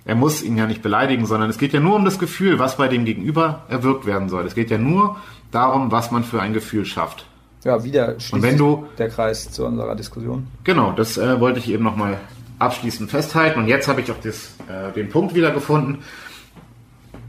er 0.04 0.16
muss 0.16 0.42
ihn 0.42 0.56
ja 0.58 0.66
nicht 0.66 0.82
beleidigen, 0.82 1.26
sondern 1.26 1.48
es 1.48 1.58
geht 1.58 1.72
ja 1.72 1.78
nur 1.80 1.94
um 1.94 2.04
das 2.04 2.18
Gefühl, 2.18 2.58
was 2.58 2.76
bei 2.76 2.88
dem 2.88 3.04
Gegenüber 3.04 3.62
erwirkt 3.68 4.04
werden 4.04 4.28
soll. 4.28 4.44
Es 4.44 4.54
geht 4.56 4.70
ja 4.70 4.78
nur 4.78 5.16
darum, 5.52 5.92
was 5.92 6.10
man 6.10 6.24
für 6.24 6.42
ein 6.42 6.52
Gefühl 6.52 6.84
schafft. 6.84 7.24
Ja, 7.62 7.84
wieder 7.84 8.18
schließt 8.18 8.32
Und 8.32 8.42
wenn 8.42 8.58
du- 8.58 8.86
der 8.98 9.08
Kreis 9.08 9.48
zu 9.52 9.64
unserer 9.64 9.94
Diskussion. 9.94 10.48
Genau, 10.64 10.90
das 10.90 11.16
äh, 11.18 11.38
wollte 11.38 11.60
ich 11.60 11.70
eben 11.70 11.84
nochmal 11.84 12.18
abschließend 12.58 13.10
festhalten. 13.10 13.60
Und 13.60 13.68
jetzt 13.68 13.86
habe 13.86 14.00
ich 14.00 14.10
auch 14.10 14.18
das, 14.20 14.56
äh, 14.68 14.92
den 14.92 15.08
Punkt 15.08 15.36
wieder 15.36 15.52
gefunden. 15.52 16.00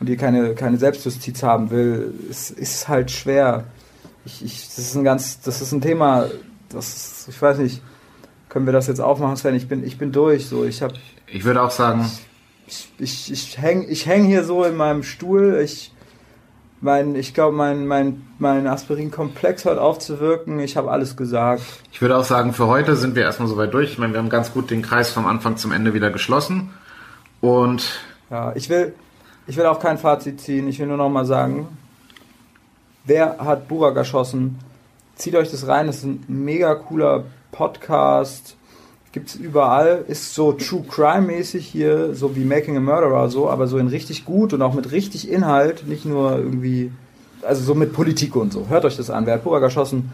und 0.00 0.06
hier 0.06 0.16
keine, 0.16 0.54
keine 0.54 0.76
Selbstjustiz 0.76 1.42
haben 1.42 1.70
will, 1.70 2.12
es 2.30 2.50
ist 2.50 2.88
halt 2.88 3.10
schwer. 3.10 3.64
Ich, 4.24 4.44
ich, 4.44 4.66
das 4.66 4.78
ist 4.78 4.94
ein 4.94 5.04
ganz, 5.04 5.40
das 5.40 5.60
ist 5.62 5.72
ein 5.72 5.80
Thema, 5.80 6.26
das 6.68 6.88
ist, 6.88 7.28
ich 7.28 7.40
weiß 7.40 7.58
nicht, 7.58 7.82
können 8.48 8.66
wir 8.66 8.72
das 8.72 8.86
jetzt 8.86 9.00
aufmachen, 9.00 9.36
Sven? 9.36 9.54
Ich 9.54 9.68
bin, 9.68 9.84
ich 9.84 9.98
bin 9.98 10.10
durch, 10.12 10.46
so, 10.46 10.64
ich 10.64 10.82
habe 10.82 10.94
Ich 11.26 11.44
würde 11.44 11.62
auch 11.62 11.70
sagen, 11.70 12.10
ich, 12.66 12.88
ich, 12.98 13.32
ich 13.32 13.58
häng, 13.58 13.86
ich 13.88 14.06
häng 14.06 14.24
hier 14.24 14.44
so 14.44 14.64
in 14.64 14.76
meinem 14.76 15.02
Stuhl. 15.02 15.60
Ich, 15.62 15.92
mein, 16.80 17.14
ich 17.16 17.34
glaube, 17.34 17.56
mein, 17.56 17.86
mein, 17.86 18.26
mein 18.38 18.66
Aspirin-Komplex 18.66 19.64
hört 19.64 19.78
auf 19.78 19.98
zu 19.98 20.20
wirken. 20.20 20.60
Ich 20.60 20.76
habe 20.76 20.90
alles 20.90 21.16
gesagt. 21.16 21.62
ich 21.92 22.00
würde 22.00 22.16
auch 22.16 22.24
sagen, 22.24 22.52
für 22.52 22.66
heute 22.66 22.96
sind 22.96 23.16
wir 23.16 23.22
erstmal 23.22 23.48
soweit 23.48 23.74
durch. 23.74 23.92
Ich 23.92 23.98
meine, 23.98 24.12
wir 24.12 24.18
haben 24.18 24.28
ganz 24.28 24.52
gut 24.52 24.70
den 24.70 24.82
Kreis 24.82 25.10
vom 25.10 25.26
Anfang 25.26 25.56
zum 25.56 25.72
Ende 25.72 25.94
wieder 25.94 26.10
geschlossen. 26.10 26.70
Und 27.40 28.00
Ja, 28.30 28.52
ich 28.54 28.68
will, 28.68 28.94
ich 29.46 29.56
will 29.56 29.66
auch 29.66 29.80
kein 29.80 29.98
Fazit 29.98 30.40
ziehen. 30.40 30.68
Ich 30.68 30.78
will 30.78 30.86
nur 30.86 30.96
noch 30.96 31.08
mal 31.08 31.24
sagen, 31.24 31.68
wer 33.04 33.38
hat 33.38 33.68
Burak 33.68 33.96
erschossen? 33.96 34.58
Zieht 35.16 35.34
euch 35.34 35.50
das 35.50 35.66
rein. 35.66 35.86
Das 35.86 35.96
ist 35.96 36.04
ein 36.04 36.24
mega 36.28 36.74
cooler 36.74 37.24
Podcast. 37.50 38.57
Gibt's 39.12 39.34
überall. 39.34 40.04
Ist 40.06 40.34
so 40.34 40.52
True 40.52 40.84
Crime 40.88 41.22
mäßig 41.26 41.66
hier, 41.66 42.14
so 42.14 42.36
wie 42.36 42.44
Making 42.44 42.76
a 42.76 42.80
Murderer 42.80 43.28
so, 43.30 43.48
aber 43.48 43.66
so 43.66 43.78
in 43.78 43.88
richtig 43.88 44.24
gut 44.24 44.52
und 44.52 44.62
auch 44.62 44.74
mit 44.74 44.92
richtig 44.92 45.30
Inhalt. 45.30 45.86
Nicht 45.86 46.04
nur 46.04 46.32
irgendwie, 46.36 46.92
also 47.42 47.62
so 47.62 47.74
mit 47.74 47.92
Politik 47.92 48.36
und 48.36 48.52
so. 48.52 48.68
Hört 48.68 48.84
euch 48.84 48.96
das 48.96 49.10
an. 49.10 49.26
Wer 49.26 49.34
hat 49.34 49.44
Burak 49.44 49.62
erschossen? 49.62 50.12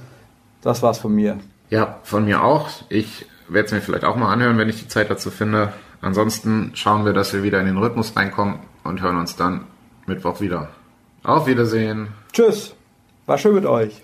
Das 0.62 0.82
war's 0.82 0.98
von 0.98 1.14
mir. 1.14 1.38
ja, 1.70 1.98
von 2.04 2.24
mir 2.24 2.42
auch. 2.42 2.68
Ich 2.88 3.26
werde 3.48 3.66
es 3.66 3.72
mir 3.72 3.80
vielleicht 3.82 4.04
auch 4.04 4.16
mal 4.16 4.32
anhören, 4.32 4.56
wenn 4.58 4.68
ich 4.68 4.80
die 4.80 4.88
Zeit 4.88 5.10
dazu 5.10 5.30
finde. 5.30 5.72
Ansonsten 6.00 6.70
schauen 6.74 7.04
wir, 7.04 7.12
dass 7.12 7.32
wir 7.32 7.42
wieder 7.42 7.60
in 7.60 7.66
den 7.66 7.76
Rhythmus 7.78 8.16
reinkommen 8.16 8.60
und 8.84 9.02
hören 9.02 9.18
uns 9.18 9.36
dann 9.36 9.66
Mittwoch 10.06 10.40
wieder. 10.40 10.68
Auf 11.22 11.46
Wiedersehen. 11.46 12.08
Tschüss. 12.32 12.74
War 13.26 13.38
schön 13.38 13.54
mit 13.54 13.66
euch. 13.66 14.02